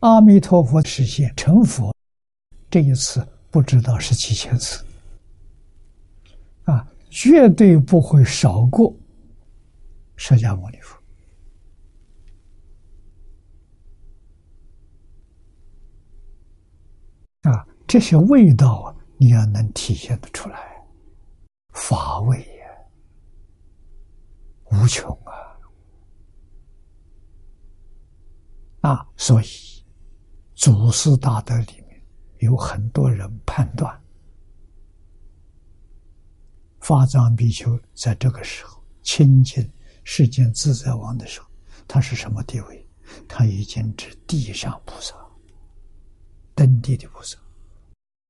[0.00, 1.94] 阿弥陀佛实现成佛。
[2.70, 4.84] 这一次不知道是几千次，
[6.64, 8.94] 啊，绝对不会少过
[10.16, 10.96] 释迦牟尼佛，
[17.50, 20.84] 啊，这些味道啊，你要能体现得出来，
[21.72, 22.46] 法味呀，
[24.72, 25.32] 无穷啊，
[28.90, 29.46] 啊，所以
[30.54, 31.88] 祖师大德里面。
[32.40, 34.00] 有很多人判断，
[36.88, 39.70] 法藏比丘在这个时候亲近
[40.04, 41.46] 世间自在王的时候，
[41.86, 42.88] 他是什么地位？
[43.28, 45.14] 他已经是地上菩萨，
[46.54, 47.36] 登地的菩萨，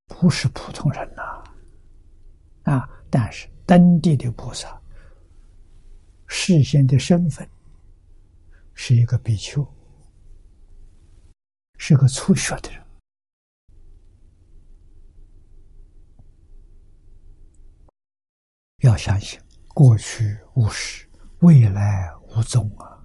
[0.09, 1.45] 不是普通人呐！
[2.65, 4.77] 啊，但是登地的菩萨，
[6.27, 7.49] 事先的身份
[8.75, 9.65] 是一个比丘，
[11.77, 12.83] 是个初学的人。
[18.83, 19.41] 要相信
[19.75, 21.09] 过去无始，
[21.41, 23.05] 未来无踪啊！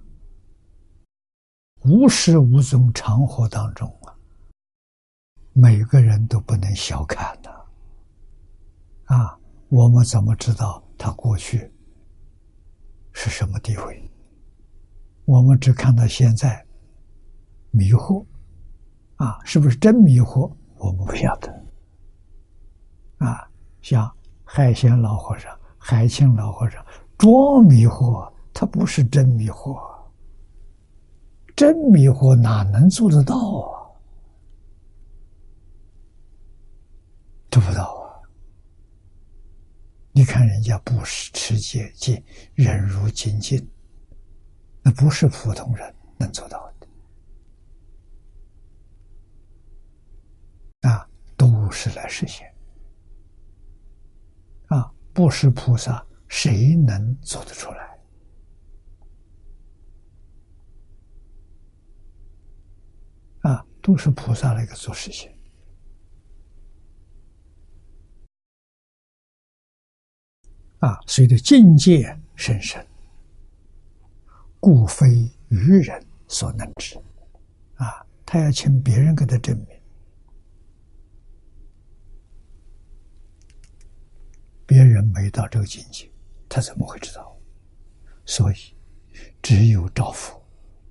[1.82, 4.14] 无始无终，长河当中啊，
[5.52, 7.50] 每个人都不能小看的
[9.06, 9.36] 啊！
[9.68, 11.72] 我们怎么知道他过去
[13.12, 14.08] 是什么地位？
[15.24, 16.64] 我们只看到现在
[17.72, 18.24] 迷惑
[19.16, 20.54] 啊，是不是真迷惑？
[20.76, 21.52] 我们不晓得
[23.18, 23.50] 啊，
[23.82, 24.08] 像
[24.44, 25.52] 海鲜老和尚。
[25.86, 26.82] 海清老和尚
[27.18, 29.78] 装迷惑，他不是真迷惑。
[31.54, 33.84] 真迷惑哪能做得到啊？
[37.50, 38.16] 做不到啊！
[40.12, 42.24] 你看人家不是持戒戒，
[42.54, 43.70] 忍辱精进，
[44.80, 46.72] 那不是普通人能做到
[50.80, 51.06] 的啊，
[51.36, 52.50] 都是来实现
[54.68, 54.90] 啊。
[55.14, 57.98] 不是菩萨，谁能做得出来？
[63.42, 65.30] 啊，都是菩萨那个做事情。
[70.80, 72.84] 啊，随着境界深深，
[74.58, 75.06] 故非
[75.48, 77.00] 愚人所能知。
[77.76, 79.73] 啊，他要请别人给他证明。
[84.66, 86.10] 别人没到这个境界，
[86.48, 87.36] 他怎么会知道？
[88.26, 88.56] 所以，
[89.42, 90.42] 只有照佛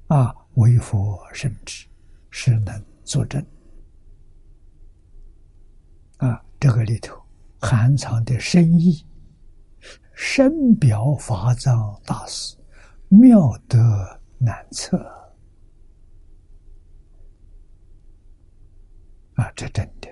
[0.07, 1.87] 啊，为佛圣旨，
[2.29, 3.43] 是能作证
[6.17, 6.45] 啊。
[6.59, 7.19] 这个里头
[7.59, 9.03] 含藏的深意，
[10.13, 12.55] 深表法藏大师
[13.09, 13.77] 妙德
[14.37, 14.97] 难测
[19.33, 20.07] 啊，这真的。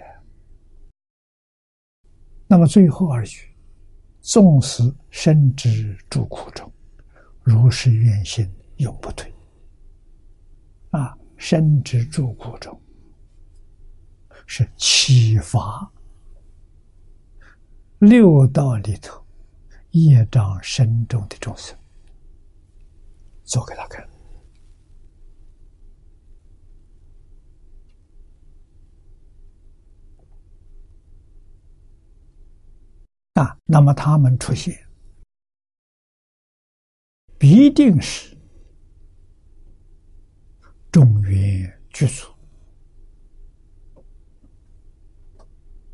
[2.48, 3.51] 那么最后二句。
[4.32, 6.72] 纵使身之诸苦中，
[7.44, 9.30] 如是愿心永不退。
[10.92, 12.82] 啊，身之诸苦中，
[14.48, 15.86] 是启发
[18.00, 19.22] 六道里头
[19.90, 21.78] 业障深重的众生，
[23.44, 24.11] 做给他看。
[33.42, 34.78] 啊，那么他们出现，
[37.40, 38.38] 必定是
[40.92, 42.28] 众缘具足。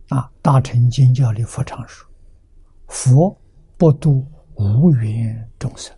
[0.10, 2.06] 啊，《大乘经教》里佛常说
[2.90, 3.42] ：“佛
[3.78, 5.98] 不度无缘众生。”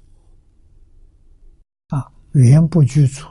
[1.90, 3.26] 啊，缘不具足，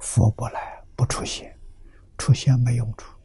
[0.00, 1.58] 佛不来，不出现，
[2.18, 3.19] 出现没用处。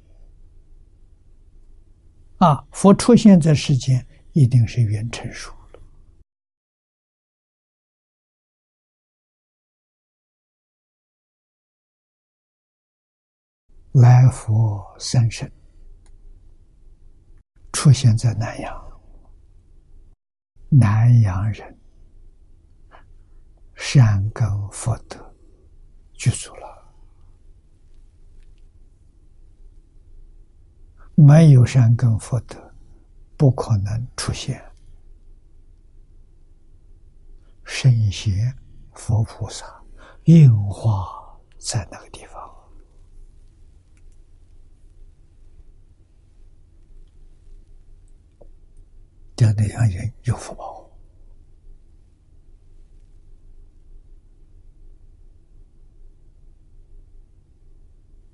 [2.38, 5.80] 啊，佛出现在世间，一定是缘成熟了。
[13.94, 15.50] 来佛三圣
[17.72, 19.02] 出现在南阳，
[20.70, 21.80] 南阳人
[23.76, 25.34] 善根福德
[26.14, 26.75] 具足了。
[31.16, 32.74] 没有善根福德，
[33.38, 34.62] 不可能出现
[37.64, 38.54] 圣贤
[38.94, 39.66] 佛菩萨
[40.26, 42.36] 应化在那个地方。
[49.38, 50.90] 叫那样人有福报。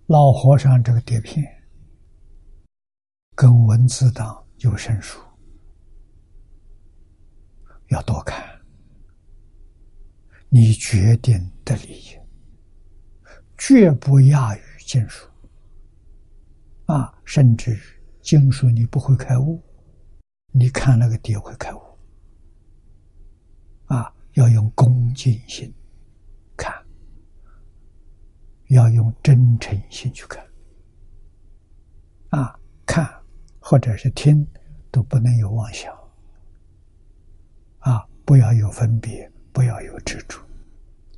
[0.08, 1.61] 老和尚这个碟片。
[3.42, 5.20] 跟文字党有生疏，
[7.88, 8.40] 要多看。
[10.48, 11.34] 你决定
[11.66, 12.24] 的理解，
[13.58, 15.28] 绝不亚于经书。
[16.86, 17.80] 啊，甚至于
[18.22, 19.60] 经书你不会开悟，
[20.52, 21.82] 你看那个碟会开悟。
[23.86, 25.74] 啊，要用恭敬心
[26.56, 26.72] 看，
[28.68, 30.48] 要用真诚心去看。
[32.30, 32.56] 啊，
[32.86, 33.20] 看。
[33.62, 34.46] 或者是听，
[34.92, 35.96] 都不能有妄想，
[37.80, 40.42] 啊，不要有分别，不要有执着，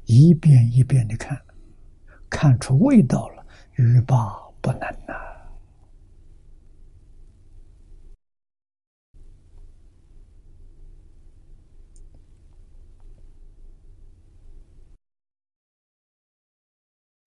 [0.06, 1.42] 一遍一遍的看，
[2.30, 3.46] 看出味道了，
[3.76, 5.14] 欲罢不能呐。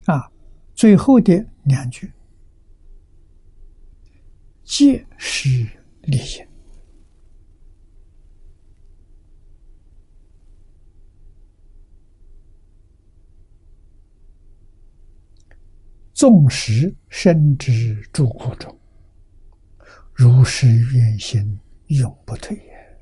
[0.05, 0.31] 啊，
[0.73, 2.13] 最后的两句。
[4.67, 5.47] 见是
[6.01, 6.45] 利心，
[16.13, 18.77] 纵使身之诸苦中，
[20.13, 21.57] 如是愿心
[21.87, 22.99] 永不退也。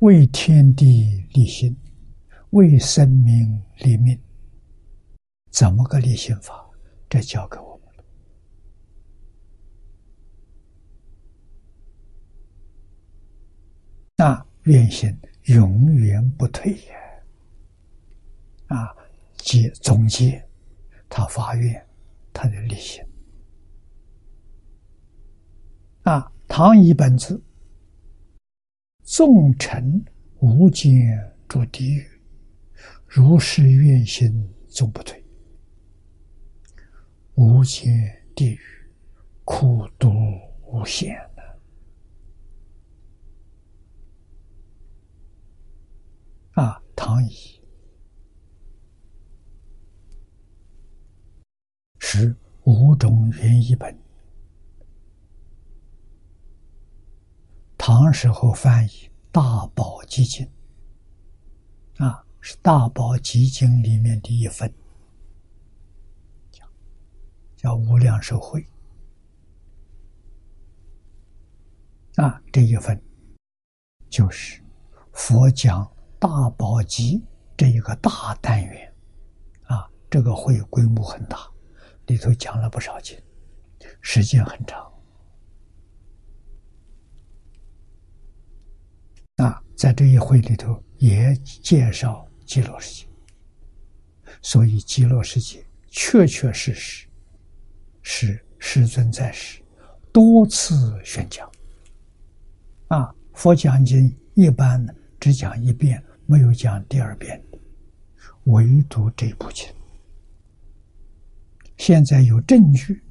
[0.00, 1.74] 为天地立心。
[2.56, 4.18] 为生命立命，
[5.50, 6.66] 怎么个立心法？
[7.06, 8.04] 这教给我们了。
[14.16, 15.14] 那愿心
[15.44, 16.92] 永远不退也。
[18.68, 18.96] 啊，
[19.36, 20.42] 结总结
[21.10, 21.86] 他发愿，
[22.32, 23.04] 他的立心。
[26.04, 27.38] 啊，唐一本字。
[29.02, 30.02] 纵尘
[30.40, 30.90] 无间
[31.46, 32.15] 诸地狱，
[33.06, 35.24] 如是愿心终不退。
[37.34, 38.60] 无间地狱
[39.44, 40.10] 苦毒
[40.62, 41.60] 无限的
[46.62, 46.82] 啊！
[46.96, 47.62] 唐乙
[51.98, 52.34] 是
[52.64, 53.96] 五种原译本。
[57.76, 58.88] 唐时候翻译
[59.30, 60.50] 《大宝积经》，
[62.04, 64.72] 啊，是《大宝集经》里面的一份，
[66.52, 66.64] 叫
[67.56, 68.64] 叫无量寿会，
[72.14, 73.02] 啊，这一份
[74.08, 74.62] 就是
[75.12, 77.20] 佛讲大宝集
[77.56, 78.94] 这一个大单元，
[79.64, 81.50] 啊，这个会规模很大，
[82.06, 83.20] 里头讲了不少经，
[84.00, 84.88] 时间很长。
[89.38, 93.08] 啊，在这一会里头也介绍极乐世界，
[94.40, 97.08] 所以极乐世界确确实实
[98.02, 99.60] 是师尊在世
[100.12, 101.50] 多次宣讲。
[102.88, 104.86] 啊，佛讲经一般
[105.18, 107.42] 只讲一遍，没有讲第二遍，
[108.44, 109.66] 唯独这部经，
[111.76, 113.02] 现在有证据，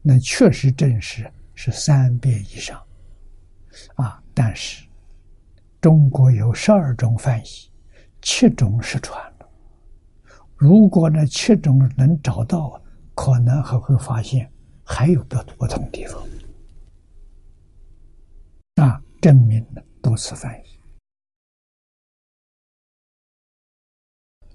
[0.00, 2.82] 那确实证实是三遍以上。
[3.96, 4.18] 啊。
[4.34, 4.86] 但是，
[5.78, 7.70] 中国有十二种翻译，
[8.22, 9.48] 七种失传了。
[10.56, 12.80] 如果那七种能找到，
[13.14, 14.50] 可能还会发现
[14.84, 16.22] 还有不不同地方。
[18.76, 20.78] 啊，证明了多次翻译。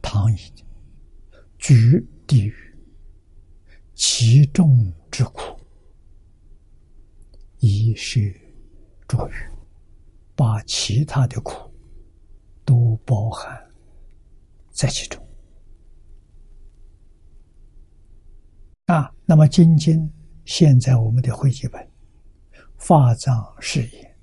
[0.01, 0.37] 唐译
[1.57, 2.55] 举地狱
[3.93, 5.59] 其中之苦，
[7.59, 8.33] 以是
[9.09, 9.33] 作语。
[10.33, 11.66] 把其他的苦
[12.67, 13.57] 都包含
[14.71, 15.25] 在其中
[18.87, 19.09] 啊。
[19.25, 20.11] 那么，今今
[20.43, 21.81] 现在我们的会集本
[22.75, 24.15] 《法藏誓言》，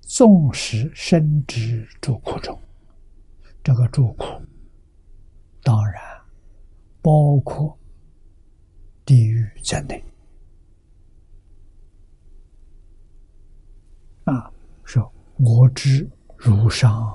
[0.00, 2.60] 纵使深知诸苦中，
[3.62, 4.24] 这个诸苦
[5.62, 6.02] 当然
[7.00, 7.78] 包括
[9.04, 10.04] 地狱在内
[14.24, 14.52] 啊，
[14.84, 15.08] 说。
[15.38, 16.08] 我知
[16.38, 17.14] 如上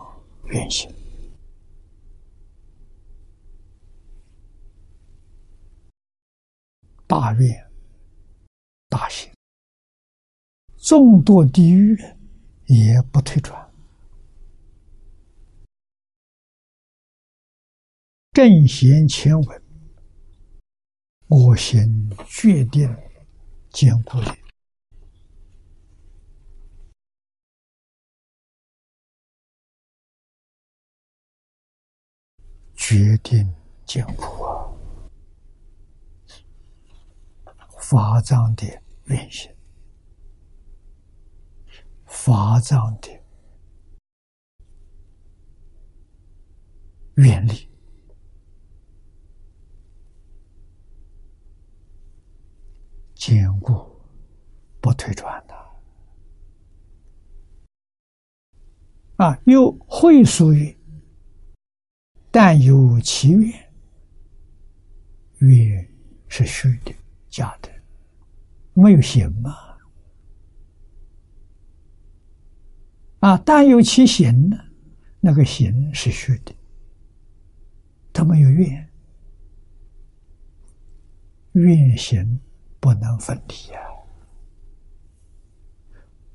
[0.51, 0.93] 愿行，
[7.07, 7.71] 大愿
[8.89, 9.31] 大行，
[10.77, 11.97] 众多地狱
[12.65, 13.71] 也不退转。
[18.33, 19.63] 正贤前文，
[21.27, 21.87] 我先
[22.27, 22.93] 决定
[23.69, 24.40] 坚固的。
[32.83, 33.47] 决定
[33.85, 34.67] 艰苦啊！
[37.77, 38.65] 法藏的
[39.05, 39.55] 运行，
[42.05, 43.07] 法藏的
[47.13, 47.69] 原理，
[53.13, 54.01] 坚固
[54.81, 55.53] 不退转的
[59.17, 59.39] 啊！
[59.45, 60.75] 又会属于。
[62.31, 63.53] 但有其愿，
[65.39, 65.87] 愿
[66.29, 66.95] 是虚的、
[67.29, 67.69] 假的，
[68.73, 69.53] 没有行嘛？
[73.19, 74.57] 啊，但有其行呢？
[75.19, 76.55] 那个行是虚的，
[78.13, 78.89] 他没有愿，
[81.51, 82.39] 愿行
[82.79, 83.83] 不能分离啊！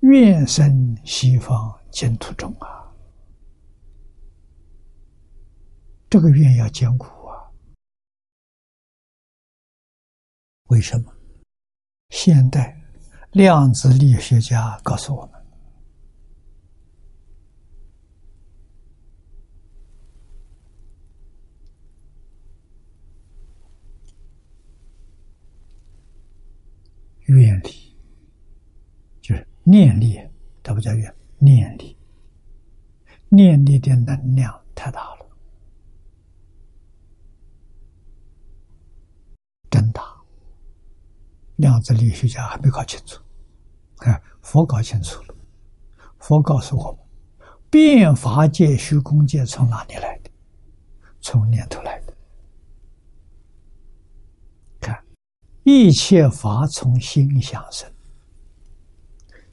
[0.01, 2.86] 愿生西方净土中啊！
[6.17, 7.53] 这个愿要艰苦啊！
[10.69, 11.13] 为什么？
[12.09, 12.75] 现代
[13.33, 15.47] 量子力学家告诉我们，
[27.27, 27.95] 愿力
[29.21, 30.19] 就是念力，
[30.63, 31.95] 它不叫愿，念力，
[33.29, 35.16] 念力的能量太大了。
[39.77, 40.03] 真大。
[41.57, 43.23] 量子力学家还没搞清楚，
[43.99, 45.35] 看佛搞清楚了。
[46.19, 50.31] 佛告诉我们，变法界、虚空界从哪里来的？
[51.21, 52.15] 从念头来的。
[54.81, 55.05] 看，
[55.63, 57.91] 一切法从心想生，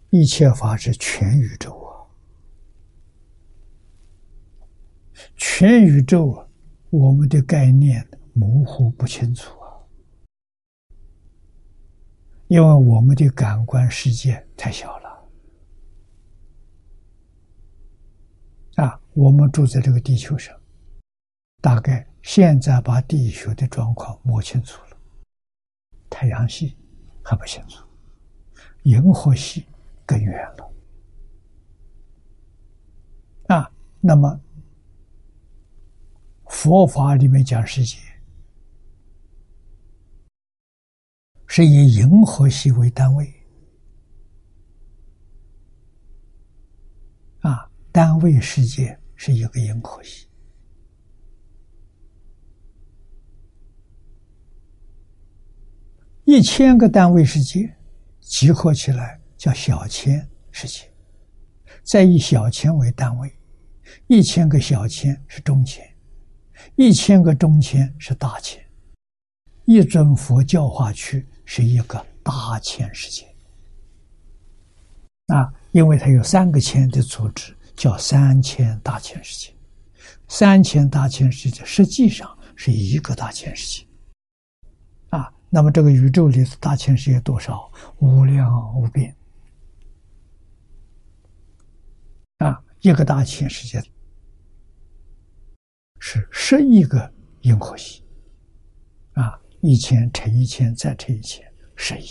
[0.10, 2.08] 一切法是全宇宙啊，
[5.36, 6.48] 全宇宙啊，
[6.92, 9.52] 我们的概念模糊不清楚，
[12.48, 15.04] 因为我们的感官世界太小了。
[18.76, 20.56] 啊，我们住在这个地球上，
[21.62, 24.98] 大概现在把地球的状况摸清楚了。
[26.10, 26.76] 太阳系
[27.24, 27.86] 还不清楚，
[28.84, 29.66] 银河系
[30.06, 30.74] 更远了。
[33.48, 34.40] 啊，那么
[36.48, 37.98] 佛法里面讲世界，
[41.56, 43.32] 是以银河系为单位。
[47.42, 50.26] 啊单位世界是一个银河系，
[56.24, 57.72] 一千个单位世界
[58.20, 60.92] 集合起来叫小千世界，
[61.84, 63.32] 再以小千为单位，
[64.08, 65.88] 一千个小千是中千，
[66.78, 68.60] 一千个中千是大千，
[69.66, 73.26] 一尊佛教化区是一个大千世界
[75.28, 77.56] 啊，因为它有三个千的组织。
[77.76, 79.52] 叫三千大千世界，
[80.28, 83.88] 三千大千世界实际上是一个大千世界，
[85.10, 87.72] 啊，那么这个宇宙里的大千世界多少？
[87.98, 89.14] 无量无边，
[92.38, 93.84] 啊，一个大千世界
[96.00, 97.12] 是十亿个
[97.42, 98.04] 银河系，
[99.14, 102.06] 啊，一千乘一千再乘一千，十亿。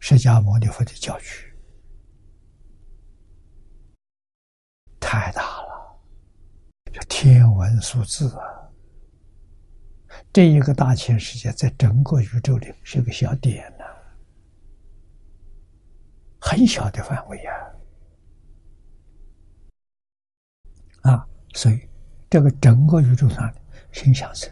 [0.00, 1.54] 释迦牟尼佛的教区
[4.98, 6.00] 太大了，
[6.92, 8.72] 这天文数字啊！
[10.32, 13.84] 这一个大千世界在整个宇宙里是个小点呢，
[16.40, 17.52] 很小的范围呀！
[21.02, 21.85] 啊，所以
[22.28, 23.52] 这个整个宇宙上
[23.92, 24.50] 心想生，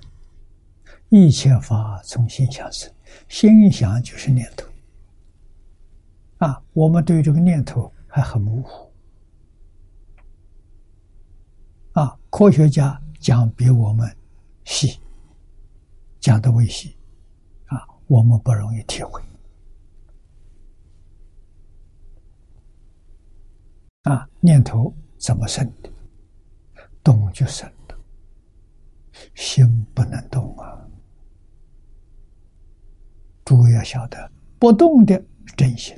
[1.09, 2.93] 一切法从心想生，
[3.29, 4.67] 心想就是念头。
[6.39, 8.93] 啊，我们对这个念头还很模糊。
[11.93, 14.17] 啊，科学家讲比我们
[14.65, 15.01] 细，
[16.21, 16.97] 讲的微细，
[17.67, 19.23] 啊，我们不容易体会。
[24.03, 25.91] 啊，念头怎么生的？
[27.05, 27.98] 动就生了，
[29.35, 30.81] 心不能动啊。
[33.44, 35.22] 诸位要晓得，不动的
[35.55, 35.94] 真心。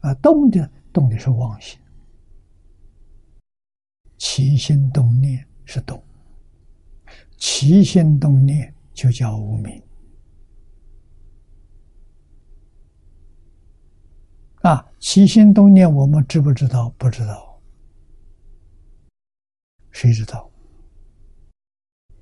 [0.00, 1.78] 啊，动的动的是妄心，
[4.18, 6.02] 起心动念是动，
[7.36, 9.80] 起心动念就叫无明。
[14.62, 16.88] 啊，起心动念我们知不知道？
[16.98, 17.51] 不知道，
[19.92, 20.50] 谁知道？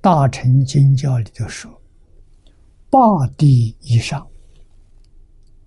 [0.02, 1.80] 大乘经教里头说，
[2.90, 4.28] 八地以上，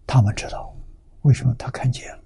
[0.05, 0.75] 他们知道。
[1.21, 2.23] 为什么他看见了？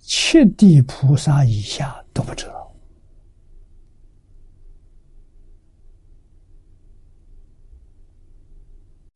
[0.00, 2.74] 七地菩萨以下都不知道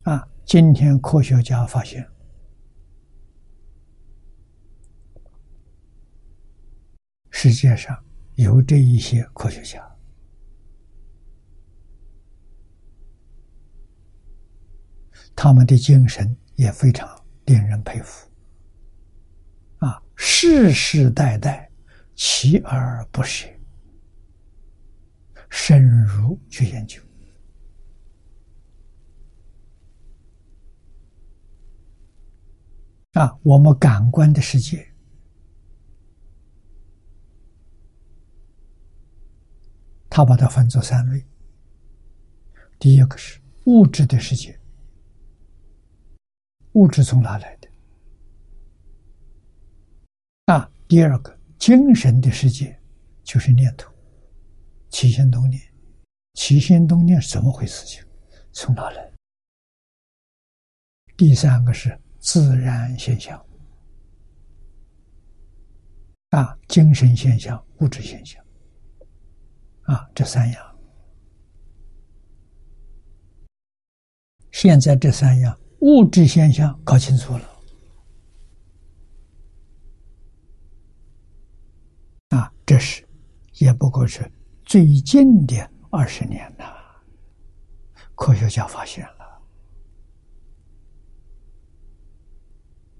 [0.03, 0.27] 啊！
[0.45, 2.07] 今天科学家发现，
[7.31, 7.97] 世界上
[8.35, 9.83] 有这一些科学家。
[15.33, 17.09] 他们的精神也非常
[17.45, 18.29] 令人佩服，
[19.77, 21.71] 啊，世世代代
[22.15, 23.47] 锲而不舍，
[25.49, 27.01] 深入去研究，
[33.13, 34.90] 啊，我们感官的世界，
[40.11, 41.25] 他把它分作三类，
[42.77, 44.59] 第一个是物质的世界。
[46.73, 47.69] 物质从哪来的？
[50.53, 52.77] 啊，第二个精神的世界
[53.23, 53.89] 就是念头，
[54.89, 55.61] 起心动念，
[56.33, 57.85] 起心动念是怎么回事？
[57.85, 58.03] 情
[58.51, 59.13] 从哪来？
[61.15, 63.41] 第三个是自然现象，
[66.31, 68.43] 啊，精神现象、物质现象，
[69.91, 70.75] 啊，这三样。
[74.53, 77.43] 现在这三样物质现象搞清楚了，
[82.29, 83.05] 啊，这是
[83.55, 84.31] 也不过是
[84.63, 86.63] 最近的二十年呐，
[88.15, 89.41] 科学家发现了。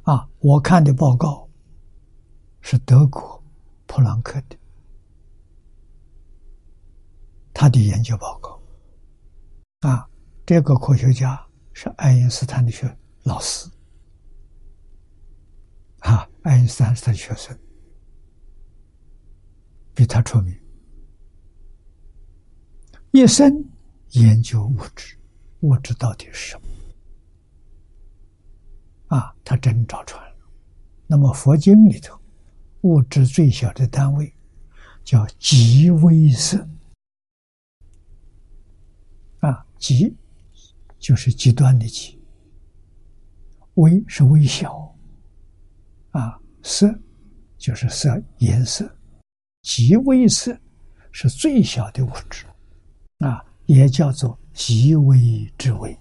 [0.04, 1.48] 啊，我看的报告
[2.60, 3.42] 是德国
[3.86, 4.58] 普朗克的，
[7.62, 8.60] 他的研究报告，
[9.82, 10.08] 啊。
[10.48, 11.40] 这个科学家
[11.74, 13.70] 是爱因斯坦的学老师，
[16.00, 17.56] 啊，爱因斯坦的学生，
[19.94, 20.60] 比他出名，
[23.12, 23.64] 一生
[24.14, 25.16] 研究物质，
[25.60, 26.68] 物质到底是什么？
[29.16, 30.38] 啊，他真找出来了。
[31.06, 32.20] 那么佛经里头，
[32.82, 34.34] 物质最小的单位
[35.04, 36.68] 叫极微色，
[39.40, 40.16] 啊，极。
[41.02, 42.22] 就是极端的极，
[43.74, 44.96] 微是微小，
[46.12, 46.94] 啊，色
[47.58, 48.88] 就是色颜色，
[49.64, 50.56] 极微色
[51.12, 52.46] 是最小的物质，
[53.18, 55.98] 啊，也叫做极微之微，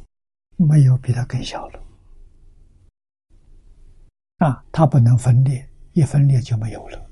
[0.59, 1.83] 没有比它更小了，
[4.37, 7.11] 啊，它不能分裂，一分裂就没有了，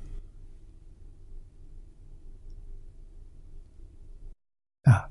[4.83, 5.09] 啊。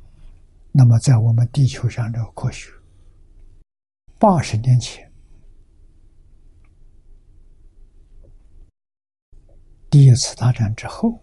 [0.79, 2.69] 那么，在我们地球上的科学，
[4.19, 5.11] 八十年前，
[9.89, 11.19] 第一次大战之后，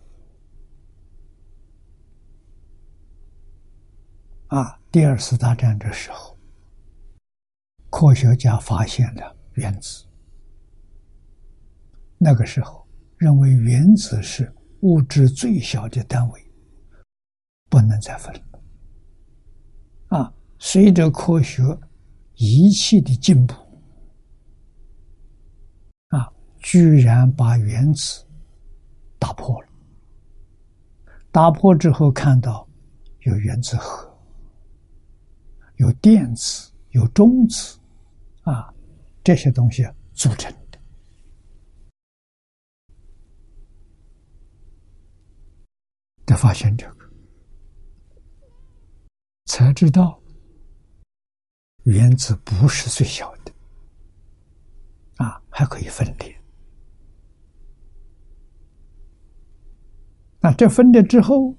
[4.48, 6.36] 啊，第二次大战的时候，
[7.90, 10.04] 科学家发现了原子。
[12.18, 12.84] 那个时候，
[13.18, 16.52] 认为原子是物质最小的单位，
[17.70, 18.53] 不能再分了。
[20.14, 21.76] 啊，随着科学
[22.36, 23.54] 仪器的进步，
[26.10, 28.24] 啊，居然把原子
[29.18, 29.68] 打破了。
[31.32, 32.64] 打破之后，看到
[33.22, 34.16] 有原子核，
[35.78, 37.76] 有电子，有中子，
[38.42, 38.72] 啊，
[39.24, 40.78] 这些东西组成的。
[46.24, 47.03] 的发现这个。
[49.46, 50.20] 才知道，
[51.84, 53.52] 原子不是最小的，
[55.16, 56.34] 啊，还可以分裂。
[60.40, 61.56] 那这分裂之后，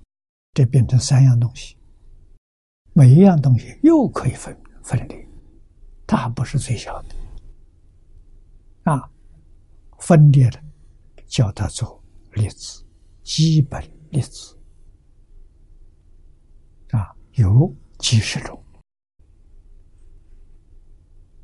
[0.54, 1.78] 这变成三样东西，
[2.94, 5.28] 每一样东西又可以分分裂，
[6.08, 7.16] 它还不是最小的，
[8.92, 9.10] 啊，
[10.00, 10.62] 分裂的
[11.28, 12.04] 叫它做
[12.34, 12.84] 粒子，
[13.24, 14.55] 基本粒子。
[17.36, 18.62] 有几十种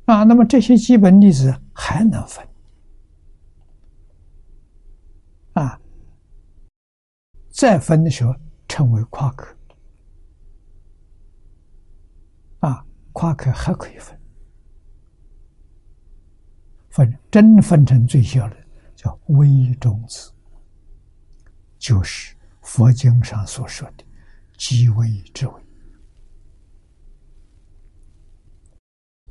[0.06, 2.46] 啊，那么这些基本粒子还能分
[5.54, 5.80] 啊？
[7.50, 8.34] 再分的时候
[8.66, 9.56] 称为夸克
[12.60, 14.18] 啊，夸克还可以分，
[16.90, 18.56] 分真分成最小的
[18.96, 20.32] 叫微中子，
[21.78, 24.04] 就是佛经上所说的
[24.56, 25.62] 极微之微。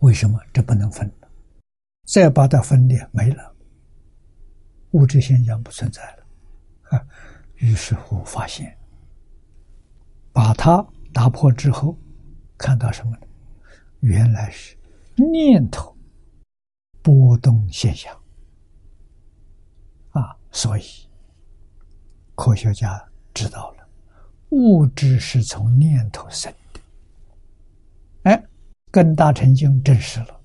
[0.02, 0.40] 为什么？
[0.54, 1.12] 这不能分
[2.06, 3.56] 再把它分裂没了，
[4.92, 6.26] 物质现象不存在了，
[6.90, 7.08] 啊，
[7.56, 8.78] 于是乎发现，
[10.34, 11.98] 把它打破之后，
[12.58, 13.28] 看到什么呢？
[14.00, 14.76] 原来是
[15.16, 15.96] 念头
[17.04, 18.14] 波动现象，
[20.10, 20.84] 啊，所以
[22.34, 23.02] 科学家
[23.34, 23.88] 知道了，
[24.50, 26.52] 物质是从念头生，
[28.92, 30.42] 跟大乘经证实了，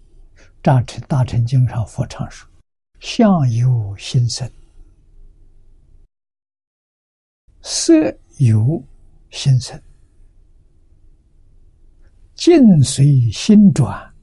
[0.63, 2.49] 大乘大乘经上佛常说
[3.01, 4.49] ：“相由心生，
[7.61, 7.93] 色
[8.39, 8.81] 由
[9.31, 9.83] 心生，
[12.37, 14.15] 境随心转。”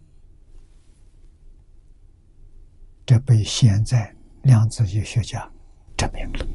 [3.06, 5.52] 这被现在量子力学家
[5.98, 6.48] 证明了。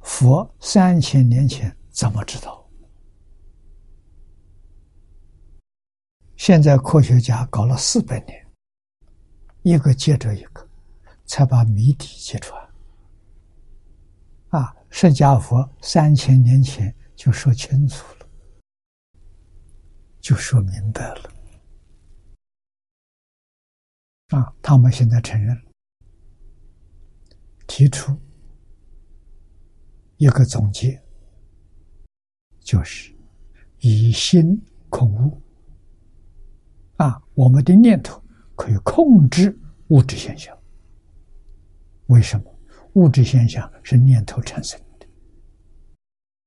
[0.00, 2.63] 佛三千年前怎么知道？
[6.46, 8.46] 现在科学家搞了四百年，
[9.62, 10.68] 一个接着一个，
[11.24, 12.62] 才把谜底揭穿。
[14.50, 18.28] 啊，释迦佛三千年前就说清楚了，
[20.20, 21.32] 就说明白了。
[24.38, 25.58] 啊，他们现在承认，
[27.66, 28.14] 提出
[30.18, 31.02] 一个总结，
[32.60, 33.16] 就是
[33.78, 35.40] 以心控物。
[36.96, 38.22] 啊，我们的念头
[38.54, 39.58] 可以控制
[39.88, 40.56] 物质现象。
[42.06, 42.50] 为什么？
[42.94, 45.06] 物质现象是念头产生的，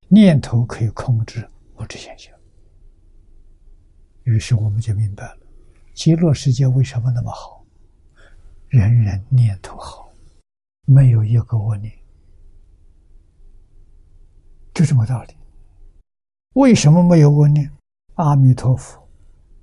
[0.08, 1.46] 念头可以控制
[1.76, 2.34] 物质现象。
[4.22, 5.38] 于是我们就明白了，
[5.94, 7.64] 极乐世界为什么那么好？
[8.68, 10.10] 人人念头好，
[10.86, 11.92] 没有一个恶念，
[14.72, 15.34] 就这么道理。
[16.54, 17.70] 为什么没有恶念？
[18.14, 19.07] 阿弥陀佛，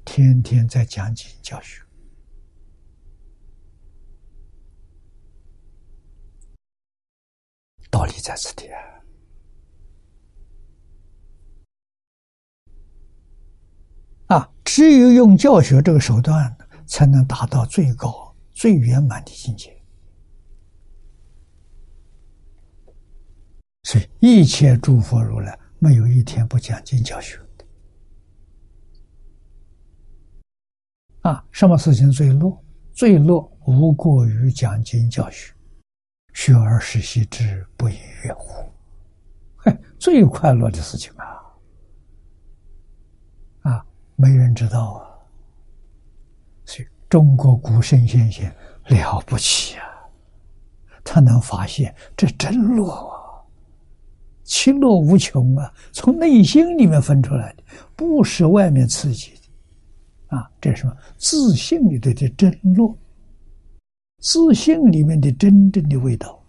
[0.05, 1.81] 天天在讲经教学，
[7.89, 8.79] 道理在此地啊。
[14.27, 16.55] 啊，只有用教学这个手段，
[16.87, 19.71] 才能达到最高、最圆满的境界。
[23.83, 27.65] 所以，一切诸佛如来没有一天不讲经教学的。
[31.25, 32.55] 啊，什么事情最乐？
[32.93, 35.51] 最乐无过于讲经教学，
[36.33, 38.63] 学而时习之，不亦乐乎？
[39.57, 41.41] 嘿，最快乐的事情啊！
[43.63, 43.85] 啊
[44.15, 45.01] 没人知道啊，
[46.63, 48.55] 所以中国古圣先贤
[48.89, 49.83] 了不起啊！
[51.03, 53.41] 他能发现这真乐啊，
[54.43, 57.63] 其乐无穷啊，从内心里面分出来的，
[57.95, 59.44] 不是外面刺激的
[60.27, 60.51] 啊！
[60.59, 60.97] 这是什么？
[61.17, 62.97] 自信里头的真乐，
[64.19, 66.41] 自信里面的真正的味道。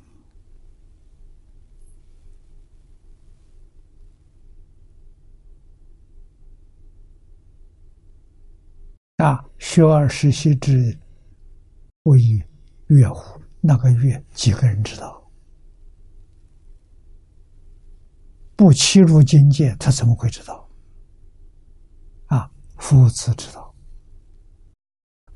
[9.17, 10.97] 啊，学而时习之，
[12.03, 12.43] 不亦
[12.89, 13.41] 乐乎？
[13.61, 15.23] 那个乐，几个人知道？
[18.55, 20.69] 不欺入境界，他怎么会知道？
[22.27, 23.66] 啊，夫子知道，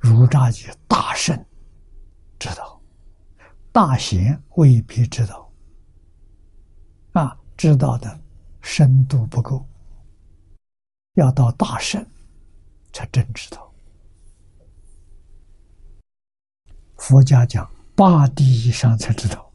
[0.00, 1.36] 儒家的大圣
[2.38, 2.80] 知道，
[3.70, 5.52] 大贤未必知道。
[7.12, 8.20] 啊，知道的
[8.62, 9.66] 深度不够，
[11.14, 12.04] 要到大圣
[12.92, 13.72] 才真知道。
[16.96, 19.52] 佛家讲八地以上才知道，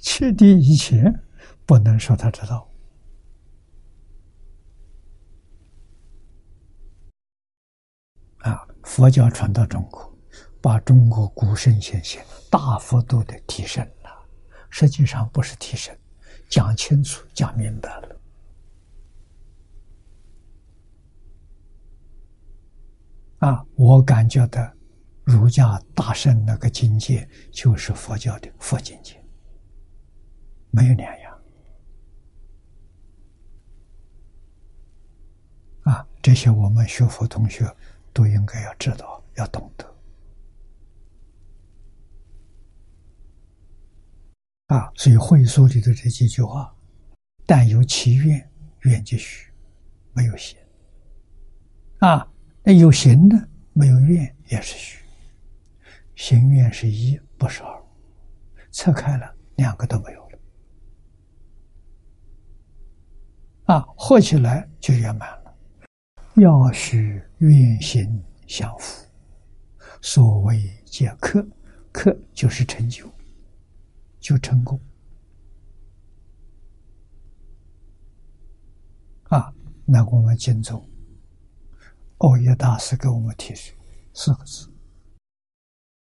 [0.00, 1.22] 七地以前
[1.66, 2.68] 不能说他知道。
[8.38, 10.16] 啊，佛教传到中国，
[10.60, 14.10] 把中国古圣先贤大幅度的提升了。
[14.70, 15.96] 实际上不是提升，
[16.48, 18.20] 讲清楚、讲明白了。
[23.38, 24.60] 啊，我感觉到。
[25.24, 29.24] 儒家大圣那个境界，就是佛教的佛境界，
[30.72, 31.42] 没有两样。
[35.82, 37.64] 啊，这些我们学佛同学
[38.12, 39.94] 都应该要知道，要懂得。
[44.66, 46.74] 啊，所以会所里的这几句话，
[47.44, 48.50] 但有其愿，
[48.82, 49.52] 愿即虚，
[50.12, 50.58] 没有行。
[51.98, 52.26] 啊，
[52.62, 54.98] 那有行的，没有愿也是虚。
[56.14, 57.82] 行愿是一，不是二，
[58.70, 60.38] 拆开了，两个都没有了，
[63.64, 65.41] 啊，合起来就圆满了。
[66.36, 69.06] 要许愿行相符，
[70.00, 71.46] 所谓解克，
[71.92, 73.06] 克就是成就，
[74.18, 74.80] 就成功。
[79.24, 79.52] 啊，
[79.84, 80.88] 那我们敬重，
[82.18, 83.74] 欧耶大师给我们提示
[84.14, 84.72] 四个字。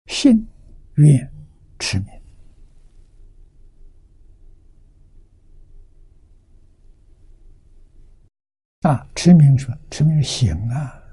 [0.06, 0.48] 信
[0.96, 1.32] 愿
[1.80, 2.19] 持名
[8.82, 11.04] 啊，持名说持名行啊。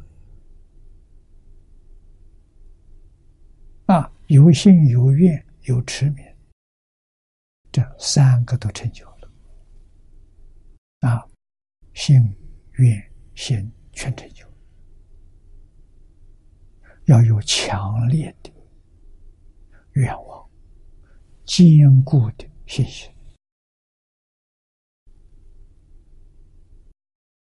[3.87, 6.25] 啊，有信有愿有持名，
[7.73, 9.31] 这三个都成就了。
[11.01, 11.27] 啊，
[11.93, 12.21] 信
[12.75, 14.47] 愿行全成就，
[17.07, 18.53] 要有强烈的。
[19.95, 20.51] 愿望，
[21.45, 23.11] 坚固的信心。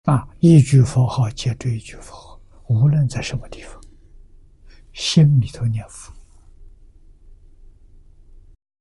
[0.05, 0.27] 啊！
[0.39, 3.81] 一句佛号接着一句佛号，无论在什么地方，
[4.93, 6.13] 心里头念佛，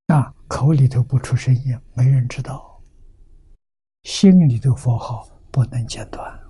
[0.08, 2.82] 啊，口里头不出声音，没人知道，
[4.02, 6.40] 心里的佛号不能间断。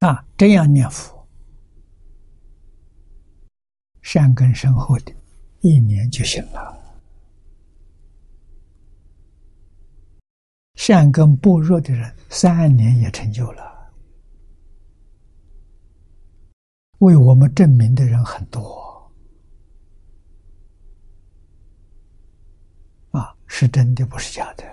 [0.00, 1.26] 啊，这样念佛，
[4.02, 5.14] 善根深厚的，
[5.60, 6.76] 一年就行了；
[10.74, 13.92] 善根薄弱的人，三年也成就了。
[16.98, 19.10] 为我们证明的人很多，
[23.10, 24.64] 啊，是真的，不是假的。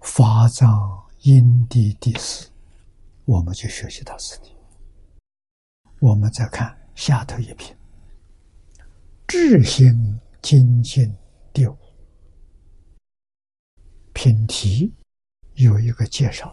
[0.00, 2.50] 法藏因地第四，
[3.24, 4.51] 我们就学习到此地。
[6.02, 7.78] 我们再看下头一篇，
[9.28, 11.14] 智行精进。
[11.52, 11.78] 第五
[14.12, 14.92] 品题
[15.54, 16.52] 有一个介绍，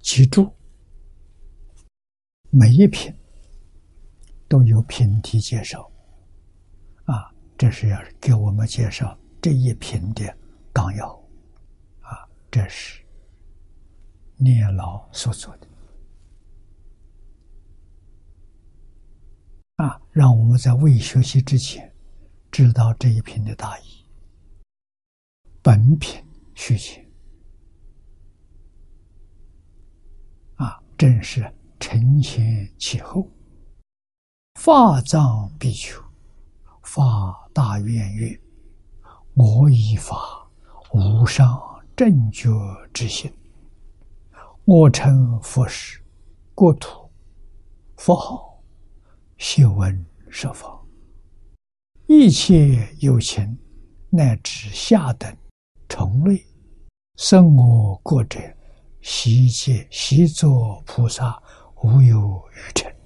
[0.00, 0.50] 记住，
[2.48, 3.14] 每一品
[4.48, 5.92] 都有品题介绍，
[7.04, 10.36] 啊，这是要给我们介绍这一瓶的
[10.72, 11.12] 纲要，
[12.00, 13.02] 啊，这是。
[14.40, 15.66] 念老所做的
[19.84, 21.92] 啊，让我们在未学习之前
[22.48, 24.06] 知道这一瓶的大意。
[25.60, 26.24] 本品
[26.54, 27.04] 虚情
[30.54, 33.28] 啊，正是承前启后，
[34.54, 36.00] 法藏必求，
[36.84, 38.40] 法大愿愿，
[39.38, 40.50] 我以法
[40.90, 41.62] 无上
[41.94, 42.50] 正觉
[42.92, 43.32] 之心。
[44.64, 46.02] 我成佛时，
[46.56, 47.08] 国土、
[47.96, 48.60] 佛号、
[49.36, 50.76] 修闻设法，
[52.08, 53.56] 一切有情，
[54.10, 55.32] 乃至下等
[55.88, 56.44] 虫类，
[57.14, 58.40] 生我国者，
[59.00, 61.40] 悉皆悉作菩萨，
[61.84, 62.97] 无有余成。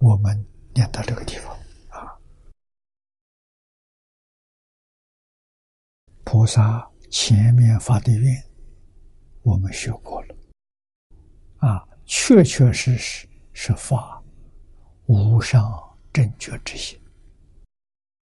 [0.00, 1.56] 我们念到这个地方
[1.88, 2.18] 啊。
[6.24, 8.44] 菩萨前面发的愿，
[9.42, 10.36] 我们学过了，
[11.58, 14.22] 啊，确确实实是发
[15.06, 17.00] 无上正觉之心，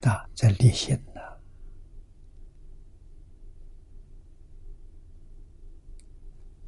[0.00, 1.20] 啊，在立心呢，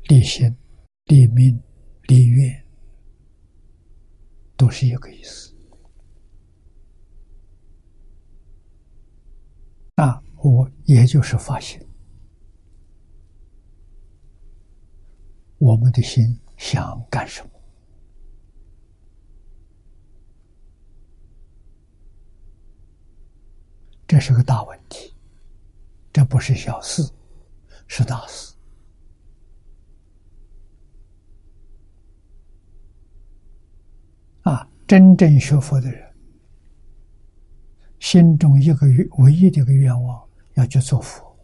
[0.05, 0.57] 立心、
[1.07, 1.61] 立命、
[2.03, 2.64] 立愿，
[4.57, 5.55] 都是一个意思，
[9.97, 10.25] 那。
[10.47, 11.83] 我也就是发现，
[15.57, 17.51] 我们的心想干什么？
[24.07, 25.15] 这是个大问题，
[26.13, 27.03] 这不是小事，
[27.87, 28.55] 是大事。
[34.43, 36.15] 啊，真正学佛的人，
[38.01, 38.87] 心中一个，
[39.19, 40.23] 唯一的一个愿望。
[40.55, 41.37] 要去做佛，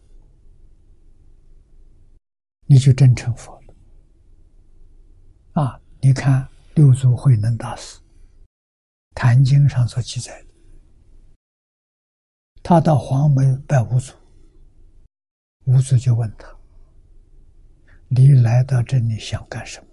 [2.66, 3.74] 你就真成佛了。
[5.54, 5.80] 啊！
[6.00, 7.98] 你看六祖慧能大师
[9.16, 10.46] 《坛经》上所记载的，
[12.62, 14.14] 他到黄门拜五祖，
[15.64, 16.46] 五祖就问他
[18.06, 19.86] ：“你来到这里想干什么？”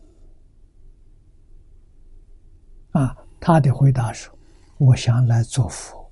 [3.01, 4.33] 啊，他的回答说
[4.77, 6.11] ：“我想来做佛。”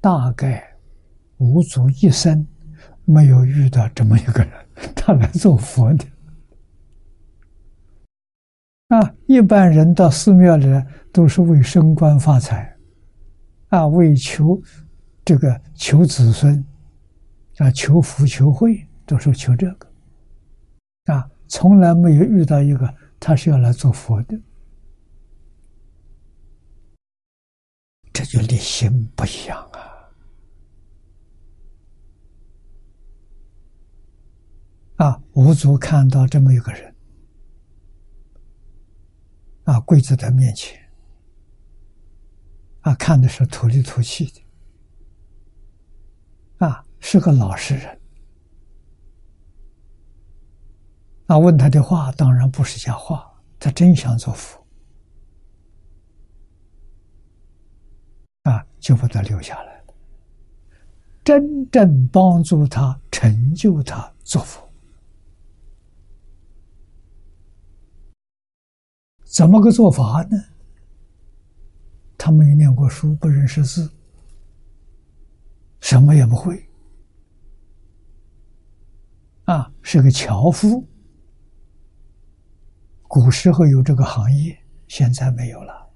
[0.00, 0.76] 大概
[1.38, 2.46] 五祖一生
[3.04, 4.52] 没有遇到这么一个人，
[4.94, 6.04] 他来做佛的
[8.88, 9.14] 啊！
[9.26, 10.66] 一般人到寺庙里
[11.12, 12.76] 都是为升官发财
[13.68, 14.60] 啊，为求
[15.24, 16.64] 这个求子孙
[17.58, 19.92] 啊，求福求慧，都是求这个
[21.12, 24.40] 啊，从来没有遇到一个他是要来做佛的，
[28.18, 29.78] 这就立心不一样啊。
[34.96, 35.22] 啊！
[35.34, 36.96] 五祖看到这么一个人，
[39.62, 40.76] 啊，跪在他面前，
[42.80, 44.44] 啊，看的是土里土气的，
[46.66, 48.00] 啊，是个老实人，
[51.26, 54.66] 啊，问他的话当然不是假话，他真想做佛，
[58.48, 59.94] 啊，就把他留下来了，
[61.22, 64.66] 真正帮助他成就他做佛。
[69.24, 70.36] 怎么个做法呢？
[72.16, 73.92] 他没念过书，不认识字，
[75.80, 76.68] 什么也不会，
[79.44, 80.84] 啊，是个樵夫。
[83.06, 84.58] 古时候有这个行业，
[84.88, 85.87] 现在没有了。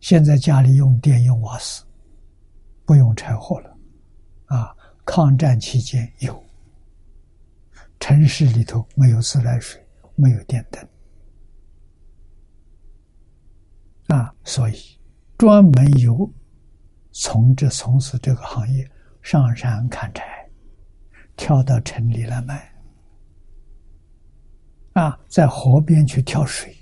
[0.00, 1.84] 现在家里用电用瓦斯，
[2.84, 3.76] 不用柴火了，
[4.46, 6.44] 啊，抗战期间有。
[7.98, 10.88] 城市里头没有自来水，没有电灯，
[14.08, 14.76] 啊，所以
[15.38, 16.30] 专门有
[17.10, 18.88] 从这从事这个行业，
[19.22, 20.48] 上山砍柴，
[21.36, 22.72] 挑到城里来卖。
[24.92, 26.76] 啊，在河边去挑水，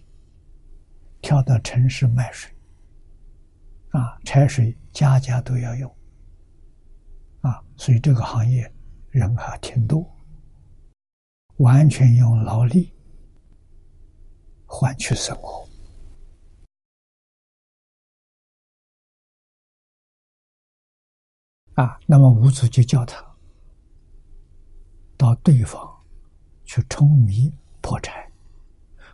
[1.22, 2.53] 挑到城市卖水。
[3.94, 5.88] 啊，柴水家家都要用。
[7.42, 8.68] 啊，所以这个行业
[9.10, 10.04] 人还挺多，
[11.58, 12.92] 完全用劳力
[14.66, 15.68] 换取生活。
[21.74, 23.24] 啊，那么五祖就叫他
[25.16, 26.04] 到对方
[26.64, 27.56] 去舂米。
[27.80, 28.32] 破柴，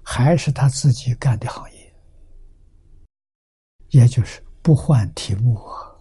[0.01, 1.94] 还是他自己干的行业，
[3.89, 4.40] 也就是
[4.71, 5.99] 不换题目啊。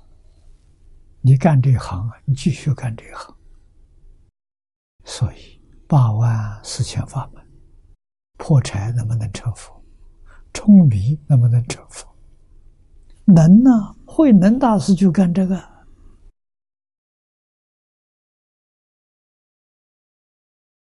[1.21, 3.35] 你干这行啊，你继续干这行。
[5.05, 7.43] 所以八万四千法门，
[8.37, 9.83] 破柴能不能成佛？
[10.53, 12.07] 冲米能不能成佛？
[13.25, 15.57] 能呐，慧能大师就干这个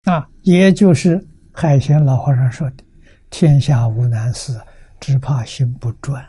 [0.05, 1.27] 啊，也就是。
[1.53, 2.85] 海贤老和尚说的
[3.31, 4.61] ：“天下无难事，
[5.01, 6.25] 只怕心不专。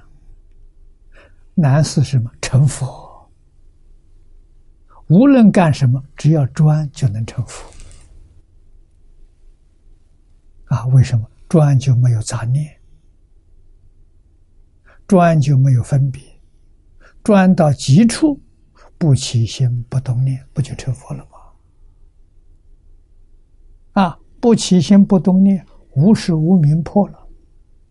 [1.55, 2.29] 难是什么？
[2.41, 3.27] 成佛。
[5.07, 7.71] 无论干什么，只要专，就能成佛。
[10.65, 11.27] 啊，为什么？
[11.49, 12.75] 专就没有杂念，
[15.07, 16.21] 专就没有分别，
[17.23, 18.39] 专到极处，
[18.97, 21.31] 不起心，不动念，不就成佛了吗？
[24.03, 25.65] 啊！”不起心不动念，
[25.95, 27.27] 无始无明破了，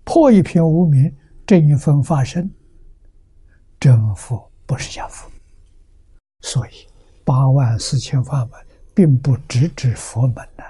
[0.04, 1.12] 破一片无明，
[1.44, 2.48] 正一分发生。
[3.84, 5.30] 真佛不是假佛，
[6.40, 6.70] 所以
[7.22, 8.52] 八万四千法门
[8.94, 10.64] 并不只指佛门呐，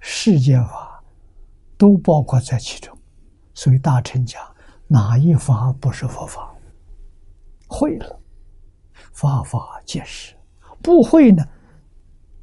[0.00, 1.00] 世间法
[1.78, 2.92] 都包括在其中。
[3.54, 4.42] 所以大乘讲
[4.88, 6.52] 哪一法不是佛法？
[7.68, 8.20] 会了，
[9.12, 10.34] 法法皆是；
[10.82, 11.44] 不会呢，《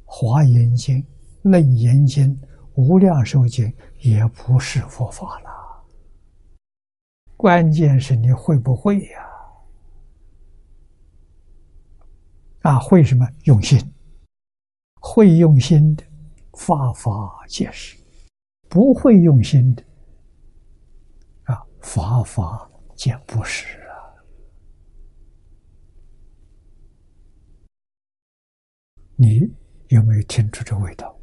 [0.06, 0.96] 华严经》。
[1.42, 2.34] 《楞严经》
[2.74, 3.66] 《无量寿经》
[4.00, 5.50] 也不是佛法了，
[7.36, 9.28] 关键是你会不会呀？
[12.62, 13.28] 啊会什么？
[13.44, 13.78] 用心，
[15.00, 16.04] 会用心的，
[16.52, 17.96] 法法皆是；
[18.68, 19.82] 不会用心的，
[21.44, 24.14] 啊，法法皆不是啊。
[29.16, 29.52] 你
[29.88, 31.18] 有没有听出这味道？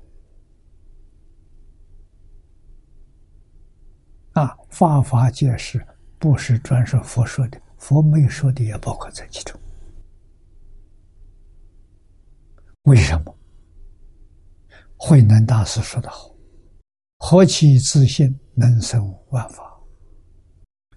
[4.34, 5.86] 啊，法法皆是，
[6.18, 9.60] 不是专说佛说的，佛没说的也包括在其中。
[12.84, 13.36] 为什么？
[14.96, 16.36] 慧能大师说的好
[17.20, 19.64] ：“何其自信，能生万法。”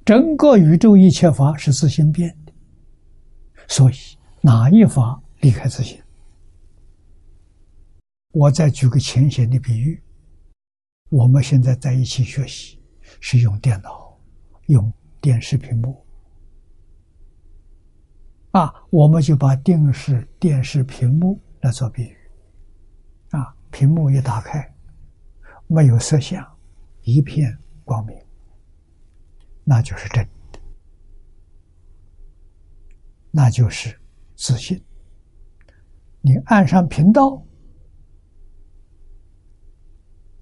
[0.05, 2.53] 整个宇宙一切法是自性变的，
[3.69, 3.95] 所以
[4.41, 6.03] 哪一法离开自性？
[8.33, 10.03] 我再举个浅显的比喻：
[11.11, 12.79] 我们现在在一起学习。
[13.21, 14.19] 是用电脑，
[14.69, 14.91] 用
[15.21, 16.03] 电视屏幕
[18.53, 22.17] 啊，我们就把电视电视屏幕来做比喻
[23.31, 24.73] 啊，屏幕一打开，
[25.67, 26.45] 没有色相，
[27.03, 28.17] 一片光明，
[29.65, 30.23] 那就是真
[30.53, 30.61] 的，
[33.31, 33.99] 那就是
[34.37, 34.85] 自信。
[36.21, 37.43] 你按上频道，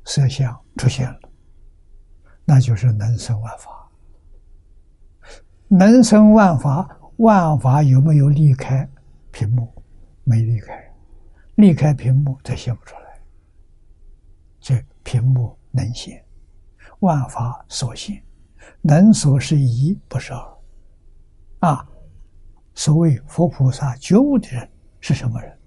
[0.05, 1.21] 色相出现了。
[2.45, 3.89] 那就是能生万法，
[5.69, 8.89] 能生万法，万法有没有离开
[9.31, 9.73] 屏幕？
[10.25, 10.90] 没离开，
[11.61, 13.21] 离开屏幕再显不出来。
[14.61, 16.25] 这屏幕能显，
[17.01, 18.23] 万法所现，
[18.81, 20.59] 能所是一，不是二。
[21.61, 21.87] 啊，
[22.75, 24.71] 所谓佛菩萨觉悟的人
[25.01, 25.59] 是什么人？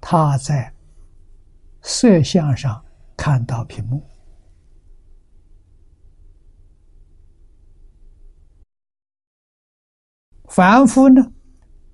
[0.00, 0.72] 他在
[1.82, 2.84] 色相上
[3.16, 4.02] 看到屏幕。
[10.48, 11.22] 凡夫呢，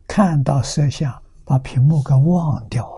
[0.07, 2.85] 看到色相，把屏幕给忘掉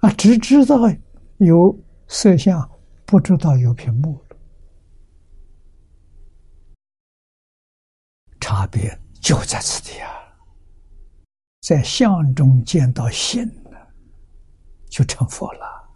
[0.00, 0.76] 啊，只知道
[1.38, 1.78] 有
[2.08, 2.70] 色相，
[3.04, 4.18] 不知道有屏幕，
[8.40, 10.10] 差别就在此地啊，
[11.60, 13.78] 在相中见到性了，
[14.88, 15.90] 就成佛了。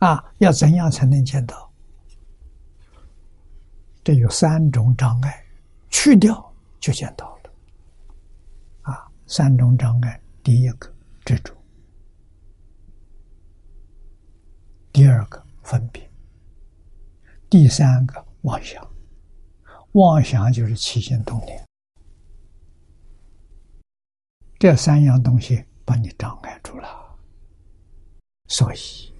[0.00, 1.72] 啊，要怎样才能见到？
[4.02, 5.42] 这有三种障碍，
[5.88, 7.50] 去掉就见到了。
[8.82, 10.92] 啊，三种障碍，第一个
[11.24, 11.54] 执着，
[14.94, 16.08] 第二个分别，
[17.50, 18.88] 第三个妄想。
[19.94, 21.66] 妄想就是起心动念，
[24.56, 26.88] 这三样东西把你障碍住了，
[28.46, 29.12] 所以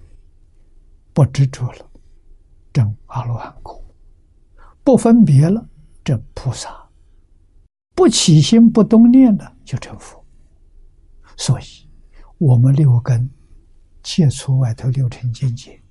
[1.11, 1.85] 不执着了，
[2.71, 3.75] 证阿罗汉果；
[4.81, 5.67] 不分别了，
[6.05, 6.69] 证菩萨；
[7.93, 10.25] 不起心不动念了，就成佛。
[11.35, 11.65] 所以，
[12.37, 13.29] 我们六根
[14.05, 15.81] 切除外头六尘境界，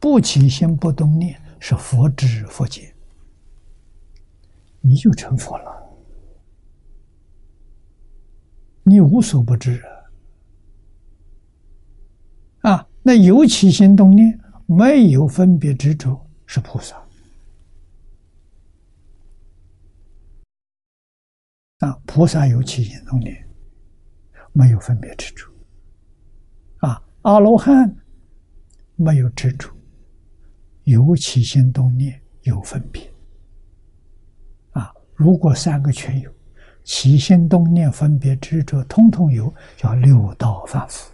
[0.00, 2.92] 不起心不动念是佛知佛见。
[4.80, 5.98] 你就成佛了，
[8.84, 9.84] 你无所不知
[12.62, 12.88] 啊！
[13.02, 16.96] 那有起心动念，没有分别执着，是菩萨
[21.80, 22.00] 啊！
[22.06, 23.46] 菩萨有起心动念，
[24.52, 25.46] 没有分别执着！
[27.28, 27.94] 阿罗汉
[28.96, 29.68] 没有执着，
[30.84, 33.12] 有起心动念，有分别。
[34.70, 36.34] 啊如果三个全有，
[36.84, 41.12] 起心动念分别执着通通有，叫六道凡夫。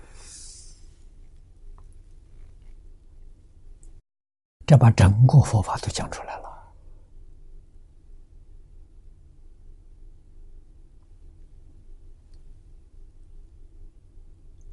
[4.65, 6.45] 这把整个佛法都讲出来了。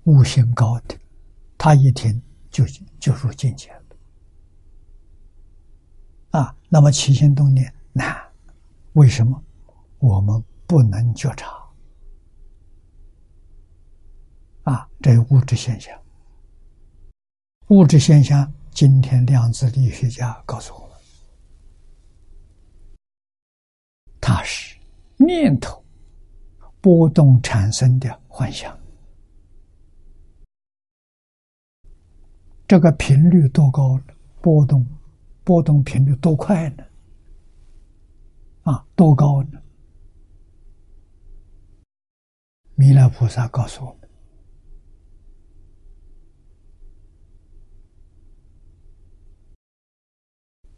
[0.04, 0.96] 悟性高的，
[1.64, 2.20] 他一听
[2.50, 2.66] 就
[3.00, 3.84] 就入境界了。
[6.32, 8.20] 啊，那么起心动念难。
[8.94, 9.40] 为什么
[10.00, 11.64] 我们不能觉察？
[14.64, 15.96] 啊，这物质现象，
[17.68, 20.98] 物质现象，今天量子力学家告诉我们，
[24.20, 24.76] 它是
[25.16, 25.86] 念头
[26.82, 28.76] 波动产生的幻象。
[32.72, 34.00] 这个频率多高？
[34.40, 34.88] 波动，
[35.44, 36.84] 波动频率多快呢？
[38.62, 39.62] 啊，多高呢？
[42.76, 44.10] 弥勒菩萨告诉我们：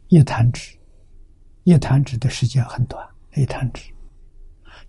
[0.08, 0.76] 一弹指，
[1.62, 3.94] 一弹指的时间很短，一弹指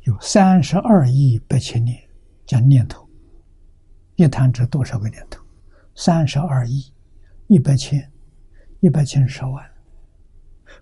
[0.06, 2.04] 有三十二亿八千年，
[2.48, 3.08] 叫念头。
[4.16, 5.46] 一弹指多少个念头？
[5.94, 6.92] 三十二亿
[7.48, 8.12] 一百千，
[8.80, 9.72] 一百千十万，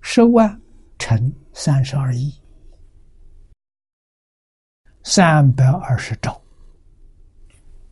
[0.02, 0.60] 十万。
[1.00, 2.34] 乘三十二亿，
[5.04, 6.42] 三百二十兆。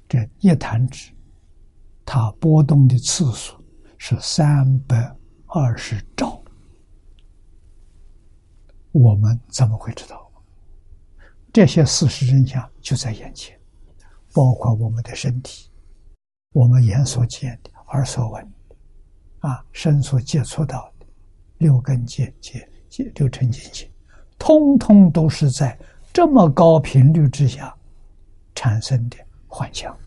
[0.07, 1.11] 这一弹指，
[2.05, 3.61] 它波动的次数
[3.97, 5.13] 是三百
[5.47, 6.41] 二十兆。
[8.93, 10.31] 我们怎么会知道？
[11.51, 13.59] 这些事实真相就在眼前，
[14.31, 15.69] 包括我们的身体，
[16.53, 18.53] 我们眼所见的、耳所闻，
[19.41, 21.05] 啊，身所接触到的，
[21.59, 22.67] 六根界界。
[22.91, 23.89] 界六尘境界，
[24.37, 25.79] 通通都是在
[26.11, 27.73] 这么高频率之下
[28.53, 29.15] 产生的
[29.47, 29.97] 幻象，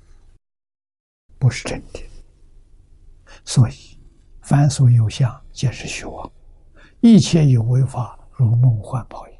[1.38, 2.00] 不是真的。
[3.42, 3.98] 所以，
[4.42, 6.30] 凡所有相，皆是虚妄；
[7.00, 9.34] 一切有为法，如梦幻泡影，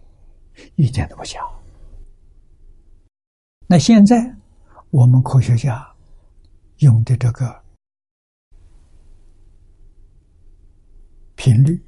[0.76, 1.38] 一点都不假。
[3.66, 4.34] 那现在，
[4.88, 5.86] 我们科学家
[6.78, 7.54] 用的这个
[11.44, 11.78] 频率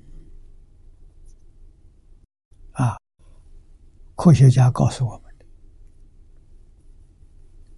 [2.72, 2.94] 啊。
[4.14, 5.46] 科学家告诉我们的，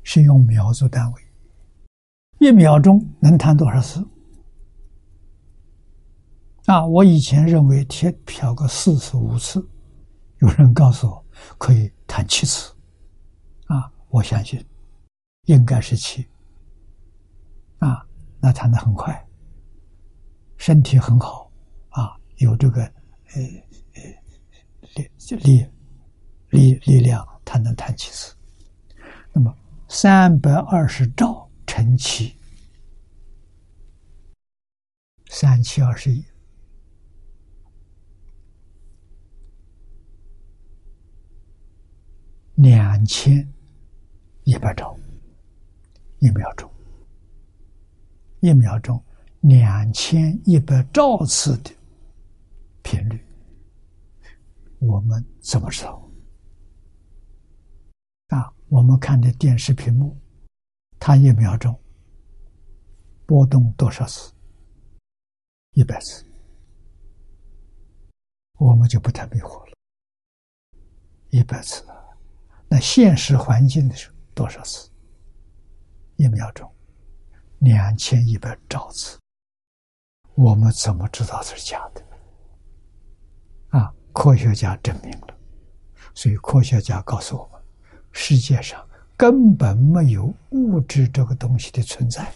[0.03, 1.23] 是用秒做单位，
[2.41, 4.05] 一秒钟能弹多少次？
[6.67, 9.65] 啊，我以前认为贴漂个四次五次，
[10.39, 11.25] 有人告诉我
[11.59, 12.75] 可以弹七次，
[13.67, 14.61] 啊，我相信
[15.45, 16.27] 应该是七，
[17.79, 18.05] 啊，
[18.41, 19.29] 那弹的很快，
[20.57, 21.48] 身体很好，
[22.39, 23.43] 有这个呃
[23.95, 24.03] 呃
[25.29, 25.67] 力力。
[26.51, 28.35] 力力量，它能弹几次。
[29.35, 29.55] 那么
[29.87, 32.35] 三百二十兆乘七，
[35.27, 36.25] 三七二十一，
[42.55, 43.47] 两千
[44.45, 44.99] 一百兆
[46.21, 46.71] 一秒钟，
[48.41, 49.05] 一秒钟
[49.41, 51.71] 两千一百兆次的
[52.89, 53.23] 频率，
[54.79, 56.11] 我们怎么知道？
[58.29, 60.17] 啊，我们看的电视屏幕，
[60.99, 61.79] 它一秒钟
[63.27, 64.33] 波动多少次？
[65.73, 66.25] 一百次，
[68.57, 69.77] 我们就不太迷惑了。
[71.29, 71.85] 一百次，
[72.71, 74.91] 那现实环境的时候多少次？
[76.17, 76.75] 一秒钟
[77.59, 79.19] 两千一百兆次，
[80.37, 82.08] 我们怎么知道这是假的？
[84.19, 85.29] 科学家证明了，
[86.13, 87.63] 所以科学家告诉我们，
[88.11, 88.85] 世界上
[89.17, 92.29] 根本没有物质这个东西的存在。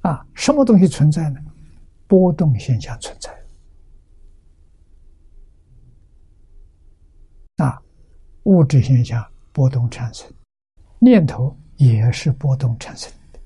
[0.00, 1.40] 啊，什么东西存在呢？
[2.08, 3.30] 波动现象存在。
[7.64, 7.80] 啊，
[8.42, 10.28] 物质现象波动产生，
[10.98, 11.56] 念头。
[11.76, 13.40] 也是波动产生的，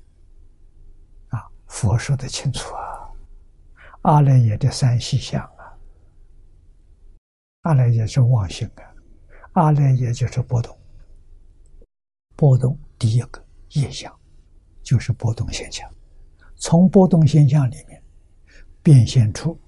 [1.29, 3.07] 啊，佛说的清楚啊，
[4.01, 5.49] 阿赖耶的三细相，
[7.65, 8.93] 阿赖耶是妄性啊，
[9.53, 10.77] 阿赖耶就是波动，
[12.35, 14.15] 波动第一个业相，
[14.83, 15.91] 就是波动现象，
[16.57, 17.99] 从波动现象里面
[18.83, 19.59] 变现出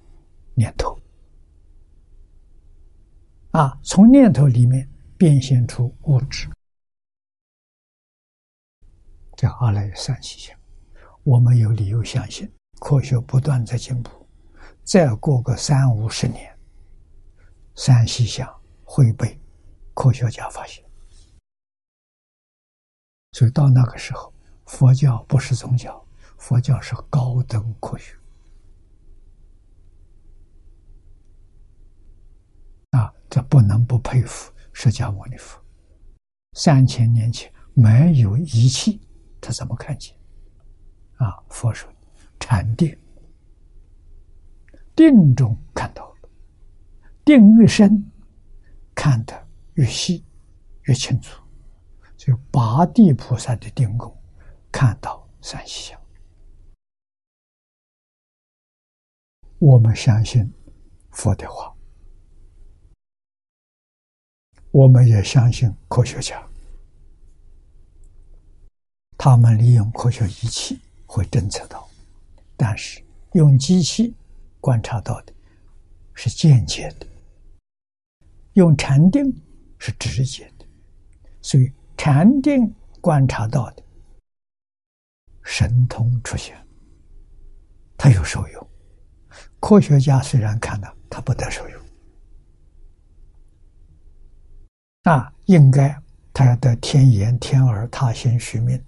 [0.54, 0.96] 念头，
[3.50, 6.48] 啊，从念头里面变现出物质。
[9.36, 10.56] 叫阿赖耶三细相，
[11.24, 12.48] 我们有理由相信，
[12.78, 14.10] 科学不断在进步，
[14.84, 16.56] 再过个三五十年，
[17.78, 18.44] 三细相
[18.82, 19.40] 会被
[19.94, 20.84] 科学家发现。
[23.30, 24.34] 所以到那个时候，
[24.66, 26.04] 佛教不是宗教，
[26.38, 28.16] 佛教是高等科学。
[32.90, 35.62] 啊，这不能不佩服释迦牟尼佛，
[36.54, 39.00] 三千年前没有仪器。
[39.40, 40.16] 他怎么看见？
[41.18, 41.88] 啊，佛说
[42.40, 42.98] 禅定，
[44.96, 46.12] 定中看到，
[47.28, 48.10] 定越深，
[48.94, 50.24] 看得越细，
[50.84, 51.42] 越清楚。
[52.16, 54.16] 就八地菩萨的定功，
[54.72, 56.00] 看到三细相。
[59.58, 60.50] 我们相信
[61.10, 61.76] 佛的话，
[64.70, 66.42] 我们也相信科学家。
[69.18, 71.86] 他们利用科学仪器会侦测到，
[72.56, 74.14] 但是用机器
[74.62, 75.34] 观察到的
[76.14, 77.06] 是间接的，
[78.58, 79.24] 用禅定
[79.78, 80.66] 是直接的，
[81.40, 83.82] 所以禅定观察到的
[85.44, 86.58] 神通出现，
[87.96, 88.70] 它有受用。
[89.60, 91.80] 科学家虽然看到，他不得受用，
[95.04, 95.96] 那应该
[96.32, 98.82] 他要得天眼、天耳、他心、虚命。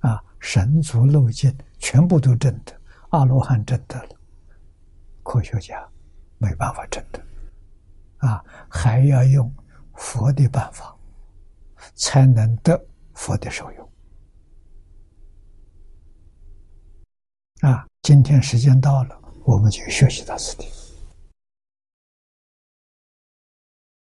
[0.00, 2.72] 啊，神足漏尽，全部都证得，
[3.10, 4.08] 阿罗汉证得了，
[5.22, 5.88] 科学家
[6.38, 7.24] 没办法证得，
[8.24, 9.52] 啊，还要用
[9.94, 10.96] 佛的办法，
[11.94, 12.82] 才能得
[13.12, 13.90] 佛的受用。
[17.60, 20.66] 啊，今天时间到了，我们就学习到此地。